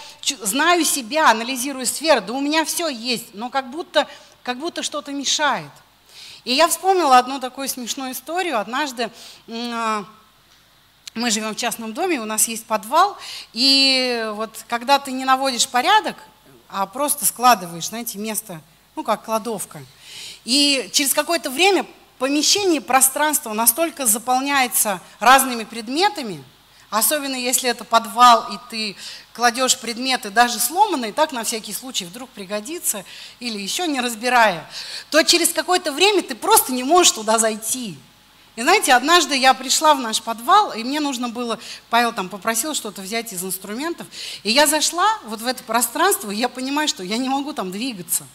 знаю 0.41 0.85
себя, 0.85 1.29
анализирую 1.29 1.85
сферы, 1.85 2.21
да 2.21 2.31
у 2.31 2.39
меня 2.39 2.63
все 2.63 2.87
есть, 2.87 3.33
но 3.33 3.49
как 3.49 3.71
будто, 3.71 4.07
как 4.41 4.57
будто 4.57 4.83
что-то 4.83 5.11
мешает. 5.11 5.71
И 6.45 6.53
я 6.53 6.69
вспомнила 6.69 7.17
одну 7.17 7.41
такую 7.41 7.67
смешную 7.67 8.13
историю. 8.13 8.57
Однажды 8.57 9.09
а, 9.49 10.05
мы 11.15 11.29
живем 11.31 11.53
в 11.53 11.57
частном 11.57 11.93
доме, 11.93 12.19
у 12.19 12.25
нас 12.25 12.47
есть 12.47 12.65
подвал, 12.65 13.17
и 13.53 14.27
вот 14.33 14.65
когда 14.67 14.99
ты 14.99 15.11
не 15.11 15.25
наводишь 15.25 15.67
порядок, 15.67 16.17
а 16.69 16.85
просто 16.85 17.25
складываешь, 17.25 17.87
знаете, 17.87 18.17
место, 18.17 18.61
ну 18.95 19.03
как 19.03 19.25
кладовка, 19.25 19.81
и 20.45 20.89
через 20.91 21.13
какое-то 21.13 21.49
время 21.49 21.85
помещение, 22.17 22.81
пространство 22.81 23.53
настолько 23.53 24.05
заполняется 24.05 25.01
разными 25.19 25.63
предметами, 25.63 26.43
особенно 26.89 27.35
если 27.35 27.69
это 27.69 27.83
подвал, 27.83 28.53
и 28.53 28.57
ты 28.69 28.95
кладешь 29.33 29.77
предметы 29.77 30.29
даже 30.29 30.59
сломанные, 30.59 31.11
так 31.11 31.31
на 31.31 31.43
всякий 31.43 31.73
случай 31.73 32.05
вдруг 32.05 32.29
пригодится, 32.29 33.03
или 33.39 33.59
еще 33.59 33.87
не 33.87 33.99
разбирая, 33.99 34.69
то 35.09 35.21
через 35.23 35.49
какое-то 35.49 35.91
время 35.91 36.21
ты 36.21 36.35
просто 36.35 36.71
не 36.71 36.83
можешь 36.83 37.13
туда 37.13 37.39
зайти. 37.39 37.97
И 38.55 38.61
знаете, 38.61 38.93
однажды 38.93 39.35
я 39.35 39.53
пришла 39.55 39.95
в 39.95 39.99
наш 39.99 40.21
подвал, 40.21 40.73
и 40.73 40.83
мне 40.83 40.99
нужно 40.99 41.29
было, 41.29 41.57
Павел 41.89 42.13
там 42.13 42.29
попросил 42.29 42.75
что-то 42.75 43.01
взять 43.01 43.33
из 43.33 43.43
инструментов, 43.43 44.05
и 44.43 44.51
я 44.51 44.67
зашла 44.67 45.07
вот 45.25 45.41
в 45.41 45.47
это 45.47 45.63
пространство, 45.63 46.29
и 46.29 46.35
я 46.35 46.49
понимаю, 46.49 46.87
что 46.87 47.03
я 47.03 47.17
не 47.17 47.29
могу 47.29 47.53
там 47.53 47.71
двигаться. 47.71 48.27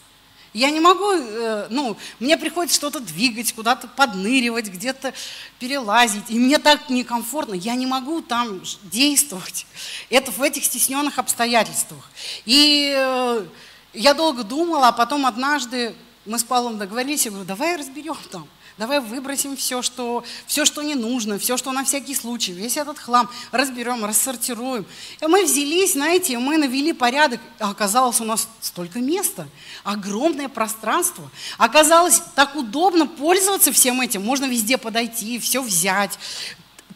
Я 0.51 0.71
не 0.71 0.79
могу, 0.79 1.11
э, 1.11 1.67
ну, 1.69 1.95
мне 2.19 2.35
приходится 2.35 2.75
что-то 2.75 2.99
двигать, 2.99 3.53
куда-то 3.53 3.87
подныривать, 3.87 4.67
где-то 4.67 5.13
перелазить, 5.59 6.23
и 6.29 6.39
мне 6.39 6.57
так 6.57 6.89
некомфортно, 6.89 7.53
я 7.53 7.75
не 7.75 7.85
могу 7.85 8.21
там 8.21 8.61
действовать. 8.83 9.67
Это 10.09 10.31
в 10.31 10.41
этих 10.41 10.65
стесненных 10.65 11.19
обстоятельствах. 11.19 12.09
И 12.45 12.91
э, 12.93 13.45
я 13.93 14.13
долго 14.15 14.43
думала, 14.43 14.87
а 14.87 14.91
потом 14.91 15.27
однажды 15.27 15.95
мы 16.25 16.39
с 16.39 16.43
Павлом 16.43 16.79
договорились, 16.79 17.25
я 17.25 17.31
говорю, 17.31 17.47
давай 17.47 17.75
разберем 17.75 18.17
там 18.31 18.47
давай 18.79 19.01
выбросим 19.01 19.57
все, 19.57 19.81
что, 19.81 20.23
все, 20.47 20.63
что 20.63 20.81
не 20.81 20.95
нужно, 20.95 21.37
все, 21.37 21.57
что 21.57 21.71
на 21.73 21.83
всякий 21.83 22.15
случай, 22.15 22.53
весь 22.53 22.77
этот 22.77 22.97
хлам 22.97 23.29
разберем, 23.51 24.05
рассортируем. 24.05 24.85
И 25.21 25.25
мы 25.27 25.43
взялись, 25.43 25.93
знаете, 25.93 26.39
мы 26.39 26.57
навели 26.57 26.93
порядок, 26.93 27.41
а 27.59 27.69
оказалось 27.69 28.21
у 28.21 28.23
нас 28.23 28.47
столько 28.61 28.99
места, 28.99 29.47
огромное 29.83 30.47
пространство. 30.47 31.29
Оказалось 31.57 32.21
так 32.35 32.55
удобно 32.55 33.05
пользоваться 33.05 33.73
всем 33.73 33.99
этим, 33.99 34.23
можно 34.23 34.45
везде 34.45 34.77
подойти, 34.77 35.39
все 35.39 35.61
взять, 35.61 36.17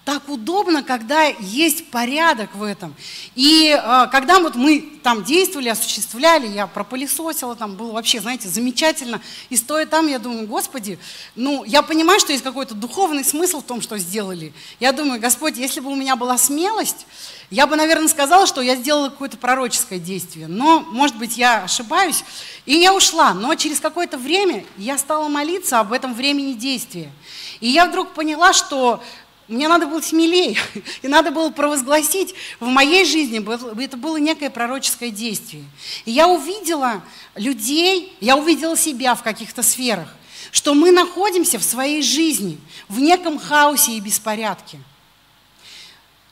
так 0.06 0.28
удобно, 0.28 0.84
когда 0.84 1.24
есть 1.24 1.90
порядок 1.90 2.54
в 2.56 2.64
этом. 2.64 2.94
И 3.36 3.70
э, 3.70 4.08
когда 4.12 4.40
вот 4.40 4.56
мы 4.56 4.82
там 5.02 5.24
действовали, 5.24 5.70
осуществляли, 5.70 6.48
я 6.48 6.68
пропылесосила, 6.68 7.56
там 7.56 7.76
было 7.76 7.94
вообще, 7.94 8.20
знаете, 8.20 8.50
замечательно. 8.50 9.22
И 9.50 9.56
стоя 9.56 9.86
там, 9.86 10.08
я 10.08 10.20
думаю, 10.20 10.46
Господи, 10.46 11.00
ну, 11.36 11.64
я 11.64 11.82
понимаю, 11.82 12.20
что 12.20 12.34
есть 12.34 12.44
какой-то 12.44 12.74
духовный 12.76 13.24
смысл 13.24 13.62
в 13.62 13.64
том, 13.64 13.82
что 13.82 13.98
сделали. 13.98 14.52
Я 14.82 14.92
думаю, 14.92 15.22
Господь, 15.22 15.56
если 15.56 15.80
бы 15.80 15.90
у 15.90 15.96
меня 15.96 16.18
была 16.18 16.38
смелость, 16.38 17.06
я 17.50 17.66
бы, 17.66 17.76
наверное, 17.78 18.08
сказала, 18.10 18.46
что 18.46 18.62
я 18.62 18.76
сделала 18.76 19.10
какое-то 19.10 19.38
пророческое 19.38 20.00
действие. 20.00 20.48
Но, 20.48 20.82
может 20.82 21.18
быть, 21.18 21.38
я 21.38 21.64
ошибаюсь. 21.64 22.26
И 22.66 22.74
я 22.74 22.94
ушла. 22.94 23.34
Но 23.34 23.56
через 23.56 23.80
какое-то 23.80 24.18
время 24.18 24.66
я 24.76 24.98
стала 24.98 25.30
молиться 25.30 25.80
об 25.80 25.94
этом 25.94 26.14
времени 26.14 26.54
действия. 26.54 27.12
И 27.60 27.70
я 27.70 27.86
вдруг 27.86 28.14
поняла, 28.14 28.52
что 28.52 29.02
мне 29.48 29.68
надо 29.68 29.88
было 29.88 30.02
смелее, 30.02 30.58
и 31.02 31.08
надо 31.08 31.32
было 31.32 31.50
провозгласить 31.50 32.34
в 32.60 32.66
моей 32.66 33.06
жизни, 33.06 33.44
это 33.84 33.98
было 33.98 34.18
некое 34.18 34.50
пророческое 34.50 35.10
действие. 35.10 35.64
И 36.06 36.12
я 36.12 36.28
увидела 36.28 37.04
людей, 37.36 38.16
я 38.20 38.36
увидела 38.38 38.78
себя 38.78 39.16
в 39.16 39.24
каких-то 39.24 39.64
сферах, 39.64 40.08
что 40.52 40.74
мы 40.74 40.92
находимся 40.92 41.60
в 41.60 41.64
своей 41.64 42.02
жизни 42.02 42.60
в 42.88 43.00
неком 43.00 43.40
хаосе 43.40 43.94
и 43.94 44.00
беспорядке. 44.00 44.80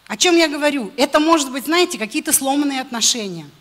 О 0.08 0.18
чем 0.18 0.36
я 0.36 0.48
говорю? 0.48 0.92
Это 0.98 1.20
может 1.20 1.52
быть, 1.52 1.66
знаете, 1.66 1.98
какие-то 1.98 2.34
сломанные 2.34 2.82
отношения– 2.82 3.50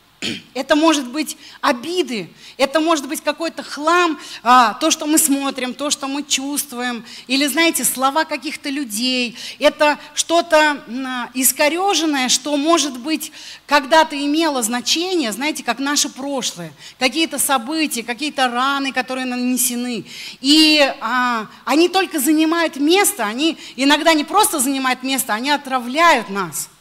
это 0.55 0.77
может 0.77 1.09
быть 1.09 1.37
обиды, 1.61 2.29
это 2.59 2.81
может 2.81 3.09
быть 3.09 3.23
какой-то 3.23 3.63
хлам, 3.63 4.19
а, 4.43 4.75
то, 4.75 4.91
что 4.91 5.07
мы 5.07 5.17
смотрим, 5.17 5.73
то, 5.73 5.89
что 5.89 6.09
мы 6.09 6.23
чувствуем, 6.23 7.05
или, 7.27 7.47
знаете, 7.47 7.85
слова 7.85 8.25
каких-то 8.25 8.69
людей. 8.69 9.37
Это 9.59 9.99
что-то 10.15 10.85
а, 11.07 11.31
искореженное, 11.33 12.29
что, 12.29 12.57
может 12.57 12.99
быть, 12.99 13.33
когда-то 13.67 14.15
имело 14.17 14.63
значение, 14.63 15.33
знаете, 15.33 15.65
как 15.65 15.79
наше 15.79 16.11
прошлое, 16.11 16.73
какие-то 16.99 17.39
события, 17.39 18.03
какие-то 18.03 18.49
раны, 18.49 18.93
которые 18.93 19.25
нанесены. 19.25 20.05
И 20.41 20.81
а, 21.01 21.47
они 21.65 21.89
только 21.89 22.21
занимают 22.21 22.77
место, 22.77 23.25
они 23.25 23.57
иногда 23.77 24.13
не 24.13 24.25
просто 24.25 24.61
занимают 24.61 25.03
место, 25.03 25.33
они 25.33 25.51
отравляют 25.51 26.29
нас– 26.29 26.69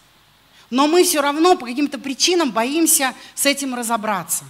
но 0.69 0.87
мы 0.87 1.03
все 1.03 1.21
равно 1.21 1.55
по 1.55 1.65
каким-то 1.65 1.97
причинам 1.97 2.51
боимся 2.51 3.13
с 3.35 3.45
этим 3.45 3.75
разобраться. 3.75 4.45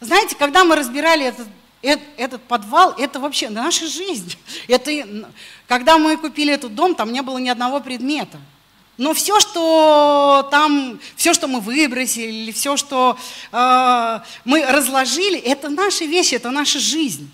Знаете, 0.00 0.36
когда 0.36 0.64
мы 0.64 0.76
разбирали 0.76 1.26
этот, 1.26 1.48
этот 2.16 2.42
подвал, 2.42 2.94
это 2.98 3.20
вообще 3.20 3.48
наша 3.48 3.86
жизнь. 3.86 4.36
Это, 4.68 5.28
когда 5.66 5.98
мы 5.98 6.16
купили 6.16 6.52
этот 6.52 6.74
дом, 6.74 6.94
там 6.94 7.12
не 7.12 7.22
было 7.22 7.38
ни 7.38 7.48
одного 7.48 7.80
предмета. 7.80 8.38
Но 8.98 9.14
все, 9.14 9.40
что 9.40 10.46
там, 10.50 11.00
все, 11.16 11.32
что 11.34 11.48
мы 11.48 11.60
выбросили, 11.60 12.26
или 12.26 12.52
все, 12.52 12.76
что 12.76 13.16
э, 13.50 14.20
мы 14.44 14.64
разложили, 14.66 15.38
это 15.38 15.70
наши 15.70 16.04
вещи, 16.04 16.34
это 16.34 16.50
наша 16.50 16.78
жизнь. 16.78 17.30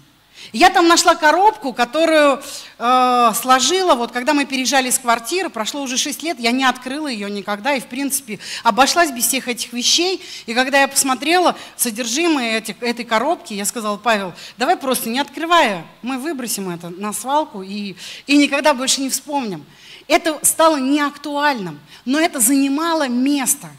Я 0.53 0.71
там 0.71 0.89
нашла 0.89 1.15
коробку, 1.15 1.73
которую 1.73 2.41
э, 2.79 3.33
сложила, 3.35 3.95
вот 3.95 4.13
когда 4.13 4.33
мы 4.33 4.47
переезжали 4.47 4.89
из 4.89 4.99
квартиры, 4.99 5.51
прошло 5.51 5.83
уже 5.83 5.97
6 5.97 6.23
лет, 6.23 6.41
я 6.41 6.53
не 6.53 6.65
открыла 6.65 7.09
ее 7.09 7.31
никогда 7.31 7.75
и, 7.75 7.81
в 7.81 7.87
принципе, 7.87 8.39
обошлась 8.63 9.11
без 9.11 9.27
всех 9.27 9.49
этих 9.49 9.73
вещей. 9.73 10.23
И 10.47 10.55
когда 10.55 10.81
я 10.81 10.89
посмотрела 10.89 11.55
содержимое 11.77 12.59
этих, 12.59 12.83
этой 12.83 13.05
коробки, 13.05 13.53
я 13.53 13.65
сказала, 13.65 13.99
Павел, 13.99 14.33
давай 14.57 14.77
просто 14.77 15.11
не 15.11 15.19
открывая, 15.19 15.85
мы 16.03 16.19
выбросим 16.19 16.71
это 16.71 16.89
на 16.89 17.13
свалку 17.13 17.63
и, 17.63 17.97
и 18.27 18.37
никогда 18.37 18.73
больше 18.73 19.01
не 19.03 19.11
вспомним. 19.11 19.67
Это 20.07 20.39
стало 20.43 20.79
неактуальным, 20.79 21.79
но 22.07 22.19
это 22.19 22.41
занимало 22.41 23.09
место– 23.09 23.69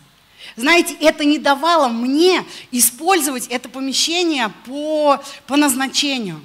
знаете, 0.55 0.95
это 0.99 1.25
не 1.25 1.37
давало 1.37 1.87
мне 1.87 2.43
использовать 2.71 3.47
это 3.47 3.69
помещение 3.69 4.51
по, 4.65 5.21
по 5.47 5.55
назначению. 5.55 6.41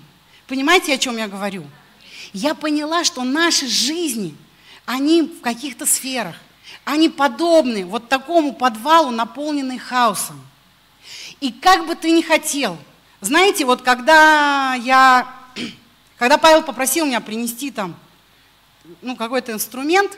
Понимаете, 0.55 0.95
о 0.95 0.99
чем 0.99 1.17
я 1.17 1.27
говорю? 1.27 1.65
Я 2.33 2.55
поняла, 2.55 3.03
что 3.03 3.25
наши 3.25 3.67
жизни, 3.67 4.37
они 4.87 5.23
в 5.23 5.41
каких-то 5.41 5.85
сферах, 5.85 6.37
они 6.85 7.09
подобны 7.09 7.85
вот 7.85 8.09
такому 8.09 8.55
подвалу, 8.55 9.11
наполненный 9.11 9.79
хаосом. 9.79 10.41
И 11.41 11.51
как 11.51 11.89
бы 11.89 11.97
ты 11.97 12.13
ни 12.13 12.23
хотел, 12.23 12.79
знаете, 13.21 13.65
вот 13.65 13.83
когда 13.83 14.75
я, 14.75 15.27
когда 16.19 16.39
Павел 16.39 16.63
попросил 16.63 17.05
меня 17.05 17.21
принести 17.21 17.73
там, 17.73 17.97
ну, 19.03 19.17
какой-то 19.17 19.51
инструмент, 19.51 20.17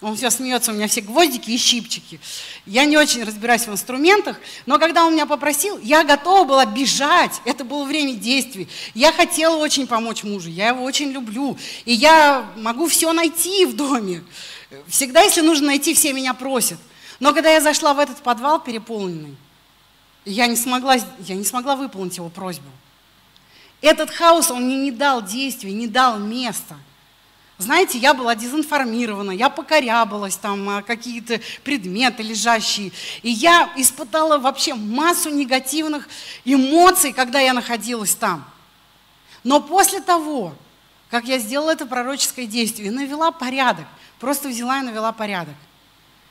он 0.00 0.14
все 0.14 0.30
смеется, 0.30 0.70
у 0.70 0.74
меня 0.74 0.86
все 0.86 1.00
гвоздики 1.00 1.50
и 1.50 1.56
щипчики. 1.56 2.20
Я 2.66 2.84
не 2.84 2.96
очень 2.96 3.24
разбираюсь 3.24 3.66
в 3.66 3.72
инструментах, 3.72 4.36
но 4.64 4.78
когда 4.78 5.04
он 5.04 5.14
меня 5.14 5.26
попросил, 5.26 5.76
я 5.78 6.04
готова 6.04 6.44
была 6.44 6.66
бежать. 6.66 7.40
Это 7.44 7.64
было 7.64 7.82
время 7.82 8.14
действий. 8.14 8.68
Я 8.94 9.10
хотела 9.10 9.56
очень 9.56 9.88
помочь 9.88 10.22
мужу, 10.22 10.50
я 10.50 10.68
его 10.68 10.84
очень 10.84 11.10
люблю. 11.10 11.58
И 11.84 11.92
я 11.92 12.48
могу 12.58 12.86
все 12.86 13.12
найти 13.12 13.66
в 13.66 13.74
доме. 13.74 14.22
Всегда, 14.86 15.22
если 15.22 15.40
нужно 15.40 15.66
найти, 15.68 15.94
все 15.94 16.12
меня 16.12 16.32
просят. 16.32 16.78
Но 17.18 17.34
когда 17.34 17.50
я 17.50 17.60
зашла 17.60 17.92
в 17.92 17.98
этот 17.98 18.18
подвал 18.18 18.60
переполненный, 18.60 19.34
я 20.24 20.46
не 20.46 20.54
смогла, 20.56 20.94
я 21.18 21.34
не 21.34 21.44
смогла 21.44 21.74
выполнить 21.74 22.18
его 22.18 22.28
просьбу. 22.28 22.68
Этот 23.80 24.10
хаос, 24.10 24.52
он 24.52 24.66
мне 24.66 24.76
не 24.76 24.92
дал 24.92 25.22
действий, 25.22 25.72
не 25.72 25.88
дал 25.88 26.20
места– 26.20 26.76
знаете, 27.58 27.98
я 27.98 28.14
была 28.14 28.36
дезинформирована, 28.36 29.32
я 29.32 29.50
покорябалась 29.50 30.36
там 30.36 30.82
какие-то 30.84 31.40
предметы 31.64 32.22
лежащие. 32.22 32.92
И 33.22 33.30
я 33.30 33.68
испытала 33.76 34.38
вообще 34.38 34.74
массу 34.74 35.28
негативных 35.30 36.08
эмоций, 36.44 37.12
когда 37.12 37.40
я 37.40 37.52
находилась 37.52 38.14
там. 38.14 38.48
Но 39.42 39.60
после 39.60 40.00
того, 40.00 40.54
как 41.10 41.24
я 41.24 41.38
сделала 41.38 41.70
это 41.70 41.84
пророческое 41.84 42.46
действие, 42.46 42.92
навела 42.92 43.32
порядок, 43.32 43.86
просто 44.20 44.48
взяла 44.48 44.78
и 44.78 44.82
навела 44.82 45.10
порядок, 45.10 45.54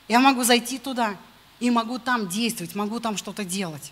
я 0.07 0.19
могу 0.19 0.45
зайти 0.45 0.77
туда 0.77 1.17
и 1.59 1.69
могу 1.69 1.99
там 1.99 2.29
действовать, 2.29 2.73
могу 2.73 3.01
там 3.01 3.17
что-то 3.17 3.43
делать. 3.43 3.91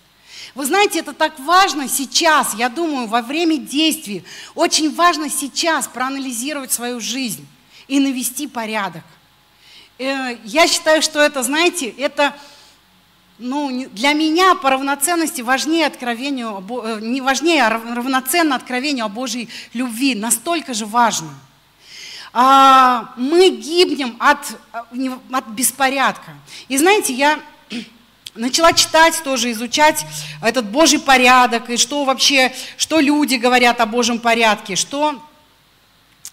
Вы 0.53 0.65
знаете, 0.65 0.99
это 0.99 1.13
так 1.13 1.37
важно 1.39 1.87
сейчас, 1.89 2.53
я 2.53 2.69
думаю, 2.69 3.07
во 3.07 3.21
время 3.21 3.57
действий. 3.57 4.23
Очень 4.55 4.93
важно 4.93 5.29
сейчас 5.29 5.87
проанализировать 5.87 6.71
свою 6.71 6.99
жизнь 6.99 7.45
и 7.87 7.99
навести 7.99 8.47
порядок. 8.47 9.03
Э, 9.97 10.37
я 10.43 10.67
считаю, 10.67 11.01
что 11.01 11.19
это, 11.19 11.43
знаете, 11.43 11.87
это 11.89 12.35
ну, 13.37 13.89
для 13.91 14.13
меня 14.13 14.55
по 14.55 14.69
равноценности 14.69 15.41
важнее 15.41 15.87
откровению, 15.87 16.63
э, 16.83 16.99
не 17.01 17.21
важнее, 17.21 17.63
а 17.63 17.69
равноценно 17.69 18.55
откровению 18.55 19.05
о 19.05 19.09
Божьей 19.09 19.49
любви. 19.73 20.15
Настолько 20.15 20.73
же 20.73 20.85
важно. 20.85 21.29
А, 22.31 23.13
мы 23.17 23.49
гибнем 23.49 24.15
от, 24.19 24.39
э, 24.73 25.09
от 25.31 25.47
беспорядка. 25.47 26.33
И 26.67 26.77
знаете, 26.77 27.13
я 27.13 27.39
Начала 28.35 28.73
читать 28.73 29.21
тоже, 29.23 29.53
изучать 29.53 30.05
этот 30.41 30.65
Божий 30.65 30.99
порядок, 30.99 31.69
и 31.69 31.77
что 31.77 32.03
вообще, 32.03 32.53
что 32.75 32.99
люди 32.99 33.35
говорят 33.35 33.79
о 33.79 33.85
Божьем 33.85 34.19
порядке, 34.19 34.75
что 34.75 35.23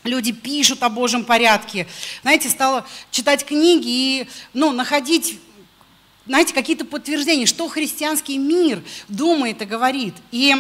люди 0.03 0.33
пишут 0.33 0.83
о 0.83 0.89
Божьем 0.89 1.25
порядке. 1.25 1.87
Знаете, 2.23 2.49
стала 2.49 2.85
читать 3.13 3.45
книги 3.45 3.87
и 3.87 4.29
ну, 4.53 4.73
находить 4.73 5.39
знаете, 6.27 6.55
какие-то 6.55 6.85
подтверждения, 6.85 7.47
что 7.47 7.69
христианский 7.69 8.37
мир 8.37 8.83
думает 9.07 9.63
и 9.63 9.65
говорит. 9.65 10.15
И 10.33 10.57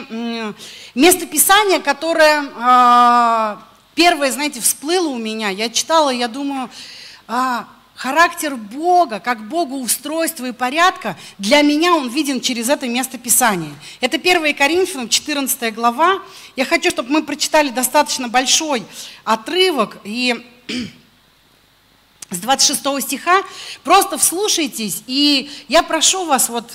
место 0.94 1.26
Писания, 1.26 1.80
которое 1.80 2.44
э, 2.44 3.56
первое, 3.96 4.30
знаете, 4.30 4.60
всплыло 4.60 5.08
у 5.08 5.18
меня, 5.18 5.48
я 5.48 5.70
читала, 5.70 6.10
я 6.10 6.28
думаю, 6.28 6.70
а, 7.26 7.68
Характер 8.02 8.56
Бога, 8.56 9.20
как 9.20 9.46
Богу 9.46 9.78
устройства 9.78 10.46
и 10.46 10.50
порядка, 10.50 11.16
для 11.38 11.62
меня 11.62 11.94
он 11.94 12.08
виден 12.08 12.40
через 12.40 12.68
это 12.68 12.88
место 12.88 13.16
Писания. 13.16 13.72
Это 14.00 14.16
1 14.16 14.56
Коринфянам, 14.56 15.08
14 15.08 15.72
глава. 15.72 16.20
Я 16.56 16.64
хочу, 16.64 16.90
чтобы 16.90 17.10
мы 17.10 17.22
прочитали 17.22 17.68
достаточно 17.68 18.26
большой 18.26 18.82
отрывок, 19.22 19.98
и 20.02 20.44
с 22.30 22.38
26 22.38 23.02
стиха 23.02 23.40
просто 23.84 24.18
вслушайтесь, 24.18 25.04
и 25.06 25.48
я 25.68 25.84
прошу 25.84 26.24
вас 26.24 26.48
вот 26.48 26.72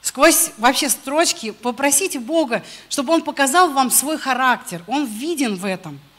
сквозь 0.00 0.52
вообще 0.56 0.88
строчки 0.88 1.50
попросите 1.50 2.18
Бога, 2.18 2.64
чтобы 2.88 3.12
Он 3.12 3.20
показал 3.20 3.70
вам 3.72 3.90
свой 3.90 4.16
характер, 4.16 4.82
Он 4.86 5.04
виден 5.04 5.56
в 5.56 5.66
этом– 5.66 6.00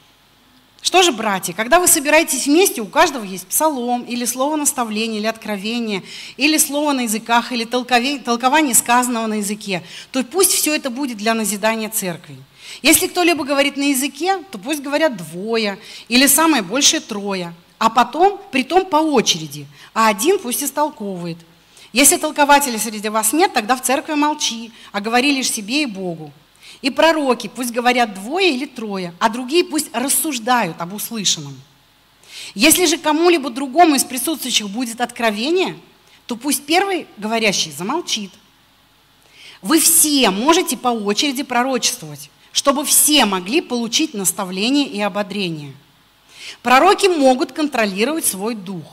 что 0.82 1.02
же, 1.02 1.12
братья, 1.12 1.52
когда 1.52 1.78
вы 1.78 1.86
собираетесь 1.86 2.46
вместе, 2.46 2.80
у 2.80 2.86
каждого 2.86 3.22
есть 3.22 3.46
псалом, 3.46 4.02
или 4.02 4.24
слово 4.24 4.56
наставления, 4.56 5.20
или 5.20 5.26
откровение, 5.26 6.02
или 6.36 6.58
слово 6.58 6.92
на 6.92 7.02
языках, 7.02 7.52
или 7.52 7.64
толкование 7.64 8.74
сказанного 8.74 9.26
на 9.28 9.34
языке, 9.34 9.84
то 10.10 10.24
пусть 10.24 10.50
все 10.50 10.74
это 10.74 10.90
будет 10.90 11.16
для 11.18 11.34
назидания 11.34 11.88
церкви. 11.88 12.36
Если 12.82 13.06
кто-либо 13.06 13.44
говорит 13.44 13.76
на 13.76 13.90
языке, 13.90 14.38
то 14.50 14.58
пусть 14.58 14.82
говорят 14.82 15.16
двое, 15.16 15.78
или 16.08 16.26
самое 16.26 16.64
большее 16.64 17.00
трое, 17.00 17.54
а 17.78 17.88
потом, 17.88 18.40
при 18.50 18.64
том 18.64 18.84
по 18.84 18.96
очереди, 18.96 19.66
а 19.94 20.08
один 20.08 20.40
пусть 20.40 20.64
истолковывает. 20.64 21.38
Если 21.92 22.16
толкователя 22.16 22.78
среди 22.78 23.08
вас 23.08 23.32
нет, 23.32 23.52
тогда 23.52 23.76
в 23.76 23.82
церкви 23.82 24.14
молчи, 24.14 24.72
а 24.90 25.00
говори 25.00 25.32
лишь 25.32 25.50
себе 25.50 25.82
и 25.82 25.86
Богу. 25.86 26.32
И 26.82 26.90
пророки 26.90 27.48
пусть 27.48 27.70
говорят 27.70 28.14
двое 28.14 28.54
или 28.54 28.66
трое, 28.66 29.14
а 29.20 29.28
другие 29.28 29.64
пусть 29.64 29.88
рассуждают 29.94 30.80
об 30.80 30.92
услышанном. 30.92 31.58
Если 32.54 32.86
же 32.86 32.98
кому-либо 32.98 33.50
другому 33.50 33.94
из 33.94 34.04
присутствующих 34.04 34.68
будет 34.68 35.00
откровение, 35.00 35.76
то 36.26 36.36
пусть 36.36 36.66
первый 36.66 37.06
говорящий 37.16 37.70
замолчит. 37.70 38.32
Вы 39.62 39.78
все 39.78 40.30
можете 40.30 40.76
по 40.76 40.88
очереди 40.88 41.44
пророчествовать, 41.44 42.30
чтобы 42.50 42.84
все 42.84 43.24
могли 43.26 43.60
получить 43.60 44.12
наставление 44.12 44.86
и 44.86 45.00
ободрение. 45.00 45.74
Пророки 46.62 47.06
могут 47.06 47.52
контролировать 47.52 48.26
свой 48.26 48.56
дух, 48.56 48.84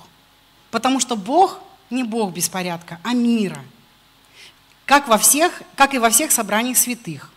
потому 0.69 0.99
что 0.99 1.15
Бог 1.15 1.59
не 1.89 2.03
Бог 2.03 2.33
беспорядка, 2.33 2.99
а 3.03 3.13
мира, 3.13 3.63
как, 4.85 5.07
во 5.07 5.17
всех, 5.17 5.63
как 5.75 5.95
и 5.95 5.97
во 5.97 6.11
всех 6.11 6.31
собраниях 6.31 6.77
святых. 6.77 7.31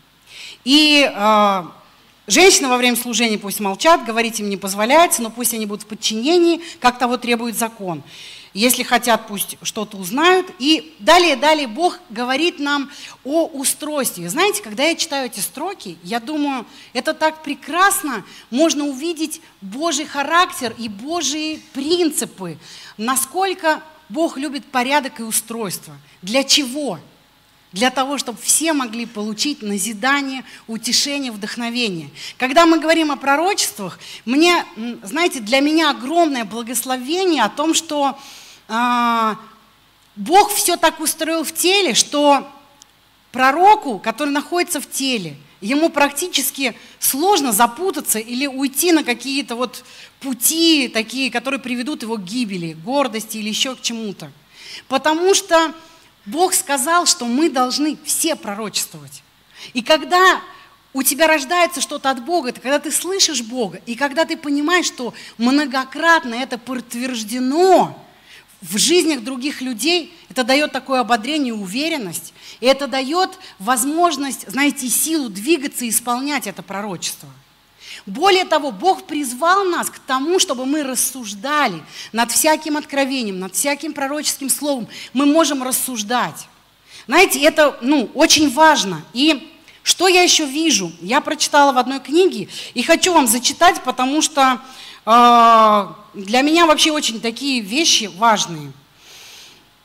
И 0.65 1.11
э, 1.13 1.65
женщины 2.27 2.69
во 2.69 2.77
время 2.77 2.97
служения 2.97 3.39
пусть 3.39 3.61
молчат, 3.61 4.05
говорить 4.05 4.41
им 4.41 4.49
не 4.49 4.57
позволяется, 4.57 5.23
но 5.23 5.31
пусть 5.31 5.55
они 5.55 5.67
будут 5.67 5.85
в 5.85 5.87
подчинении, 5.87 6.61
как 6.81 6.99
того 6.99 7.17
требует 7.17 7.57
закон. 7.57 8.03
Если 8.55 8.83
хотят, 8.83 9.29
пусть 9.29 9.57
что-то 9.63 9.97
узнают. 9.97 10.47
И 10.59 10.95
далее, 10.99 11.37
далее 11.37 11.67
Бог 11.67 11.99
говорит 12.11 12.59
нам 12.59 12.91
о 13.25 13.47
устройстве. 13.47 14.29
Знаете, 14.29 14.63
когда 14.63 14.85
я 14.85 14.95
читаю 14.95 15.27
эти 15.27 15.41
строки, 15.41 15.97
я 16.03 16.21
думаю, 16.21 16.67
это 16.93 17.15
так 17.15 17.43
прекрасно, 17.43 18.25
можно 18.51 18.85
увидеть 18.85 19.41
Божий 19.63 20.05
характер 20.05 20.75
и 20.79 20.89
Божьи 20.89 21.63
принципы, 21.73 22.59
насколько 22.99 23.83
Бог 24.11 24.37
любит 24.37 24.67
порядок 24.67 25.21
и 25.21 25.23
устройство. 25.23 25.97
Для 26.21 26.45
чего? 26.45 26.99
Для 27.73 27.91
того, 27.91 28.19
чтобы 28.19 28.39
все 28.41 28.73
могли 28.73 29.07
получить 29.07 29.63
назидание, 29.63 30.45
утешение, 30.67 31.33
вдохновение. 31.33 32.11
Когда 32.37 32.67
мы 32.67 32.79
говорим 32.79 33.11
о 33.11 33.17
пророчествах, 33.17 33.99
мне, 34.25 34.65
знаете, 35.03 35.41
для 35.41 35.61
меня 35.61 35.91
огромное 35.91 36.45
благословение 36.45 37.43
о 37.43 37.49
том, 37.49 37.75
что 37.75 38.19
э, 38.69 39.35
Бог 40.17 40.53
все 40.53 40.77
так 40.77 41.01
устроил 41.01 41.45
в 41.45 41.53
теле, 41.53 41.95
что 41.95 42.47
пророку, 43.31 43.99
который 43.99 44.31
находится 44.31 44.81
в 44.81 44.91
теле, 44.91 45.37
ему 45.63 45.89
практически 45.89 46.77
сложно 46.99 47.53
запутаться 47.53 48.19
или 48.19 48.47
уйти 48.47 48.93
на 48.93 49.05
какие-то 49.05 49.57
вот 49.57 49.85
пути 50.21 50.89
такие, 50.89 51.31
которые 51.31 51.61
приведут 51.61 52.03
его 52.03 52.17
к 52.17 52.25
гибели, 52.25 52.75
гордости 52.75 53.39
или 53.39 53.49
еще 53.49 53.75
к 53.75 53.81
чему-то. 53.81 54.31
Потому 54.89 55.35
что 55.35 55.73
Бог 56.27 56.55
сказал, 56.55 57.07
что 57.07 57.27
мы 57.27 57.51
должны 57.51 57.99
все 58.05 58.37
пророчествовать. 58.37 59.23
И 59.75 59.83
когда 59.83 60.41
у 60.93 61.03
тебя 61.03 61.27
рождается 61.27 61.81
что-то 61.81 62.11
от 62.11 62.25
Бога, 62.25 62.51
это 62.51 62.61
когда 62.61 62.79
ты 62.79 62.91
слышишь 62.91 63.43
Бога, 63.43 63.81
и 63.87 63.95
когда 63.95 64.25
ты 64.25 64.37
понимаешь, 64.37 64.87
что 64.87 65.15
многократно 65.39 66.35
это 66.35 66.59
подтверждено 66.59 67.99
в 68.61 68.79
жизнях 68.79 69.23
других 69.23 69.61
людей, 69.61 70.17
это 70.29 70.45
дает 70.45 70.71
такое 70.73 71.01
ободрение 71.01 71.55
уверенность, 71.55 72.33
и 72.61 72.67
это 72.67 72.87
дает 72.87 73.31
возможность, 73.59 74.49
знаете, 74.49 74.89
силу 74.89 75.29
двигаться 75.29 75.85
и 75.85 75.89
исполнять 75.89 76.47
это 76.47 76.63
пророчество. 76.63 77.29
Более 78.07 78.45
того, 78.45 78.73
Бог 78.73 79.05
призвал 79.05 79.65
нас 79.65 79.89
к 79.89 79.99
тому, 80.01 80.41
чтобы 80.41 80.67
мы 80.67 80.83
рассуждали 80.83 81.83
над 82.13 82.33
всяким 82.33 82.77
откровением, 82.77 83.39
над 83.39 83.55
всяким 83.55 83.93
пророческим 83.93 84.51
словом. 84.51 84.89
Мы 85.13 85.27
можем 85.27 85.63
рассуждать. 85.63 86.49
Знаете, 87.07 87.41
это 87.41 87.79
ну, 87.81 88.11
очень 88.15 88.53
важно. 88.53 89.03
И 89.13 89.53
что 89.85 90.09
я 90.09 90.23
еще 90.23 90.47
вижу? 90.47 90.93
Я 91.01 91.21
прочитала 91.21 91.73
в 91.73 91.79
одной 91.79 92.01
книге 92.01 92.49
и 92.75 92.83
хочу 92.83 93.13
вам 93.13 93.29
зачитать, 93.29 93.83
потому 93.83 94.21
что 94.21 94.61
э, 95.07 95.87
для 96.15 96.43
меня 96.43 96.67
вообще 96.67 96.91
очень 96.91 97.21
такие 97.21 97.61
вещи 97.61 98.11
важные. 98.17 98.73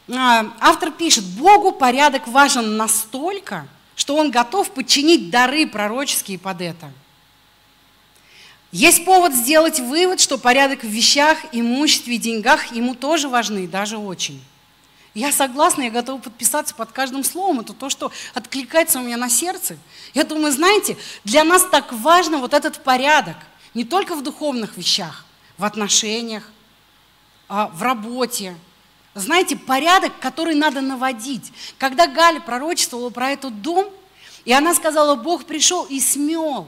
Э, 0.07 0.45
автор 0.59 0.91
пишет, 0.91 1.23
Богу 1.23 1.71
порядок 1.71 2.27
важен 2.27 2.77
настолько, 2.77 3.67
что 3.95 4.15
он 4.15 4.31
готов 4.31 4.71
подчинить 4.71 5.29
дары 5.29 5.67
пророческие 5.67 6.39
под 6.39 6.61
это. 6.61 6.91
Есть 8.71 9.05
повод 9.05 9.33
сделать 9.33 9.79
вывод, 9.79 10.19
что 10.19 10.37
порядок 10.37 10.83
в 10.83 10.87
вещах, 10.87 11.37
имуществе 11.53 12.17
деньгах 12.17 12.73
ему 12.73 12.95
тоже 12.95 13.29
важны, 13.29 13.67
даже 13.67 13.97
очень. 13.97 14.43
Я 15.13 15.31
согласна, 15.31 15.83
я 15.83 15.89
готова 15.89 16.19
подписаться 16.19 16.75
под 16.75 16.91
каждым 16.91 17.23
словом. 17.23 17.61
Это 17.61 17.73
то, 17.73 17.89
что 17.89 18.11
откликается 18.33 18.99
у 18.99 19.01
меня 19.01 19.17
на 19.17 19.29
сердце. 19.29 19.77
Я 20.13 20.25
думаю, 20.25 20.51
знаете, 20.51 20.97
для 21.23 21.43
нас 21.43 21.65
так 21.71 21.91
важно 21.91 22.37
вот 22.37 22.53
этот 22.53 22.83
порядок. 22.83 23.37
Не 23.73 23.83
только 23.83 24.15
в 24.15 24.21
духовных 24.21 24.77
вещах, 24.77 25.25
в 25.57 25.63
отношениях, 25.63 26.43
а 27.49 27.67
в 27.67 27.81
работе. 27.81 28.55
Знаете, 29.15 29.55
порядок, 29.55 30.11
который 30.19 30.53
надо 30.53 30.81
наводить. 30.81 31.51
Когда 31.79 32.05
Галя 32.05 32.39
пророчествовала 32.39 33.09
про 33.09 33.31
этот 33.31 33.61
дом, 33.61 33.89
и 34.45 34.51
она 34.51 34.75
сказала, 34.75 35.15
Бог 35.15 35.45
пришел 35.45 35.85
и 35.85 35.99
смел 35.99 36.67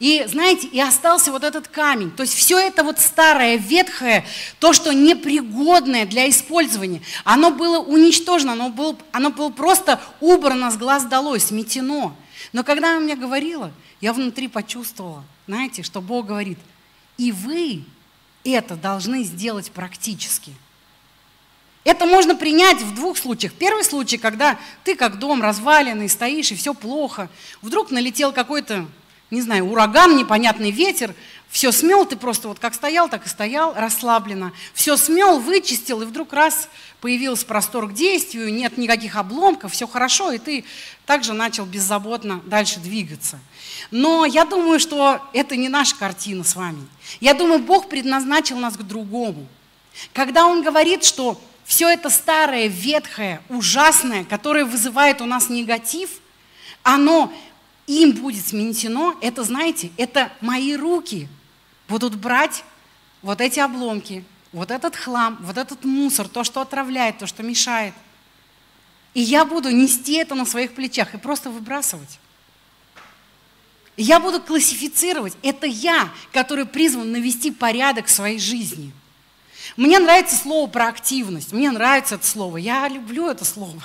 и, 0.00 0.24
знаете, 0.26 0.66
и 0.66 0.80
остался 0.80 1.30
вот 1.30 1.44
этот 1.44 1.68
камень. 1.68 2.10
То 2.10 2.22
есть 2.22 2.34
все 2.34 2.58
это 2.58 2.82
вот 2.82 2.98
старое, 2.98 3.56
ветхое, 3.56 4.26
то, 4.58 4.72
что 4.72 4.92
непригодное 4.92 6.04
для 6.04 6.28
использования, 6.28 7.00
оно 7.24 7.50
было 7.50 7.78
уничтожено, 7.78 8.52
оно 8.52 8.70
было, 8.70 8.96
оно 9.12 9.30
было 9.30 9.50
просто 9.50 10.00
убрано 10.20 10.70
с 10.70 10.76
глаз 10.76 11.04
долой, 11.04 11.40
сметено. 11.40 12.14
Но 12.52 12.64
когда 12.64 12.90
она 12.90 13.00
мне 13.00 13.14
говорила, 13.14 13.72
я 14.00 14.12
внутри 14.12 14.48
почувствовала, 14.48 15.24
знаете, 15.46 15.82
что 15.82 16.00
Бог 16.00 16.26
говорит, 16.26 16.58
и 17.16 17.30
вы 17.30 17.84
это 18.42 18.76
должны 18.76 19.22
сделать 19.22 19.70
практически. 19.70 20.52
Это 21.84 22.06
можно 22.06 22.34
принять 22.34 22.80
в 22.80 22.94
двух 22.94 23.18
случаях. 23.18 23.52
Первый 23.52 23.84
случай, 23.84 24.16
когда 24.16 24.58
ты 24.84 24.96
как 24.96 25.18
дом 25.18 25.42
разваленный, 25.42 26.08
стоишь, 26.08 26.50
и 26.50 26.56
все 26.56 26.72
плохо. 26.72 27.28
Вдруг 27.60 27.90
налетел 27.90 28.32
какой-то 28.32 28.86
не 29.34 29.42
знаю, 29.42 29.66
ураган, 29.66 30.16
непонятный 30.16 30.70
ветер, 30.70 31.14
все 31.50 31.70
смел, 31.70 32.04
ты 32.04 32.16
просто 32.16 32.48
вот 32.48 32.58
как 32.58 32.74
стоял, 32.74 33.08
так 33.08 33.26
и 33.26 33.28
стоял, 33.28 33.74
расслабленно. 33.76 34.52
Все 34.72 34.96
смел, 34.96 35.38
вычистил, 35.38 36.02
и 36.02 36.04
вдруг 36.04 36.32
раз 36.32 36.68
появился 37.00 37.46
простор 37.46 37.88
к 37.88 37.92
действию, 37.92 38.52
нет 38.52 38.76
никаких 38.76 39.14
обломков, 39.14 39.72
все 39.72 39.86
хорошо, 39.86 40.32
и 40.32 40.38
ты 40.38 40.64
также 41.06 41.32
начал 41.32 41.64
беззаботно 41.64 42.40
дальше 42.46 42.80
двигаться. 42.80 43.38
Но 43.90 44.24
я 44.24 44.44
думаю, 44.44 44.80
что 44.80 45.20
это 45.32 45.56
не 45.56 45.68
наша 45.68 45.94
картина 45.96 46.42
с 46.42 46.56
вами. 46.56 46.88
Я 47.20 47.34
думаю, 47.34 47.60
Бог 47.60 47.88
предназначил 47.88 48.58
нас 48.58 48.76
к 48.76 48.82
другому. 48.82 49.46
Когда 50.12 50.46
Он 50.46 50.62
говорит, 50.62 51.04
что 51.04 51.40
все 51.64 51.88
это 51.88 52.10
старое, 52.10 52.66
ветхое, 52.66 53.40
ужасное, 53.48 54.24
которое 54.24 54.64
вызывает 54.64 55.20
у 55.20 55.26
нас 55.26 55.48
негатив, 55.50 56.10
оно 56.82 57.32
им 57.86 58.12
будет 58.12 58.46
сменено, 58.46 59.14
это, 59.20 59.44
знаете, 59.44 59.90
это 59.96 60.32
мои 60.40 60.74
руки 60.74 61.28
будут 61.88 62.14
брать 62.14 62.64
вот 63.22 63.40
эти 63.40 63.60
обломки, 63.60 64.24
вот 64.52 64.70
этот 64.70 64.96
хлам, 64.96 65.38
вот 65.42 65.58
этот 65.58 65.84
мусор, 65.84 66.28
то, 66.28 66.44
что 66.44 66.60
отравляет, 66.60 67.18
то, 67.18 67.26
что 67.26 67.42
мешает. 67.42 67.94
И 69.12 69.20
я 69.20 69.44
буду 69.44 69.70
нести 69.70 70.14
это 70.14 70.34
на 70.34 70.44
своих 70.44 70.74
плечах 70.74 71.14
и 71.14 71.18
просто 71.18 71.50
выбрасывать. 71.50 72.18
я 73.96 74.18
буду 74.18 74.40
классифицировать. 74.40 75.36
Это 75.42 75.66
я, 75.66 76.12
который 76.32 76.66
призван 76.66 77.12
навести 77.12 77.52
порядок 77.52 78.06
в 78.06 78.10
своей 78.10 78.40
жизни. 78.40 78.92
Мне 79.76 79.98
нравится 79.98 80.36
слово 80.36 80.68
про 80.68 80.88
активность. 80.88 81.52
Мне 81.52 81.70
нравится 81.70 82.16
это 82.16 82.26
слово. 82.26 82.56
Я 82.56 82.88
люблю 82.88 83.28
это 83.28 83.44
слово. 83.44 83.82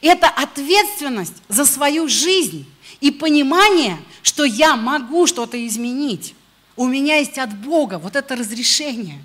Это 0.00 0.28
ответственность 0.28 1.34
за 1.48 1.64
свою 1.64 2.08
жизнь 2.08 2.66
и 3.00 3.10
понимание, 3.10 3.98
что 4.22 4.44
я 4.44 4.76
могу 4.76 5.26
что-то 5.26 5.64
изменить. 5.66 6.34
У 6.76 6.86
меня 6.86 7.16
есть 7.16 7.38
от 7.38 7.56
Бога 7.56 7.98
вот 7.98 8.16
это 8.16 8.36
разрешение. 8.36 9.22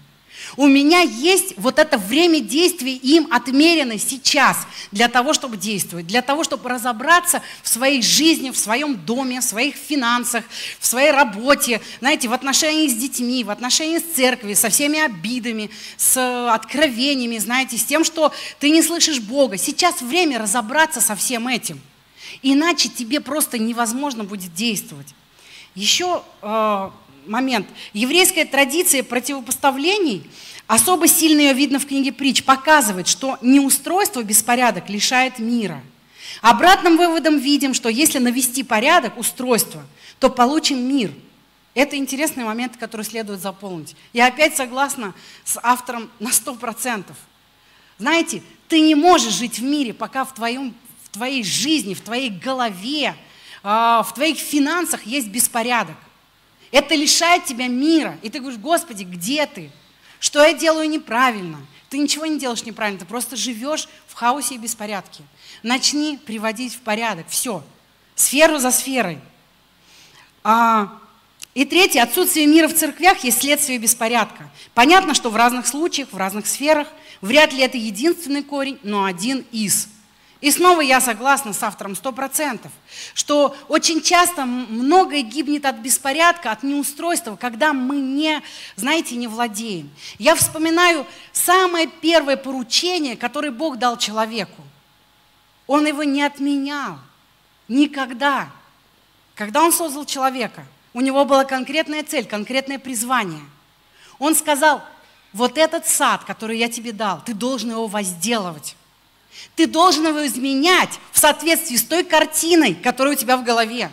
У 0.57 0.67
меня 0.67 1.01
есть 1.01 1.53
вот 1.57 1.79
это 1.79 1.97
время 1.97 2.41
действия 2.41 2.93
им 2.93 3.27
отмерено 3.31 3.97
сейчас 3.97 4.57
для 4.91 5.07
того, 5.07 5.33
чтобы 5.33 5.57
действовать, 5.57 6.07
для 6.07 6.21
того, 6.21 6.43
чтобы 6.43 6.69
разобраться 6.69 7.41
в 7.63 7.69
своей 7.69 8.01
жизни, 8.01 8.49
в 8.51 8.57
своем 8.57 8.97
доме, 8.97 9.39
в 9.39 9.43
своих 9.43 9.75
финансах, 9.75 10.43
в 10.79 10.85
своей 10.85 11.11
работе, 11.11 11.81
знаете, 11.99 12.27
в 12.27 12.33
отношении 12.33 12.87
с 12.87 12.93
детьми, 12.93 13.43
в 13.43 13.49
отношении 13.49 13.99
с 13.99 14.15
церковью, 14.15 14.55
со 14.55 14.69
всеми 14.69 14.99
обидами, 14.99 15.69
с 15.97 16.51
откровениями, 16.53 17.37
знаете, 17.37 17.77
с 17.77 17.83
тем, 17.83 18.03
что 18.03 18.33
ты 18.59 18.69
не 18.69 18.81
слышишь 18.81 19.19
Бога. 19.19 19.57
Сейчас 19.57 20.01
время 20.01 20.39
разобраться 20.39 20.99
со 21.01 21.15
всем 21.15 21.47
этим. 21.47 21.79
Иначе 22.41 22.89
тебе 22.89 23.21
просто 23.21 23.57
невозможно 23.57 24.23
будет 24.23 24.53
действовать. 24.53 25.13
Еще 25.75 26.23
э, 26.41 26.89
момент. 27.25 27.67
Еврейская 27.93 28.45
традиция 28.45 29.03
противопоставлений, 29.03 30.29
особо 30.67 31.07
сильно 31.07 31.41
ее 31.41 31.53
видно 31.53 31.79
в 31.79 31.85
книге 31.85 32.11
притч, 32.11 32.43
показывает, 32.43 33.07
что 33.07 33.37
неустройство, 33.41 34.23
беспорядок 34.23 34.89
лишает 34.89 35.39
мира. 35.39 35.81
Обратным 36.41 36.97
выводом 36.97 37.37
видим, 37.37 37.73
что 37.73 37.89
если 37.89 38.19
навести 38.19 38.63
порядок, 38.63 39.17
устройство, 39.17 39.83
то 40.19 40.29
получим 40.29 40.79
мир. 40.79 41.11
Это 41.73 41.95
интересный 41.95 42.43
момент, 42.43 42.77
который 42.77 43.05
следует 43.05 43.41
заполнить. 43.41 43.95
Я 44.13 44.27
опять 44.27 44.55
согласна 44.55 45.13
с 45.45 45.59
автором 45.61 46.09
на 46.19 46.29
100%. 46.29 47.05
Знаете, 47.97 48.41
ты 48.67 48.81
не 48.81 48.95
можешь 48.95 49.33
жить 49.33 49.59
в 49.59 49.63
мире, 49.63 49.93
пока 49.93 50.25
в 50.25 50.33
твоем, 50.33 50.73
в 51.03 51.09
твоей 51.09 51.43
жизни, 51.43 51.93
в 51.93 52.01
твоей 52.01 52.29
голове, 52.29 53.15
а, 53.63 54.03
в 54.03 54.13
твоих 54.13 54.37
финансах 54.37 55.05
есть 55.05 55.27
беспорядок. 55.27 55.95
Это 56.71 56.95
лишает 56.95 57.45
тебя 57.45 57.67
мира. 57.67 58.17
И 58.21 58.29
ты 58.29 58.39
говоришь, 58.39 58.59
Господи, 58.59 59.03
где 59.03 59.45
ты? 59.45 59.69
Что 60.19 60.43
я 60.43 60.53
делаю 60.53 60.89
неправильно? 60.89 61.59
Ты 61.89 61.97
ничего 61.97 62.25
не 62.25 62.39
делаешь 62.39 62.63
неправильно, 62.63 62.99
ты 62.99 63.05
просто 63.05 63.35
живешь 63.35 63.89
в 64.07 64.13
хаосе 64.13 64.55
и 64.55 64.57
беспорядке. 64.57 65.23
Начни 65.61 66.17
приводить 66.17 66.73
в 66.73 66.79
порядок. 66.79 67.25
Все. 67.27 67.63
Сферу 68.15 68.59
за 68.59 68.71
сферой. 68.71 69.19
А, 70.43 70.97
и 71.53 71.65
третье, 71.65 72.01
отсутствие 72.01 72.47
мира 72.47 72.69
в 72.69 72.73
церквях 72.73 73.23
есть 73.25 73.41
следствие 73.41 73.77
беспорядка. 73.77 74.49
Понятно, 74.73 75.13
что 75.13 75.29
в 75.29 75.35
разных 75.35 75.67
случаях, 75.67 76.13
в 76.13 76.17
разных 76.17 76.47
сферах, 76.47 76.87
вряд 77.19 77.51
ли 77.51 77.61
это 77.61 77.77
единственный 77.77 78.43
корень, 78.43 78.79
но 78.83 79.03
один 79.03 79.45
из– 79.51 79.87
и 80.41 80.49
снова 80.49 80.81
я 80.81 80.99
согласна 80.99 81.53
с 81.53 81.61
автором 81.61 81.93
100%, 81.93 82.67
что 83.13 83.55
очень 83.67 84.01
часто 84.01 84.45
многое 84.45 85.21
гибнет 85.21 85.65
от 85.65 85.77
беспорядка, 85.77 86.51
от 86.51 86.63
неустройства, 86.63 87.35
когда 87.35 87.73
мы 87.73 87.97
не, 87.97 88.41
знаете, 88.75 89.15
не 89.15 89.27
владеем. 89.27 89.91
Я 90.17 90.33
вспоминаю 90.33 91.05
самое 91.31 91.85
первое 91.85 92.37
поручение, 92.37 93.15
которое 93.15 93.51
Бог 93.51 93.77
дал 93.77 93.97
человеку. 93.97 94.63
Он 95.67 95.85
его 95.85 96.03
не 96.03 96.23
отменял. 96.23 96.97
Никогда. 97.67 98.49
Когда 99.35 99.61
он 99.61 99.71
создал 99.71 100.05
человека, 100.05 100.65
у 100.93 101.01
него 101.01 101.23
была 101.23 101.45
конкретная 101.45 102.03
цель, 102.03 102.25
конкретное 102.25 102.79
призвание. 102.79 103.43
Он 104.17 104.35
сказал, 104.35 104.81
вот 105.33 105.59
этот 105.59 105.87
сад, 105.87 106.23
который 106.25 106.57
я 106.57 106.67
тебе 106.67 106.91
дал, 106.91 107.21
ты 107.23 107.35
должен 107.35 107.69
его 107.69 107.85
возделывать. 107.85 108.75
Ты 109.55 109.67
должен 109.67 110.07
его 110.07 110.25
изменять 110.25 110.99
в 111.11 111.19
соответствии 111.19 111.75
с 111.75 111.83
той 111.83 112.03
картиной, 112.03 112.75
которая 112.75 113.13
у 113.13 113.17
тебя 113.17 113.37
в 113.37 113.43
голове. 113.43 113.91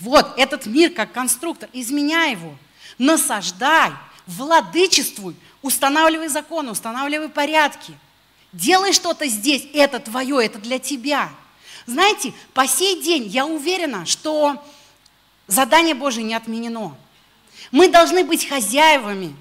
Вот 0.00 0.32
этот 0.36 0.66
мир 0.66 0.90
как 0.90 1.12
конструктор, 1.12 1.68
изменяй 1.72 2.32
его, 2.32 2.56
насаждай, 2.98 3.92
владычествуй, 4.26 5.36
устанавливай 5.60 6.28
законы, 6.28 6.70
устанавливай 6.72 7.28
порядки. 7.28 7.92
Делай 8.52 8.92
что-то 8.92 9.26
здесь, 9.26 9.66
это 9.72 9.98
твое, 10.00 10.44
это 10.44 10.58
для 10.58 10.78
тебя. 10.78 11.30
Знаете, 11.86 12.32
по 12.54 12.66
сей 12.66 13.02
день 13.02 13.26
я 13.26 13.46
уверена, 13.46 14.06
что 14.06 14.62
задание 15.46 15.94
Божие 15.94 16.24
не 16.24 16.34
отменено. 16.34 16.96
Мы 17.70 17.88
должны 17.88 18.24
быть 18.24 18.48
хозяевами 18.48 19.34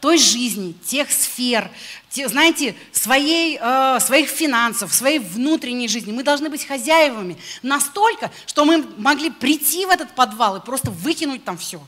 той 0.00 0.18
жизни, 0.18 0.74
тех 0.84 1.10
сфер, 1.10 1.70
те, 2.08 2.28
знаете, 2.28 2.74
своей, 2.90 3.58
э, 3.60 3.98
своих 4.00 4.28
финансов, 4.28 4.92
своей 4.92 5.18
внутренней 5.18 5.88
жизни. 5.88 6.12
Мы 6.12 6.22
должны 6.22 6.48
быть 6.48 6.66
хозяевами 6.66 7.36
настолько, 7.62 8.32
что 8.46 8.64
мы 8.64 8.84
могли 8.96 9.30
прийти 9.30 9.84
в 9.84 9.90
этот 9.90 10.14
подвал 10.14 10.56
и 10.56 10.64
просто 10.64 10.90
выкинуть 10.90 11.44
там 11.44 11.58
все. 11.58 11.80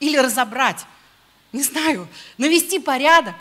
Или 0.00 0.16
разобрать. 0.16 0.84
Не 1.52 1.62
знаю, 1.62 2.08
навести 2.38 2.78
порядок. 2.78 3.34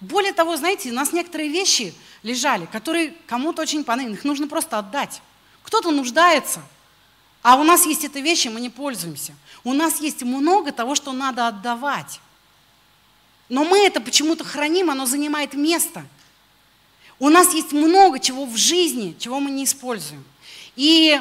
Более 0.00 0.32
того, 0.32 0.56
знаете, 0.56 0.90
у 0.90 0.94
нас 0.94 1.12
некоторые 1.12 1.48
вещи 1.48 1.94
лежали, 2.24 2.66
которые 2.66 3.14
кому-то 3.26 3.62
очень 3.62 3.84
понравились. 3.84 4.18
Их 4.18 4.24
нужно 4.24 4.48
просто 4.48 4.78
отдать. 4.78 5.22
Кто-то 5.62 5.92
нуждается, 5.92 6.60
а 7.42 7.56
у 7.56 7.62
нас 7.62 7.86
есть 7.86 8.04
эти 8.04 8.18
вещи, 8.18 8.48
мы 8.48 8.60
не 8.60 8.70
пользуемся. 8.70 9.34
У 9.64 9.72
нас 9.72 10.00
есть 10.00 10.22
много 10.22 10.72
того, 10.72 10.94
что 10.96 11.12
надо 11.12 11.46
отдавать. 11.46 12.20
Но 13.48 13.64
мы 13.64 13.78
это 13.86 14.00
почему-то 14.00 14.44
храним, 14.44 14.90
оно 14.90 15.06
занимает 15.06 15.54
место. 15.54 16.04
У 17.18 17.28
нас 17.28 17.54
есть 17.54 17.72
много 17.72 18.18
чего 18.18 18.46
в 18.46 18.56
жизни, 18.56 19.14
чего 19.18 19.40
мы 19.40 19.50
не 19.50 19.64
используем. 19.64 20.24
И 20.74 21.20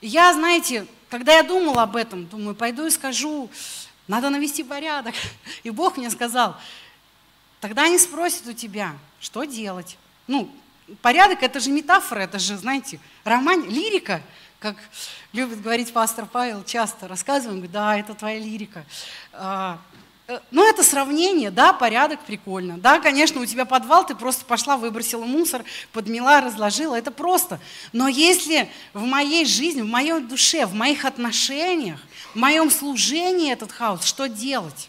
я, 0.00 0.32
знаете, 0.34 0.86
когда 1.08 1.36
я 1.36 1.42
думала 1.42 1.82
об 1.82 1.96
этом, 1.96 2.26
думаю, 2.26 2.54
пойду 2.54 2.86
и 2.86 2.90
скажу, 2.90 3.50
надо 4.06 4.30
навести 4.30 4.62
порядок. 4.62 5.14
И 5.62 5.70
Бог 5.70 5.96
мне 5.96 6.10
сказал, 6.10 6.56
тогда 7.60 7.84
они 7.84 7.98
спросят 7.98 8.46
у 8.46 8.52
тебя, 8.52 8.94
что 9.20 9.44
делать. 9.44 9.96
Ну, 10.26 10.50
порядок 11.02 11.42
это 11.42 11.60
же 11.60 11.70
метафора, 11.70 12.20
это 12.20 12.38
же, 12.38 12.56
знаете, 12.56 13.00
роман, 13.24 13.68
лирика, 13.68 14.22
как 14.58 14.76
любит 15.32 15.62
говорить 15.62 15.92
пастор 15.92 16.26
Павел 16.26 16.62
часто, 16.64 17.08
рассказываем, 17.08 17.66
да, 17.70 17.98
это 17.98 18.14
твоя 18.14 18.38
лирика. 18.38 18.84
Э, 20.26 20.40
ну, 20.50 20.68
это 20.68 20.82
сравнение, 20.82 21.50
да, 21.50 21.72
порядок 21.72 22.20
прикольно. 22.20 22.78
Да, 22.78 22.98
конечно, 22.98 23.40
у 23.40 23.46
тебя 23.46 23.64
подвал, 23.66 24.06
ты 24.06 24.14
просто 24.14 24.44
пошла, 24.44 24.76
выбросила 24.76 25.24
мусор, 25.24 25.64
подмела, 25.92 26.40
разложила, 26.40 26.94
это 26.94 27.10
просто. 27.10 27.60
Но 27.92 28.08
если 28.08 28.70
в 28.94 29.04
моей 29.04 29.44
жизни, 29.44 29.82
в 29.82 29.86
моей 29.86 30.20
душе, 30.20 30.64
в 30.64 30.74
моих 30.74 31.04
отношениях, 31.04 32.00
в 32.32 32.36
моем 32.36 32.70
служении 32.70 33.52
этот 33.52 33.70
хаос, 33.70 34.04
что 34.04 34.28
делать? 34.28 34.88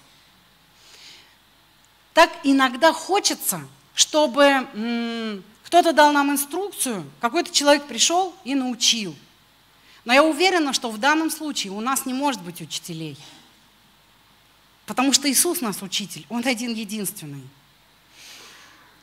Так 2.13 2.29
иногда 2.43 2.93
хочется, 2.93 3.59
чтобы 3.93 4.65
кто-то 5.65 5.91
дал 5.91 6.13
нам 6.13 6.31
инструкцию, 6.31 7.03
какой-то 7.19 7.51
человек 7.51 7.87
пришел 7.87 8.33
и 8.45 8.55
научил. 8.55 9.13
Но 10.05 10.13
я 10.13 10.23
уверена, 10.23 10.71
что 10.71 10.89
в 10.89 10.97
данном 10.97 11.29
случае 11.29 11.73
у 11.73 11.81
нас 11.81 12.05
не 12.05 12.13
может 12.13 12.41
быть 12.41 12.61
учителей– 12.61 13.17
Потому 14.85 15.13
что 15.13 15.29
Иисус 15.29 15.61
наш 15.61 15.81
учитель, 15.81 16.25
Он 16.29 16.45
один 16.45 16.73
единственный. 16.73 17.43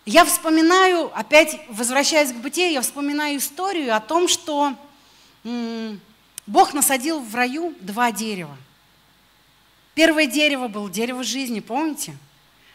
Я 0.04 0.24
вспоминаю, 0.24 1.16
опять 1.16 1.60
возвращаясь 1.68 2.32
к 2.32 2.36
бытию, 2.36 2.72
я 2.72 2.80
вспоминаю 2.80 3.38
историю 3.38 3.94
о 3.94 4.00
том, 4.00 4.26
что 4.28 4.76
Бог 6.46 6.74
насадил 6.74 7.20
в 7.20 7.34
раю 7.34 7.74
два 7.80 8.10
дерева. 8.10 8.56
Первое 9.94 10.26
дерево 10.26 10.68
было 10.68 10.90
дерево 10.90 11.22
жизни, 11.22 11.60
помните? 11.60 12.16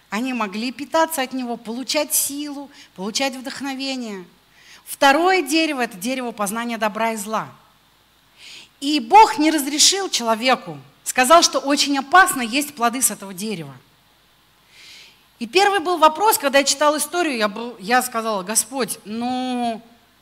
Они 0.09 0.33
могли 0.33 0.71
питаться 0.71 1.21
от 1.21 1.33
него, 1.33 1.57
получать 1.57 2.13
силу, 2.13 2.69
получать 2.95 3.35
вдохновение. 3.35 4.23
Второе 4.85 5.41
дерево– 5.41 5.81
это 5.83 5.97
дерево 5.97 6.31
познания 6.31 6.77
добра 6.77 7.11
и 7.11 7.17
зла. 7.17 7.49
И 8.79 9.01
Бог 9.01 9.37
не 9.37 9.51
разрешил 9.51 10.09
человеку 10.09 10.77
сказал, 11.07 11.41
что 11.41 11.59
очень 11.59 11.97
опасно 11.97 12.41
есть 12.41 12.75
плоды 12.75 13.01
с 13.01 13.11
этого 13.11 13.33
дерева. 13.33 13.73
И 15.39 15.47
первый 15.47 15.79
был 15.79 15.97
вопрос, 15.97 16.37
когда 16.37 16.59
я 16.59 16.63
читал 16.65 16.97
историю, 16.97 17.37
я, 17.37 17.47
был, 17.47 17.75
я 17.79 18.01
сказала, 18.01 18.43
Господь, 18.43 18.99
ну, 19.05 19.81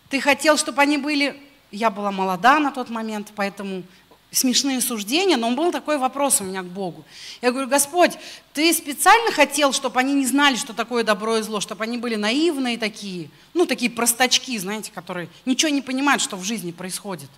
ты 0.09 0.21
хотел, 0.21 0.57
чтобы 0.57 0.81
они 0.81 0.97
были... 0.97 1.41
Я 1.71 1.89
была 1.89 2.11
молода 2.11 2.59
на 2.59 2.71
тот 2.71 2.89
момент, 2.89 3.31
поэтому 3.35 3.83
смешные 4.31 4.79
суждения, 4.79 5.37
но 5.37 5.49
был 5.51 5.71
такой 5.71 5.97
вопрос 5.97 6.39
у 6.41 6.43
меня 6.43 6.61
к 6.61 6.67
Богу. 6.67 7.03
Я 7.41 7.51
говорю, 7.51 7.67
Господь, 7.67 8.11
ты 8.53 8.71
специально 8.71 9.31
хотел, 9.31 9.73
чтобы 9.73 9.99
они 9.99 10.13
не 10.13 10.25
знали, 10.25 10.55
что 10.55 10.73
такое 10.73 11.03
добро 11.03 11.37
и 11.37 11.41
зло, 11.41 11.61
чтобы 11.61 11.83
они 11.83 11.97
были 11.97 12.15
наивные 12.15 12.77
такие, 12.77 13.29
ну, 13.53 13.65
такие 13.65 13.89
простачки, 13.89 14.57
знаете, 14.59 14.91
которые 14.93 15.29
ничего 15.45 15.69
не 15.69 15.81
понимают, 15.81 16.21
что 16.21 16.37
в 16.37 16.43
жизни 16.43 16.71
происходит. 16.71 17.29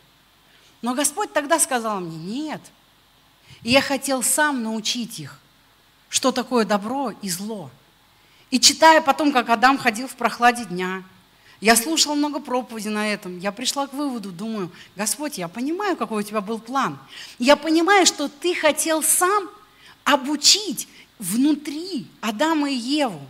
Но 0.82 0.94
Господь 0.94 1.32
тогда 1.32 1.60
сказал 1.60 2.02
мне, 2.02 2.18
нет– 2.18 2.62
и 3.64 3.72
я 3.72 3.82
хотел 3.82 4.24
сам 4.24 4.64
научить 4.64 5.20
их, 5.20 5.40
что 6.10 6.32
такое 6.32 6.66
добро 6.66 7.12
и 7.22 7.30
зло. 7.30 7.70
И 8.50 8.60
читая 8.60 9.02
потом, 9.02 9.32
как 9.32 9.50
Адам 9.50 9.78
ходил 9.78 10.08
в 10.08 10.16
прохладе 10.16 10.66
дня, 10.66 11.04
я 11.60 11.76
слушала 11.76 12.14
много 12.14 12.40
проповедей 12.40 12.92
на 12.92 13.12
этом. 13.12 13.40
Я 13.40 13.52
пришла 13.52 13.88
к 13.88 13.94
выводу, 13.94 14.32
думаю, 14.32 14.72
Господь, 14.96 15.38
я 15.38 15.48
понимаю, 15.48 15.98
какой 15.98 16.20
у 16.20 16.26
тебя 16.26 16.40
был 16.40 16.60
план. 16.60 17.00
Я 17.40 17.56
понимаю, 17.56 18.06
что 18.06 18.30
ты 18.30 18.54
хотел 18.54 19.02
сам 19.02 19.50
обучить 20.04 20.88
внутри 21.18 22.08
Адама 22.22 22.70
и 22.70 22.76
Еву, 22.76 23.22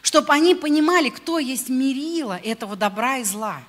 чтобы 0.00 0.32
они 0.32 0.54
понимали, 0.54 1.10
кто 1.10 1.38
есть 1.38 1.68
мерила 1.68 2.38
этого 2.38 2.74
добра 2.74 3.18
и 3.18 3.24
зла. 3.24 3.62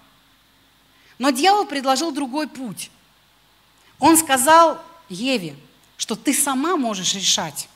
Но 1.18 1.32
дьявол 1.32 1.66
предложил 1.66 2.12
другой 2.12 2.48
путь. 2.48 2.90
Он 4.00 4.16
сказал 4.16 4.82
Еве, 5.10 5.58
что 6.00 6.16
ты 6.16 6.34
сама 6.34 6.78
можешь 6.78 7.14
решать. 7.14 7.68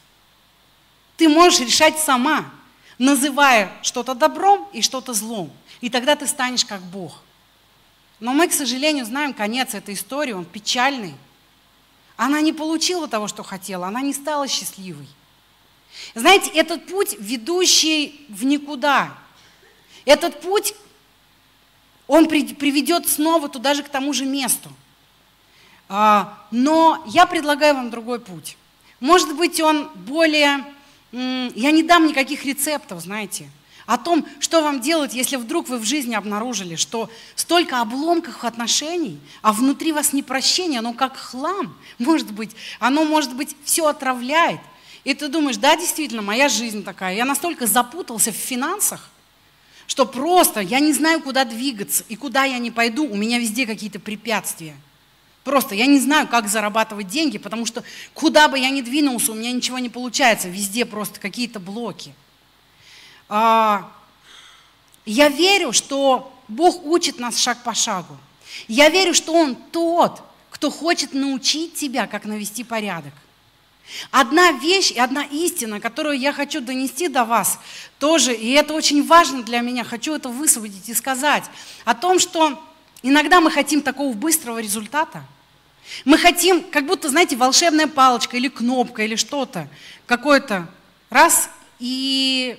Ты 1.18 1.28
можешь 1.28 1.60
решать 1.60 2.00
сама, 2.00 2.50
называя 2.98 3.72
что-то 3.84 4.16
добром 4.16 4.68
и 4.72 4.82
что-то 4.82 5.14
злом. 5.14 5.52
И 5.82 5.90
тогда 5.90 6.16
ты 6.16 6.26
станешь 6.26 6.64
как 6.64 6.82
Бог. 6.82 7.22
Но 8.22 8.34
мы, 8.34 8.48
к 8.48 8.54
сожалению, 8.54 9.06
знаем 9.06 9.34
конец 9.34 9.74
этой 9.74 9.94
истории, 9.94 10.32
он 10.32 10.46
печальный. 10.46 11.14
Она 12.16 12.40
не 12.40 12.54
получила 12.54 13.10
того, 13.10 13.28
что 13.28 13.44
хотела, 13.44 13.88
она 13.88 14.00
не 14.00 14.14
стала 14.14 14.48
счастливой. 14.48 15.08
Знаете, 16.16 16.50
этот 16.52 16.88
путь, 16.88 17.18
ведущий 17.20 18.26
в 18.30 18.46
никуда, 18.46 19.14
этот 20.06 20.40
путь, 20.40 20.74
он 22.08 22.28
приведет 22.30 23.10
снова 23.10 23.50
туда 23.50 23.74
же, 23.74 23.84
к 23.84 23.90
тому 23.90 24.14
же 24.14 24.26
месту– 24.26 24.72
но 25.90 27.04
я 27.08 27.26
предлагаю 27.26 27.76
вам 27.76 27.90
другой 27.90 28.20
путь. 28.20 28.58
Может 29.00 29.36
быть, 29.36 29.60
он 29.62 29.90
более... 29.96 30.64
Я 31.12 31.72
не 31.72 31.84
дам 31.84 32.08
никаких 32.08 32.46
рецептов, 32.46 33.02
знаете, 33.02 33.48
о 33.86 33.98
том, 33.98 34.26
что 34.40 34.62
вам 34.62 34.80
делать, 34.80 35.14
если 35.14 35.36
вдруг 35.36 35.70
вы 35.70 35.78
в 35.78 35.84
жизни 35.84 36.16
обнаружили, 36.16 36.76
что 36.76 37.10
столько 37.36 37.82
обломков 37.82 38.44
отношений, 38.46 39.20
а 39.42 39.54
внутри 39.54 39.92
вас 39.92 40.14
непрощение, 40.14 40.80
оно 40.80 40.94
как 40.94 41.18
хлам, 41.18 41.78
может 42.00 42.32
быть, 42.32 42.52
оно, 42.80 43.04
может 43.04 43.36
быть, 43.36 43.56
все 43.64 43.86
отравляет. 43.86 44.62
И 45.04 45.14
ты 45.14 45.28
думаешь, 45.28 45.58
да, 45.58 45.76
действительно, 45.76 46.22
моя 46.22 46.50
жизнь 46.50 46.84
такая, 46.84 47.16
я 47.16 47.26
настолько 47.26 47.68
запутался 47.68 48.32
в 48.32 48.36
финансах, 48.36 49.10
что 49.86 50.06
просто 50.06 50.62
я 50.62 50.80
не 50.80 50.94
знаю, 50.94 51.22
куда 51.22 51.44
двигаться, 51.44 52.06
и 52.08 52.16
куда 52.16 52.46
я 52.46 52.58
не 52.58 52.72
пойду, 52.72 53.06
у 53.06 53.16
меня 53.16 53.38
везде 53.38 53.68
какие-то 53.68 54.00
препятствия– 54.00 54.76
Просто 55.44 55.76
я 55.76 55.86
не 55.88 56.00
знаю, 56.00 56.28
как 56.28 56.48
зарабатывать 56.48 57.08
деньги, 57.08 57.38
потому 57.38 57.66
что 57.66 57.84
куда 58.14 58.48
бы 58.48 58.58
я 58.58 58.70
ни 58.70 58.82
двинулся, 58.82 59.34
у 59.34 59.36
меня 59.36 59.52
ничего 59.52 59.80
не 59.80 59.90
получается. 59.90 60.48
Везде 60.48 60.86
просто 60.86 61.20
какие-то 61.20 61.60
блоки. 61.60 62.14
А, 63.28 63.92
я 65.06 65.28
верю, 65.28 65.74
что 65.74 66.34
Бог 66.48 66.86
учит 66.86 67.20
нас 67.20 67.38
шаг 67.38 67.62
по 67.64 67.74
шагу. 67.74 68.18
Я 68.68 68.90
верю, 68.90 69.14
что 69.14 69.34
Он 69.34 69.56
тот, 69.56 70.22
кто 70.50 70.72
хочет 70.72 71.14
научить 71.14 71.74
тебя, 71.74 72.08
как 72.08 72.24
навести 72.26 72.64
порядок. 72.64 73.14
Одна 74.12 74.54
вещь 74.54 74.92
и 74.92 75.00
одна 75.00 75.24
истина, 75.26 75.82
которую 75.82 76.18
я 76.18 76.32
хочу 76.32 76.62
донести 76.62 77.10
до 77.10 77.26
вас 77.26 77.60
тоже, 78.00 78.34
и 78.34 78.52
это 78.52 78.74
очень 78.74 79.06
важно 79.06 79.44
для 79.44 79.60
меня, 79.60 79.84
хочу 79.84 80.16
это 80.16 80.30
высвободить 80.30 80.88
и 80.88 80.94
сказать, 80.94 81.44
о 81.84 81.94
том, 81.94 82.20
что 82.20 82.64
иногда 83.04 83.40
мы 83.40 83.52
хотим 83.52 83.82
такого 83.82 84.14
быстрого 84.14 84.60
результата– 84.60 85.24
мы 86.06 86.18
хотим, 86.18 86.64
как 86.64 86.86
будто, 86.86 87.10
знаете, 87.10 87.36
волшебная 87.36 87.88
палочка 87.88 88.38
или 88.38 88.48
кнопка 88.48 89.04
или 89.04 89.16
что-то, 89.16 89.68
какое-то 90.06 90.68
раз, 91.10 91.50
и 91.80 92.58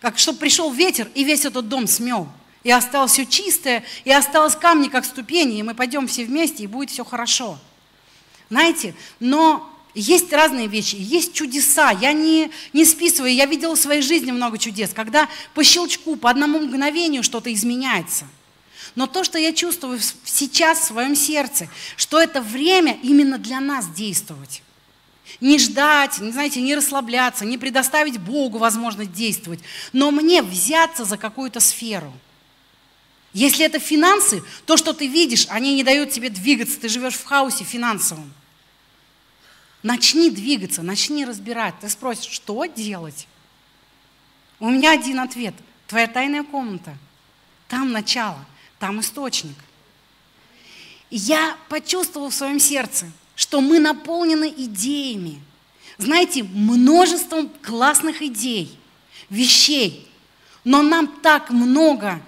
как 0.00 0.18
чтобы 0.18 0.38
пришел 0.38 0.70
ветер 0.70 1.08
и 1.14 1.24
весь 1.24 1.44
этот 1.44 1.68
дом 1.68 1.86
смел. 1.86 2.28
и 2.64 2.70
осталось 2.70 3.12
все 3.12 3.24
чистое, 3.24 3.84
и 4.04 4.12
осталось 4.12 4.56
камни 4.56 4.88
как 4.88 5.04
ступени, 5.04 5.58
и 5.58 5.62
мы 5.62 5.74
пойдем 5.74 6.06
все 6.06 6.24
вместе, 6.24 6.64
и 6.64 6.66
будет 6.66 6.90
все 6.90 7.04
хорошо. 7.04 7.58
Знаете, 8.50 8.94
но 9.20 9.72
есть 9.94 10.32
разные 10.32 10.66
вещи, 10.66 10.96
есть 10.98 11.32
чудеса. 11.32 11.90
Я 11.90 12.12
не, 12.12 12.50
не 12.72 12.84
списываю, 12.84 13.32
я 13.32 13.46
видела 13.46 13.74
в 13.74 13.80
своей 13.80 14.02
жизни 14.02 14.32
много 14.32 14.58
чудес, 14.58 14.90
когда 14.92 15.28
по 15.54 15.64
щелчку, 15.64 16.16
по 16.16 16.30
одному 16.30 16.58
мгновению 16.58 17.22
что-то 17.22 17.52
изменяется. 17.52 18.26
Но 18.94 19.06
то, 19.06 19.24
что 19.24 19.38
я 19.38 19.52
чувствую 19.52 20.00
сейчас 20.24 20.78
в 20.78 20.84
своем 20.84 21.14
сердце, 21.14 21.68
что 21.96 22.20
это 22.20 22.40
время 22.40 22.98
именно 23.02 23.38
для 23.38 23.60
нас 23.60 23.88
действовать. 23.88 24.62
Не 25.40 25.58
ждать, 25.58 26.18
не, 26.20 26.32
знаете, 26.32 26.60
не 26.60 26.74
расслабляться, 26.74 27.44
не 27.44 27.58
предоставить 27.58 28.18
Богу 28.18 28.58
возможность 28.58 29.12
действовать, 29.12 29.60
но 29.92 30.10
мне 30.10 30.42
взяться 30.42 31.04
за 31.04 31.16
какую-то 31.16 31.60
сферу. 31.60 32.12
Если 33.34 33.64
это 33.64 33.78
финансы, 33.78 34.42
то, 34.64 34.76
что 34.76 34.92
ты 34.92 35.06
видишь, 35.06 35.46
они 35.50 35.74
не 35.74 35.84
дают 35.84 36.10
тебе 36.10 36.30
двигаться, 36.30 36.80
ты 36.80 36.88
живешь 36.88 37.14
в 37.14 37.24
хаосе 37.24 37.64
финансовом. 37.64 38.32
Начни 39.82 40.30
двигаться, 40.30 40.82
начни 40.82 41.24
разбирать. 41.24 41.74
Ты 41.80 41.88
спросишь, 41.88 42.32
что 42.32 42.64
делать? 42.64 43.28
У 44.58 44.70
меня 44.70 44.92
один 44.92 45.20
ответ. 45.20 45.54
Твоя 45.86 46.08
тайная 46.08 46.42
комната. 46.42 46.96
Там 47.68 47.92
начало, 47.92 48.44
там 48.78 49.00
источник. 49.00 49.56
Я 51.10 51.56
почувствовала 51.68 52.30
в 52.30 52.34
своем 52.34 52.60
сердце, 52.60 53.10
что 53.34 53.60
мы 53.60 53.78
наполнены 53.78 54.52
идеями. 54.56 55.40
Знаете, 55.96 56.44
множеством 56.44 57.48
классных 57.62 58.22
идей, 58.22 58.78
вещей. 59.30 60.08
Но 60.64 60.82
нам 60.82 61.08
так 61.22 61.50
много, 61.50 62.20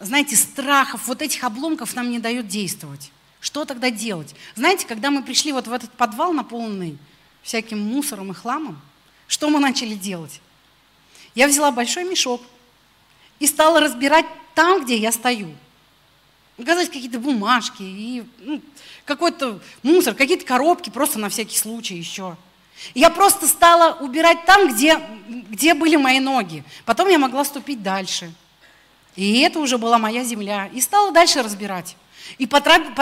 знаете, 0.00 0.36
страхов, 0.36 1.06
вот 1.06 1.22
этих 1.22 1.44
обломков 1.44 1.94
нам 1.94 2.10
не 2.10 2.18
дает 2.18 2.48
действовать. 2.48 3.12
Что 3.40 3.64
тогда 3.64 3.90
делать? 3.90 4.34
Знаете, 4.54 4.86
когда 4.86 5.10
мы 5.10 5.22
пришли 5.22 5.52
вот 5.52 5.66
в 5.66 5.72
этот 5.72 5.92
подвал, 5.92 6.32
наполненный 6.32 6.98
всяким 7.42 7.78
мусором 7.80 8.32
и 8.32 8.34
хламом, 8.34 8.80
что 9.28 9.48
мы 9.48 9.60
начали 9.60 9.94
делать? 9.94 10.40
Я 11.34 11.46
взяла 11.46 11.70
большой 11.70 12.04
мешок 12.04 12.42
и 13.38 13.46
стала 13.46 13.80
разбирать 13.80 14.26
там, 14.54 14.84
где 14.84 14.96
я 14.98 15.12
стою. 15.12 15.54
Оказались 16.60 16.88
какие-то 16.88 17.18
бумажки 17.18 17.82
и 17.82 18.24
ну, 18.40 18.60
какой-то 19.04 19.60
мусор, 19.82 20.14
какие-то 20.14 20.44
коробки, 20.44 20.90
просто 20.90 21.18
на 21.18 21.28
всякий 21.28 21.56
случай 21.56 21.96
еще. 21.96 22.36
я 22.94 23.10
просто 23.10 23.46
стала 23.46 23.94
убирать 24.00 24.44
там, 24.44 24.68
где, 24.68 25.00
где 25.28 25.74
были 25.74 25.96
мои 25.96 26.20
ноги. 26.20 26.64
Потом 26.84 27.08
я 27.08 27.18
могла 27.18 27.44
ступить 27.44 27.82
дальше. 27.82 28.32
И 29.16 29.40
это 29.40 29.58
уже 29.58 29.78
была 29.78 29.98
моя 29.98 30.22
земля. 30.24 30.68
И 30.72 30.80
стала 30.80 31.12
дальше 31.12 31.42
разбирать. 31.42 31.96
И 32.38 32.46
потратила 32.46 32.92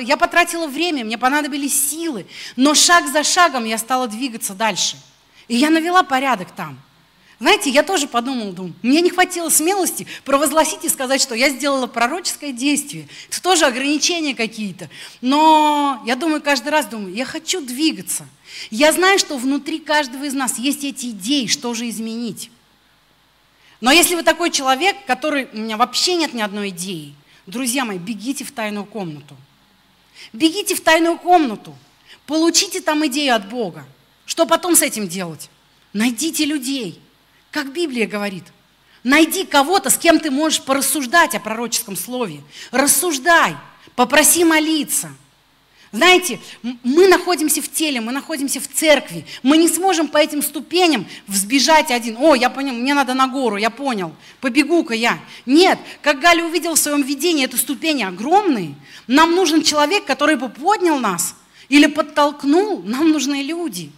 я 0.00 0.16
потратила 0.16 0.68
время, 0.68 1.04
мне 1.04 1.18
понадобились 1.18 1.90
силы, 1.90 2.26
но 2.54 2.72
шаг 2.72 3.08
за 3.08 3.24
шагом 3.24 3.64
я 3.64 3.78
стала 3.78 4.06
двигаться 4.06 4.54
дальше. 4.54 4.96
И 5.48 5.56
я 5.56 5.70
навела 5.70 6.04
порядок 6.04 6.52
там. 6.52 6.78
Знаете, 7.42 7.70
я 7.70 7.82
тоже 7.82 8.06
подумала, 8.06 8.52
думаю, 8.52 8.72
мне 8.82 9.00
не 9.00 9.10
хватило 9.10 9.48
смелости 9.48 10.06
провозгласить 10.24 10.84
и 10.84 10.88
сказать, 10.88 11.20
что 11.20 11.34
я 11.34 11.50
сделала 11.50 11.88
пророческое 11.88 12.52
действие. 12.52 13.08
Это 13.28 13.42
тоже 13.42 13.64
ограничения 13.64 14.36
какие-то. 14.36 14.88
Но 15.20 16.00
я 16.06 16.14
думаю, 16.14 16.40
каждый 16.40 16.68
раз 16.68 16.86
думаю, 16.86 17.12
я 17.12 17.24
хочу 17.24 17.60
двигаться. 17.60 18.28
Я 18.70 18.92
знаю, 18.92 19.18
что 19.18 19.36
внутри 19.38 19.80
каждого 19.80 20.22
из 20.22 20.34
нас 20.34 20.56
есть 20.56 20.84
эти 20.84 21.06
идеи, 21.06 21.46
что 21.46 21.74
же 21.74 21.88
изменить. 21.88 22.48
Но 23.80 23.90
если 23.90 24.14
вы 24.14 24.22
такой 24.22 24.52
человек, 24.52 24.94
который, 25.08 25.48
у 25.52 25.58
меня 25.58 25.76
вообще 25.76 26.14
нет 26.14 26.34
ни 26.34 26.42
одной 26.42 26.68
идеи, 26.68 27.12
друзья 27.48 27.84
мои, 27.84 27.98
бегите 27.98 28.44
в 28.44 28.52
тайную 28.52 28.84
комнату. 28.84 29.36
Бегите 30.32 30.76
в 30.76 30.80
тайную 30.80 31.18
комнату, 31.18 31.76
получите 32.24 32.80
там 32.80 33.04
идею 33.08 33.34
от 33.34 33.48
Бога. 33.48 33.84
Что 34.26 34.46
потом 34.46 34.76
с 34.76 34.82
этим 34.82 35.08
делать? 35.08 35.50
Найдите 35.92 36.44
людей, 36.44 37.00
как 37.52 37.72
Библия 37.72 38.08
говорит. 38.08 38.44
Найди 39.04 39.44
кого-то, 39.44 39.90
с 39.90 39.96
кем 39.96 40.18
ты 40.18 40.32
можешь 40.32 40.62
порассуждать 40.62 41.36
о 41.36 41.40
пророческом 41.40 41.96
слове. 41.96 42.40
Рассуждай, 42.72 43.54
попроси 43.94 44.42
молиться– 44.42 45.10
знаете, 45.92 46.40
мы 46.62 47.06
находимся 47.06 47.60
в 47.60 47.70
теле, 47.70 48.00
мы 48.00 48.12
находимся 48.12 48.60
в 48.60 48.66
церкви. 48.66 49.26
Мы 49.42 49.58
не 49.58 49.68
сможем 49.68 50.08
по 50.08 50.16
этим 50.16 50.40
ступеням 50.40 51.06
взбежать 51.26 51.90
один. 51.90 52.16
О, 52.18 52.34
я 52.34 52.48
понял, 52.48 52.72
мне 52.72 52.94
надо 52.94 53.12
на 53.12 53.28
гору, 53.28 53.58
я 53.58 53.68
понял, 53.68 54.14
побегу-ка 54.40 54.94
я. 54.94 55.18
Нет, 55.44 55.78
как 56.00 56.18
Галя 56.20 56.46
увидел 56.46 56.76
в 56.76 56.78
своем 56.78 57.02
видении, 57.02 57.44
это 57.44 57.58
ступени 57.58 58.04
огромные. 58.04 58.74
Нам 59.06 59.34
нужен 59.34 59.62
человек, 59.62 60.06
который 60.06 60.36
бы 60.36 60.48
поднял 60.48 60.98
нас 60.98 61.34
или 61.68 61.86
подтолкнул. 61.86 62.82
Нам 62.82 63.10
нужны 63.10 63.42
люди. 63.42 63.92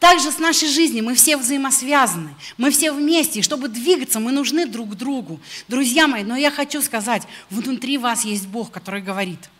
Также 0.00 0.32
с 0.32 0.38
нашей 0.38 0.68
жизнью 0.68 1.04
мы 1.04 1.14
все 1.14 1.36
взаимосвязаны, 1.36 2.34
мы 2.56 2.72
все 2.72 2.90
вместе, 2.90 3.38
и 3.38 3.42
чтобы 3.42 3.68
двигаться, 3.68 4.18
мы 4.18 4.32
нужны 4.32 4.66
друг 4.66 4.96
другу. 4.96 5.40
Друзья 5.68 6.08
мои, 6.08 6.24
но 6.24 6.36
я 6.36 6.50
хочу 6.50 6.82
сказать, 6.82 7.22
внутри 7.50 7.98
вас 7.98 8.24
есть 8.24 8.48
Бог, 8.48 8.72
который 8.72 9.02
говорит– 9.02 9.38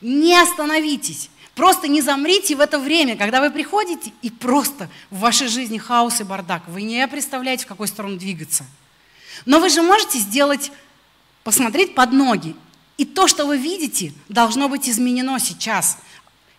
не 0.00 0.36
остановитесь. 0.36 1.30
Просто 1.54 1.86
не 1.86 2.02
замрите 2.02 2.56
в 2.56 2.60
это 2.60 2.78
время, 2.78 3.16
когда 3.16 3.40
вы 3.40 3.50
приходите, 3.50 4.12
и 4.22 4.30
просто 4.30 4.90
в 5.10 5.20
вашей 5.20 5.46
жизни 5.46 5.78
хаос 5.78 6.20
и 6.20 6.24
бардак. 6.24 6.62
Вы 6.68 6.82
не 6.82 7.06
представляете, 7.06 7.64
в 7.64 7.68
какой 7.68 7.86
сторону 7.86 8.16
двигаться. 8.16 8.66
Но 9.46 9.60
вы 9.60 9.70
же 9.70 9.82
можете 9.82 10.18
сделать, 10.18 10.72
посмотреть 11.44 11.94
под 11.94 12.12
ноги. 12.12 12.56
И 12.96 13.04
то, 13.04 13.28
что 13.28 13.46
вы 13.46 13.56
видите, 13.56 14.12
должно 14.28 14.68
быть 14.68 14.88
изменено 14.88 15.38
сейчас. 15.38 15.98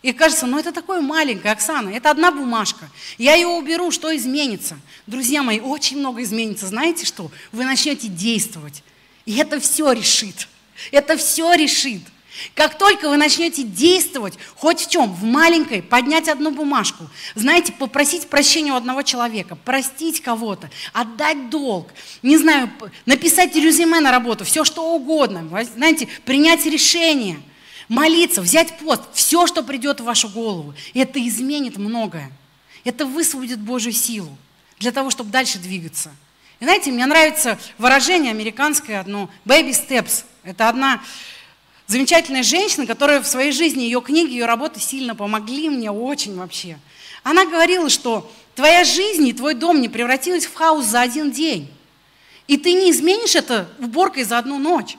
И 0.05 0.13
кажется, 0.13 0.45
ну 0.45 0.59
это 0.59 0.71
такое 0.71 1.01
маленькое, 1.01 1.51
Оксана, 1.51 1.89
это 1.89 2.11
одна 2.11 2.31
бумажка. 2.31 2.91
Я 3.17 3.33
ее 3.33 3.47
уберу, 3.47 3.89
что 3.89 4.15
изменится? 4.15 4.77
Друзья 5.07 5.41
мои, 5.41 5.59
очень 5.59 5.97
много 5.97 6.21
изменится. 6.21 6.67
Знаете 6.67 7.07
что? 7.07 7.31
Вы 7.51 7.65
начнете 7.65 8.07
действовать. 8.07 8.83
И 9.25 9.35
это 9.37 9.59
все 9.59 9.91
решит. 9.93 10.47
Это 10.91 11.17
все 11.17 11.55
решит. 11.55 12.03
Как 12.53 12.77
только 12.77 13.09
вы 13.09 13.17
начнете 13.17 13.63
действовать 13.63 14.37
хоть 14.55 14.81
в 14.81 14.91
чем, 14.91 15.11
в 15.11 15.23
маленькой, 15.23 15.81
поднять 15.81 16.29
одну 16.29 16.51
бумажку, 16.51 17.09
знаете, 17.33 17.73
попросить 17.73 18.27
прощения 18.27 18.73
у 18.73 18.75
одного 18.75 19.01
человека, 19.01 19.55
простить 19.55 20.21
кого-то, 20.21 20.69
отдать 20.93 21.49
долг, 21.49 21.87
не 22.21 22.37
знаю, 22.37 22.69
написать 23.07 23.55
резюме 23.55 24.01
на 24.01 24.11
работу, 24.11 24.45
все 24.45 24.65
что 24.65 24.93
угодно, 24.93 25.49
знаете, 25.75 26.07
принять 26.25 26.63
решение, 26.67 27.39
молиться, 27.89 28.41
взять 28.41 28.77
пост, 28.79 29.03
все, 29.13 29.47
что 29.47 29.63
придет 29.63 29.99
в 29.99 30.03
вашу 30.03 30.29
голову, 30.29 30.73
это 30.93 31.25
изменит 31.27 31.77
многое. 31.77 32.31
Это 32.83 33.05
высвободит 33.05 33.59
Божью 33.59 33.91
силу 33.91 34.35
для 34.79 34.91
того, 34.91 35.09
чтобы 35.09 35.31
дальше 35.31 35.57
двигаться. 35.57 36.11
И 36.59 36.63
знаете, 36.63 36.91
мне 36.91 37.05
нравится 37.05 37.59
выражение 37.77 38.31
американское 38.31 38.99
одно, 38.99 39.29
baby 39.45 39.71
steps. 39.71 40.23
Это 40.43 40.69
одна 40.69 41.01
замечательная 41.87 42.43
женщина, 42.43 42.85
которая 42.85 43.21
в 43.21 43.27
своей 43.27 43.51
жизни, 43.51 43.83
ее 43.83 44.01
книги, 44.01 44.31
ее 44.31 44.45
работы 44.45 44.79
сильно 44.79 45.15
помогли 45.15 45.69
мне 45.69 45.91
очень 45.91 46.35
вообще. 46.35 46.77
Она 47.23 47.45
говорила, 47.45 47.89
что 47.89 48.31
твоя 48.53 48.83
жизнь 48.83 49.27
и 49.27 49.33
твой 49.33 49.55
дом 49.55 49.81
не 49.81 49.89
превратились 49.89 50.45
в 50.45 50.53
хаос 50.53 50.85
за 50.85 51.01
один 51.01 51.31
день. 51.31 51.71
И 52.47 52.57
ты 52.57 52.73
не 52.73 52.91
изменишь 52.91 53.35
это 53.35 53.67
уборкой 53.79 54.23
за 54.23 54.37
одну 54.37 54.59
ночь. 54.59 54.97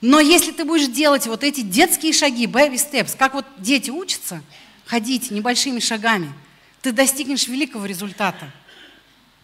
Но 0.00 0.20
если 0.20 0.52
ты 0.52 0.64
будешь 0.64 0.88
делать 0.88 1.26
вот 1.26 1.42
эти 1.42 1.62
детские 1.62 2.12
шаги, 2.12 2.46
baby 2.46 2.74
steps, 2.74 3.16
как 3.16 3.34
вот 3.34 3.44
дети 3.58 3.90
учатся 3.90 4.42
ходить 4.84 5.30
небольшими 5.30 5.80
шагами, 5.80 6.32
ты 6.82 6.92
достигнешь 6.92 7.48
великого 7.48 7.84
результата. 7.84 8.52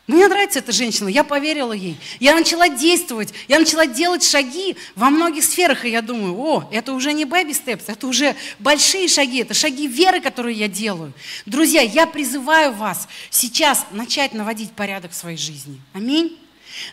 Мне 0.06 0.28
нравится 0.28 0.58
эта 0.58 0.70
женщина, 0.70 1.08
я 1.08 1.24
поверила 1.24 1.72
ей. 1.72 1.96
Я 2.20 2.34
начала 2.34 2.68
действовать, 2.68 3.32
я 3.48 3.58
начала 3.58 3.86
делать 3.86 4.22
шаги 4.22 4.76
во 4.94 5.08
многих 5.08 5.44
сферах, 5.44 5.86
и 5.86 5.90
я 5.90 6.02
думаю, 6.02 6.38
о, 6.38 6.68
это 6.70 6.92
уже 6.92 7.14
не 7.14 7.24
baby 7.24 7.52
steps, 7.52 7.84
это 7.86 8.06
уже 8.06 8.36
большие 8.58 9.08
шаги, 9.08 9.40
это 9.40 9.54
шаги 9.54 9.86
веры, 9.86 10.20
которые 10.20 10.58
я 10.58 10.68
делаю. 10.68 11.14
Друзья, 11.46 11.80
я 11.80 12.06
призываю 12.06 12.74
вас 12.74 13.08
сейчас 13.30 13.86
начать 13.92 14.34
наводить 14.34 14.72
порядок 14.72 15.12
в 15.12 15.14
своей 15.14 15.38
жизни. 15.38 15.80
Аминь. 15.94 16.38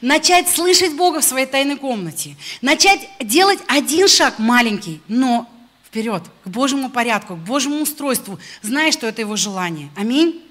Начать 0.02 0.50
слышать 0.50 0.94
Бога 0.94 1.22
в 1.22 1.24
своей 1.24 1.46
тайной 1.46 1.78
комнате. 1.78 2.36
Начать 2.62 3.08
делать 3.20 3.60
один 3.68 4.08
шаг 4.08 4.40
маленький, 4.40 5.02
но 5.08 5.50
вперед, 5.86 6.24
к 6.44 6.48
Божьему 6.48 6.90
порядку, 6.90 7.36
к 7.36 7.40
Божьему 7.40 7.82
устройству, 7.82 8.40
зная, 8.62 8.92
что 8.92 9.08
это 9.08 9.22
Его 9.22 9.36
желание. 9.36 9.90
Аминь. 9.98 10.42